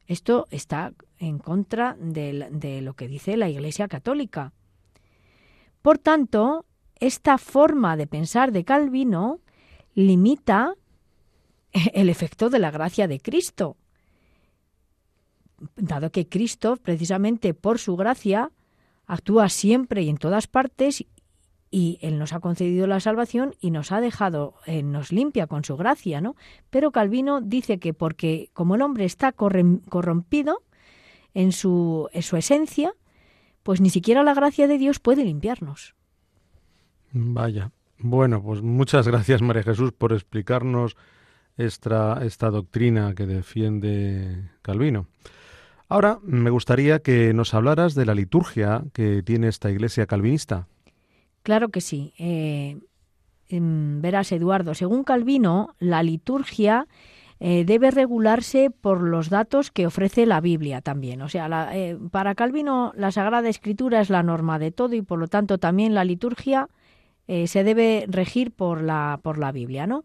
Esto 0.07 0.47
está 0.49 0.93
en 1.19 1.39
contra 1.39 1.95
de, 1.99 2.79
lo 2.81 2.93
que 2.95 3.07
dice 3.07 3.37
la 3.37 3.49
Iglesia 3.49 3.87
Católica. 3.87 4.53
Por 5.81 5.97
tanto, 5.97 6.65
esta 6.99 7.37
forma 7.37 7.95
de 7.95 8.07
pensar 8.07 8.51
de 8.51 8.63
Calvino 8.63 9.39
limita 9.93 10.75
el 11.93 12.09
efecto 12.09 12.49
de 12.49 12.59
la 12.59 12.71
gracia 12.71 13.07
de 13.07 13.19
Cristo, 13.19 13.77
dado 15.75 16.11
que 16.11 16.27
Cristo, 16.27 16.77
precisamente 16.77 17.53
por 17.53 17.79
su 17.79 17.95
gracia, 17.95 18.51
actúa 19.05 19.49
siempre 19.49 20.03
y 20.03 20.09
en 20.09 20.17
todas 20.17 20.47
partes 20.47 21.05
y 21.71 21.99
Él 22.01 22.17
nos 22.17 22.33
ha 22.33 22.39
concedido 22.39 22.87
la 22.87 22.99
salvación 22.99 23.53
y 23.59 23.71
nos 23.71 23.91
ha 23.91 24.01
dejado, 24.01 24.55
eh, 24.65 24.81
nos 24.83 25.11
limpia 25.11 25.47
con 25.47 25.63
su 25.63 25.77
gracia, 25.77 26.21
¿no? 26.21 26.35
Pero 26.69 26.91
Calvino 26.91 27.41
dice 27.41 27.79
que 27.79 27.93
porque 27.93 28.49
como 28.53 28.75
el 28.75 28.81
hombre 28.81 29.05
está 29.05 29.31
corrompido 29.31 30.63
en 31.33 31.51
su, 31.51 32.09
en 32.11 32.23
su 32.23 32.37
esencia, 32.37 32.93
pues 33.63 33.81
ni 33.81 33.89
siquiera 33.89 34.23
la 34.23 34.33
gracia 34.33 34.67
de 34.67 34.77
Dios 34.77 34.99
puede 34.99 35.23
limpiarnos. 35.25 35.95
Vaya. 37.11 37.71
Bueno, 37.99 38.41
pues 38.41 38.61
muchas 38.61 39.07
gracias 39.07 39.41
María 39.41 39.63
Jesús 39.63 39.91
por 39.91 40.13
explicarnos 40.13 40.95
esta, 41.57 42.25
esta 42.25 42.49
doctrina 42.49 43.13
que 43.13 43.25
defiende 43.25 44.49
Calvino. 44.61 45.07
Ahora 45.89 46.19
me 46.21 46.51
gustaría 46.51 46.99
que 46.99 47.33
nos 47.33 47.55
hablaras 47.55 47.95
de 47.95 48.05
la 48.05 48.13
liturgia 48.13 48.83
que 48.93 49.23
tiene 49.23 49.47
esta 49.47 49.71
iglesia 49.71 50.05
calvinista. 50.05 50.67
Claro 51.41 51.69
que 51.69 51.81
sí. 51.81 52.13
Eh, 52.19 52.77
em, 53.49 53.99
verás, 53.99 54.31
Eduardo, 54.31 54.75
según 54.75 55.03
Calvino, 55.03 55.75
la 55.79 56.03
liturgia 56.03 56.85
eh, 57.39 57.65
debe 57.65 57.89
regularse 57.89 58.69
por 58.69 59.01
los 59.01 59.31
datos 59.31 59.71
que 59.71 59.87
ofrece 59.87 60.27
la 60.27 60.41
Biblia 60.41 60.81
también. 60.81 61.23
O 61.23 61.29
sea, 61.29 61.69
eh, 61.75 61.97
para 62.11 62.35
Calvino 62.35 62.91
la 62.95 63.11
Sagrada 63.11 63.49
Escritura 63.49 63.99
es 63.99 64.11
la 64.11 64.21
norma 64.21 64.59
de 64.59 64.69
todo 64.71 64.93
y 64.93 65.01
por 65.01 65.17
lo 65.17 65.27
tanto 65.27 65.57
también 65.57 65.95
la 65.95 66.03
liturgia 66.03 66.69
se 67.45 67.63
debe 67.63 68.05
regir 68.07 68.49
por 68.49 68.81
la, 68.81 69.19
por 69.21 69.37
la 69.37 69.51
Biblia, 69.51 69.85
¿no? 69.85 70.03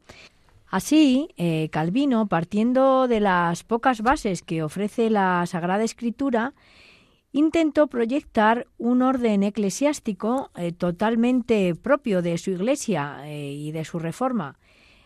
Así, 0.75 1.29
Calvino, 1.71 2.27
partiendo 2.27 3.07
de 3.07 3.21
las 3.21 3.63
pocas 3.63 4.01
bases 4.01 4.43
que 4.43 4.65
ofrece 4.65 5.09
la 5.09 5.47
Sagrada 5.47 5.85
Escritura, 5.85 6.53
intentó 7.31 7.87
proyectar 7.87 8.67
un 8.77 9.01
orden 9.03 9.45
eclesiástico 9.45 10.51
eh, 10.57 10.73
totalmente 10.73 11.77
propio 11.77 12.23
de 12.23 12.39
su 12.39 12.51
iglesia 12.51 13.21
eh, 13.25 13.53
y 13.53 13.71
de 13.71 13.85
su 13.85 14.01
reforma, 14.01 14.59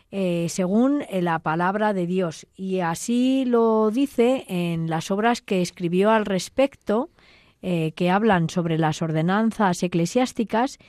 eh, 0.09 0.47
según 0.49 1.03
la 1.11 1.37
palabra 1.37 1.93
de 1.93 2.07
Dios. 2.07 2.47
Y 2.55 2.79
así 2.79 3.45
lo 3.45 3.91
dice 3.91 4.45
en 4.47 4.89
las 4.89 5.11
obras 5.11 5.43
que 5.43 5.61
escribió 5.61 6.09
al 6.09 6.25
respecto, 6.25 7.11
que 7.61 8.09
hablan 8.09 8.49
sobre 8.49 8.79
las 8.79 9.03
ordenanzas 9.03 9.83
eclesiásticas 9.83 10.79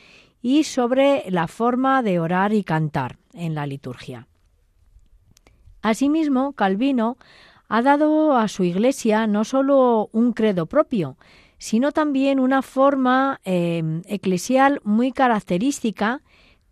y 0.41 0.65
sobre 0.65 1.29
la 1.29 1.49
forma 1.49 2.03
de 2.03 2.21
orar 2.21 2.55
y 2.55 2.63
cantar 2.63 3.19
en 3.35 3.57
la 3.57 3.67
liturgia. 3.67 4.30
Asimismo, 5.83 6.53
Calvino 6.53 7.17
ha 7.69 7.83
dado 7.83 8.37
a 8.37 8.49
su 8.49 8.65
Iglesia 8.65 9.27
no 9.27 9.45
solo 9.45 10.11
un 10.13 10.33
credo 10.33 10.67
propio, 10.67 11.17
sino 11.59 11.93
también 11.93 12.41
una 12.41 12.63
forma 12.63 13.41
em, 13.45 14.03
eclesial 14.07 14.81
muy 14.83 15.13
característica 15.13 16.23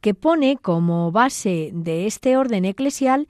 que 0.01 0.15
pone 0.15 0.57
como 0.57 1.13
base 1.13 1.71
de 1.73 2.07
este 2.07 2.37
orden 2.37 2.65
eclesial 2.65 3.29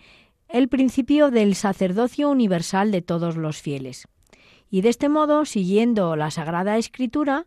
el 0.49 0.69
principio 0.69 1.31
del 1.31 1.55
sacerdocio 1.55 2.31
universal 2.31 2.91
de 2.91 3.03
todos 3.03 3.37
los 3.37 3.61
fieles. 3.61 4.09
Y 4.71 4.83
de 4.83 4.91
este 4.91 5.09
modo, 5.09 5.45
siguiendo 5.45 6.17
la 6.17 6.31
Sagrada 6.31 6.79
Escritura, 6.79 7.47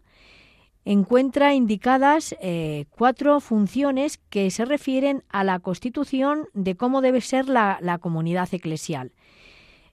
encuentra 0.86 1.54
indicadas 1.54 2.36
eh, 2.42 2.86
cuatro 2.90 3.40
funciones 3.40 4.18
que 4.30 4.50
se 4.50 4.66
refieren 4.66 5.24
a 5.30 5.44
la 5.44 5.60
constitución 5.60 6.48
de 6.54 6.76
cómo 6.76 7.02
debe 7.02 7.22
ser 7.22 7.48
la, 7.48 8.00
comunidad 8.02 8.50
eclesial. 8.52 9.12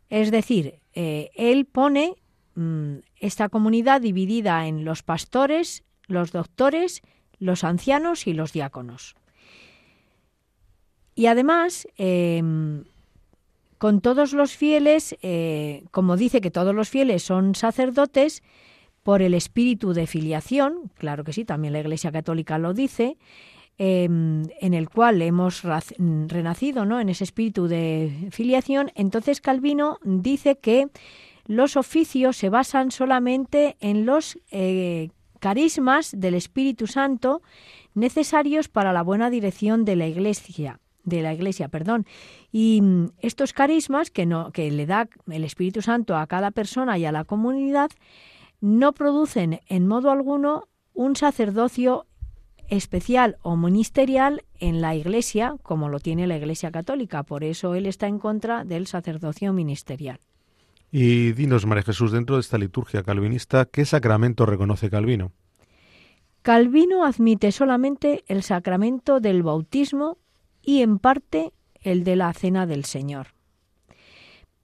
Es 0.09 0.30
decir, 0.30 0.80
eh, 0.95 1.30
él 1.34 1.66
pone 1.66 2.14
mm, 2.55 2.97
esta 3.16 3.49
comunidad 3.49 4.01
dividida 4.01 4.66
en 4.66 4.84
los 4.84 5.03
pastores, 5.03 5.84
los 6.07 6.32
doctores, 6.32 7.03
los 7.39 7.64
ancianos 7.64 8.26
y 8.26 8.32
los 8.32 8.53
diáconos. 8.53 9.14
Y 11.14 11.26
además, 11.26 11.86
em, 11.97 12.84
con 13.76 14.01
todos 14.01 14.32
los 14.32 14.57
fieles, 14.57 15.16
eh, 15.20 15.84
como 15.91 16.16
dice 16.16 16.41
que 16.41 16.51
todos 16.51 16.74
los 16.74 16.89
fieles 16.89 17.22
son 17.22 17.55
sacerdotes, 17.55 18.43
por 19.09 19.23
el 19.23 19.33
espíritu 19.33 19.95
de 19.95 20.07
filiación, 20.07 20.91
claro 20.99 21.25
que 21.25 21.33
sí, 21.33 21.47
también 21.47 21.73
la 21.73 21.81
Iglesia 21.81 22.13
Católica 22.13 22.59
lo 22.59 22.75
dice, 22.75 23.17
Em, 23.81 24.43
en 24.61 24.75
el 24.75 24.89
cual 24.89 25.23
hemos 25.23 25.63
renacido, 25.63 26.85
¿no? 26.85 26.99
En 26.99 27.09
ese 27.09 27.23
espíritu 27.23 27.69
de 27.69 28.29
filiación, 28.33 28.91
entonces 28.97 29.41
Calvino 29.41 29.99
dice 30.03 30.59
que 30.59 30.89
los 31.47 31.77
oficios 31.77 32.37
se 32.37 32.49
basan 32.49 32.91
solamente 32.91 33.77
en 33.79 34.05
los 34.05 34.37
eh, 34.51 35.11
carismas 35.39 36.11
del 36.13 36.35
Espíritu 36.35 36.89
Santo 36.89 37.41
necesarios 37.95 38.67
para 38.67 38.93
la 38.93 39.03
buena 39.03 39.31
dirección 39.31 39.85
de 39.85 39.95
la 39.95 40.09
Iglesia 40.09 40.81
de 41.05 41.23
la 41.23 41.33
Iglesia, 41.33 41.69
perdón. 41.69 42.05
Y 42.51 42.81
mm, 42.83 43.13
estos 43.21 43.53
carismas 43.53 44.11
que 44.11 44.27
no 44.27 44.51
que 44.51 44.73
le 44.73 44.87
da 44.87 45.09
el 45.31 45.45
Espíritu 45.45 45.83
Santo 45.83 46.17
a 46.17 46.27
cada 46.27 46.51
persona 46.51 46.99
y 46.99 47.05
a 47.05 47.13
la 47.13 47.23
comunidad 47.23 47.91
no 48.61 48.93
producen 48.93 49.61
en 49.69 49.87
modo 49.87 50.11
alguno 50.11 50.69
un 50.95 51.17
sacerdocio 51.17 52.07
especial 52.69 53.39
o 53.43 53.57
ministerial 53.57 54.45
en 54.59 54.81
la 54.81 54.95
Iglesia, 54.95 55.57
como 55.63 55.89
lo 55.89 56.01
tiene 56.01 56.27
la 56.27 56.37
Iglesia 56.37 56.71
Católica. 56.71 57.23
Por 57.23 57.45
eso 57.45 57.75
él 57.75 57.87
está 57.87 58.07
en 58.07 58.19
contra 58.19 58.65
del 58.65 58.87
sacerdocio 58.87 59.53
ministerial. 59.53 60.21
Y 60.91 61.33
dinos, 61.33 61.67
María 61.67 61.83
Jesús, 61.83 62.13
dentro 62.13 62.37
de 62.37 62.41
esta 62.41 62.59
liturgia 62.59 63.03
calvinista, 63.03 63.67
¿qué 63.67 63.85
sacramento 63.85 64.47
reconoce 64.47 64.89
Calvino? 64.91 65.33
Calvino 66.43 67.05
admite 67.05 67.53
solamente 67.53 68.25
el 68.27 68.43
sacramento 68.43 69.21
del 69.21 69.43
bautismo 69.43 70.19
y 70.63 70.83
en 70.83 70.99
parte 70.99 71.53
el 71.83 72.05
de 72.05 72.17
la 72.17 72.33
cena 72.33 72.67
del 72.67 72.85
Señor. 72.85 73.29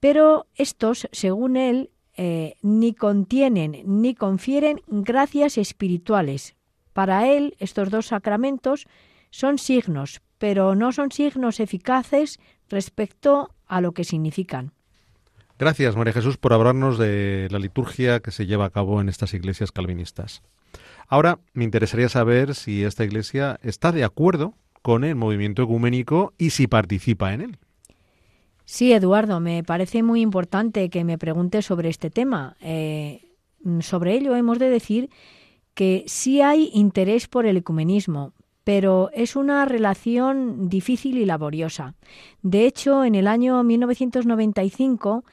Pero 0.01 0.47
estos, 0.55 1.09
según 1.13 1.57
él, 1.57 1.91
eh, 2.17 2.55
ni 2.63 2.95
contienen 2.95 3.83
ni 3.85 4.15
confieren 4.15 4.81
gracias 4.87 5.59
espirituales, 5.59 6.55
para 6.95 7.29
él, 7.29 7.57
estos 7.59 7.91
dos 7.91 8.07
sacramentos 8.07 8.87
son 9.31 9.59
signos, 9.59 10.23
pero 10.39 10.77
no 10.77 10.93
son 10.93 11.11
signos 11.11 11.61
eficaces 11.61 12.39
respecto 12.71 13.53
a 13.67 13.81
lo 13.81 13.93
que 13.93 14.05
significan. 14.05 14.73
Gracias, 15.59 15.97
María 15.97 16.13
Jesús, 16.13 16.37
por 16.37 16.53
hablarnos 16.53 16.97
de 16.99 17.49
la 17.51 17.59
liturgia 17.59 18.21
que 18.21 18.31
se 18.31 18.47
lleva 18.47 18.67
a 18.67 18.71
cabo 18.71 19.01
en 19.01 19.09
estas 19.09 19.35
iglesias 19.35 19.73
calvinistas. 19.73 20.43
Ahora 21.09 21.41
me 21.53 21.65
interesaría 21.65 22.09
saber 22.09 22.55
si 22.55 22.85
esta 22.85 23.05
iglesia 23.05 23.59
está 23.63 23.91
de 23.91 24.05
acuerdo 24.05 24.55
con 24.81 25.03
el 25.03 25.17
movimiento 25.17 25.63
ecuménico 25.63 26.33
y 26.39 26.51
si 26.51 26.69
participa 26.69 27.35
en 27.35 27.41
él. 27.41 27.59
Sí, 28.65 28.93
Eduardo, 28.93 29.41
me 29.41 29.63
parece 29.63 30.03
muy 30.03 30.21
importante 30.21 30.89
que 30.89 31.05
me 31.05 31.19
preguntes 31.19 31.67
sobre 31.67 31.91
este 31.91 32.11
tema. 32.11 32.57
Eh, 32.61 33.37
sobre 33.81 34.15
ello 34.15 34.35
hemos 34.37 34.59
de 34.59 34.71
decir 34.71 35.11
que 35.75 36.05
sí 36.07 36.41
hay 36.41 36.71
interés 36.73 37.27
por 37.29 37.47
el 37.47 37.57
ecumenismo, 37.57 38.33
pero 38.63 39.11
es 39.13 39.37
una 39.37 39.67
relación 39.67 40.69
difícil 40.69 41.19
y 41.19 41.27
laboriosa. 41.27 41.95
De 42.43 42.67
hecho, 42.67 43.05
en 43.05 43.15
el 43.15 43.27
año 43.27 43.63
1995 43.63 45.25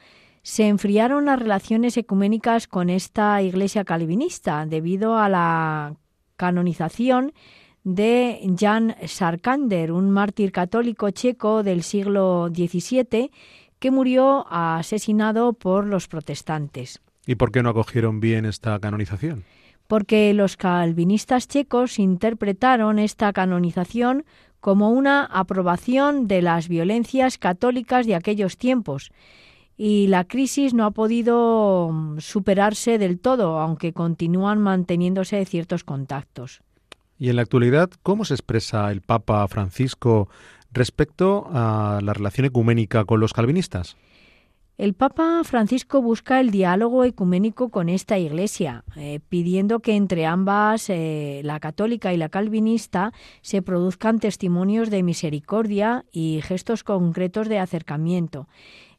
se 0.42 0.68
enfriaron 0.68 1.24
las 1.26 1.38
relaciones 1.38 1.96
ecuménicas 1.96 2.66
con 2.66 2.90
esta 2.90 3.40
iglesia 3.40 3.84
calvinista 3.84 4.66
debido 4.66 5.16
a 5.16 5.28
la 5.28 5.94
canonización 6.36 7.32
de 7.84 8.40
Jan 8.58 8.94
Sarkander, 9.06 9.92
un 9.92 10.10
mártir 10.10 10.52
católico 10.52 11.10
checo 11.10 11.62
del 11.62 11.82
siglo 11.82 12.48
XVII 12.54 13.30
que 13.78 13.90
murió 13.90 14.46
asesinado 14.48 15.52
por 15.54 15.86
los 15.86 16.06
protestantes. 16.06 17.00
¿Y 17.26 17.34
por 17.34 17.50
qué 17.50 17.62
no 17.62 17.70
acogieron 17.70 18.20
bien 18.20 18.44
esta 18.44 18.78
canonización? 18.78 19.44
Porque 19.88 20.32
los 20.34 20.56
calvinistas 20.56 21.48
checos 21.48 21.98
interpretaron 21.98 22.98
esta 22.98 23.32
canonización 23.32 24.24
como 24.60 24.90
una 24.90 25.24
aprobación 25.24 26.28
de 26.28 26.40
las 26.42 26.68
violencias 26.68 27.36
católicas 27.36 28.06
de 28.06 28.14
aquellos 28.14 28.56
tiempos 28.56 29.10
y 29.76 30.06
la 30.06 30.24
crisis 30.24 30.74
no 30.74 30.84
ha 30.84 30.92
podido 30.92 31.90
mm, 31.90 32.20
superarse 32.20 32.98
del 32.98 33.18
todo, 33.18 33.58
aunque 33.58 33.92
continúan 33.92 34.60
manteniéndose 34.60 35.44
ciertos 35.44 35.82
contactos. 35.82 36.62
Y 37.22 37.30
en 37.30 37.36
la 37.36 37.42
actualidad, 37.42 37.88
¿cómo 38.02 38.24
se 38.24 38.34
expresa 38.34 38.90
el 38.90 39.00
Papa 39.00 39.46
Francisco 39.46 40.28
respecto 40.72 41.46
a 41.52 42.00
la 42.02 42.14
relación 42.14 42.46
ecuménica 42.46 43.04
con 43.04 43.20
los 43.20 43.32
calvinistas? 43.32 43.96
El 44.76 44.94
Papa 44.94 45.40
Francisco 45.44 46.02
busca 46.02 46.40
el 46.40 46.50
diálogo 46.50 47.04
ecuménico 47.04 47.68
con 47.68 47.88
esta 47.88 48.18
Iglesia, 48.18 48.82
eh, 48.96 49.20
pidiendo 49.28 49.78
que 49.78 49.94
entre 49.94 50.26
ambas, 50.26 50.90
eh, 50.90 51.42
la 51.44 51.60
católica 51.60 52.12
y 52.12 52.16
la 52.16 52.28
calvinista, 52.28 53.12
se 53.40 53.62
produzcan 53.62 54.18
testimonios 54.18 54.90
de 54.90 55.04
misericordia 55.04 56.04
y 56.10 56.40
gestos 56.42 56.82
concretos 56.82 57.48
de 57.48 57.60
acercamiento. 57.60 58.48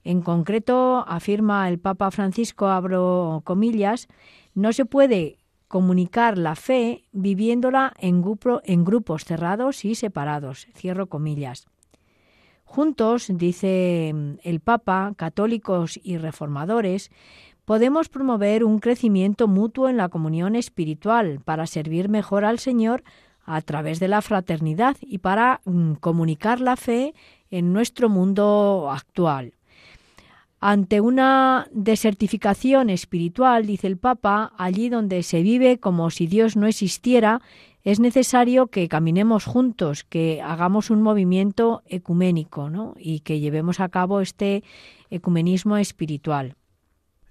En 0.05 0.21
concreto, 0.21 1.03
afirma 1.09 1.67
el 1.67 1.78
Papa 1.78 2.09
Francisco, 2.09 2.67
abro 2.67 3.41
comillas, 3.43 4.07
no 4.55 4.71
se 4.71 4.86
puede 4.86 5.42
comunicar 5.74 6.38
la 6.38 6.55
fe 6.55 7.03
viviéndola 7.13 7.93
en, 7.97 8.21
grupos 8.21 9.26
cerrados 9.26 9.86
y 9.86 9.95
separados. 9.95 10.67
Cierro 10.76 11.07
comillas. 11.07 11.65
Juntos, 12.63 13.26
dice 13.28 14.13
el 14.43 14.59
Papa, 14.59 15.13
católicos 15.17 15.99
y 16.03 16.17
reformadores, 16.17 17.09
podemos 17.65 18.07
promover 18.07 18.63
un 18.63 18.78
crecimiento 18.78 19.47
mutuo 19.47 19.89
en 19.89 19.97
la 19.97 20.09
comunión 20.09 20.55
espiritual 20.55 21.39
para 21.43 21.65
servir 21.65 22.07
mejor 22.07 22.45
al 22.45 22.59
Señor 22.59 23.03
a 23.43 23.59
través 23.61 23.99
de 23.99 24.09
la 24.09 24.21
fraternidad 24.21 24.95
y 25.01 25.17
para 25.17 25.61
mm, 25.65 25.93
comunicar 25.93 26.61
la 26.61 26.76
fe 26.76 27.15
en 27.49 27.74
nuestro 27.74 28.09
mundo 28.09 28.91
actual. 28.91 29.55
Ante 30.66 31.01
una 31.01 31.68
desertificación 31.74 32.89
espiritual, 32.89 33.66
dice 33.66 33.86
el 33.86 33.97
Papa, 33.97 34.53
allí 34.57 34.88
donde 34.88 35.22
se 35.22 35.41
vive 35.41 35.78
como 35.78 36.09
si 36.09 36.26
Dios 36.26 36.55
no 36.55 36.68
existiera, 36.68 37.41
es 37.84 37.99
necesario 37.99 38.68
que 38.68 38.88
caminemos 38.88 39.43
juntos, 39.43 40.05
que 40.05 40.41
hagamos 40.41 40.89
un 40.89 41.01
movimiento 41.01 41.84
ecuménico 41.86 42.70
¿no? 42.70 42.93
y 42.97 43.20
que 43.20 43.41
llevemos 43.41 43.82
a 43.82 43.89
cabo 43.89 44.22
este 44.22 44.64
ecumenismo 45.09 45.76
espiritual. 45.76 46.55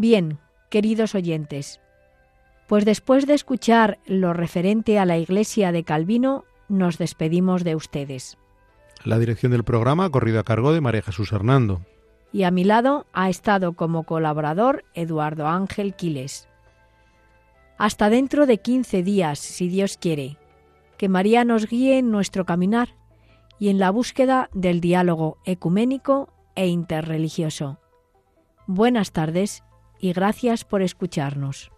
Bien, 0.00 0.38
queridos 0.70 1.14
oyentes, 1.14 1.78
pues 2.68 2.86
después 2.86 3.26
de 3.26 3.34
escuchar 3.34 3.98
lo 4.06 4.32
referente 4.32 4.98
a 4.98 5.04
la 5.04 5.18
Iglesia 5.18 5.72
de 5.72 5.84
Calvino, 5.84 6.46
nos 6.70 6.96
despedimos 6.96 7.64
de 7.64 7.76
ustedes. 7.76 8.38
La 9.04 9.18
dirección 9.18 9.52
del 9.52 9.62
programa 9.62 10.06
ha 10.06 10.10
corrido 10.10 10.40
a 10.40 10.44
cargo 10.44 10.72
de 10.72 10.80
María 10.80 11.02
Jesús 11.02 11.32
Hernando. 11.32 11.82
Y 12.32 12.44
a 12.44 12.50
mi 12.50 12.64
lado 12.64 13.08
ha 13.12 13.28
estado 13.28 13.74
como 13.74 14.04
colaborador 14.04 14.86
Eduardo 14.94 15.46
Ángel 15.46 15.92
Quiles. 15.92 16.48
Hasta 17.76 18.08
dentro 18.08 18.46
de 18.46 18.56
15 18.56 19.02
días, 19.02 19.38
si 19.38 19.68
Dios 19.68 19.98
quiere. 19.98 20.38
Que 20.96 21.10
María 21.10 21.44
nos 21.44 21.66
guíe 21.66 21.98
en 21.98 22.10
nuestro 22.10 22.46
caminar 22.46 22.88
y 23.58 23.68
en 23.68 23.78
la 23.78 23.90
búsqueda 23.90 24.48
del 24.54 24.80
diálogo 24.80 25.36
ecuménico 25.44 26.32
e 26.54 26.68
interreligioso. 26.68 27.78
Buenas 28.66 29.12
tardes 29.12 29.62
y 30.00 30.12
gracias 30.12 30.64
por 30.64 30.82
escucharnos. 30.82 31.70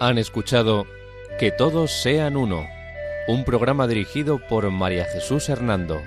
Han 0.00 0.18
escuchado 0.18 0.84
Que 1.38 1.50
todos 1.50 1.90
sean 1.90 2.36
uno, 2.36 2.66
un 3.28 3.44
programa 3.44 3.86
dirigido 3.86 4.38
por 4.48 4.70
María 4.70 5.04
Jesús 5.06 5.48
Hernando. 5.48 6.02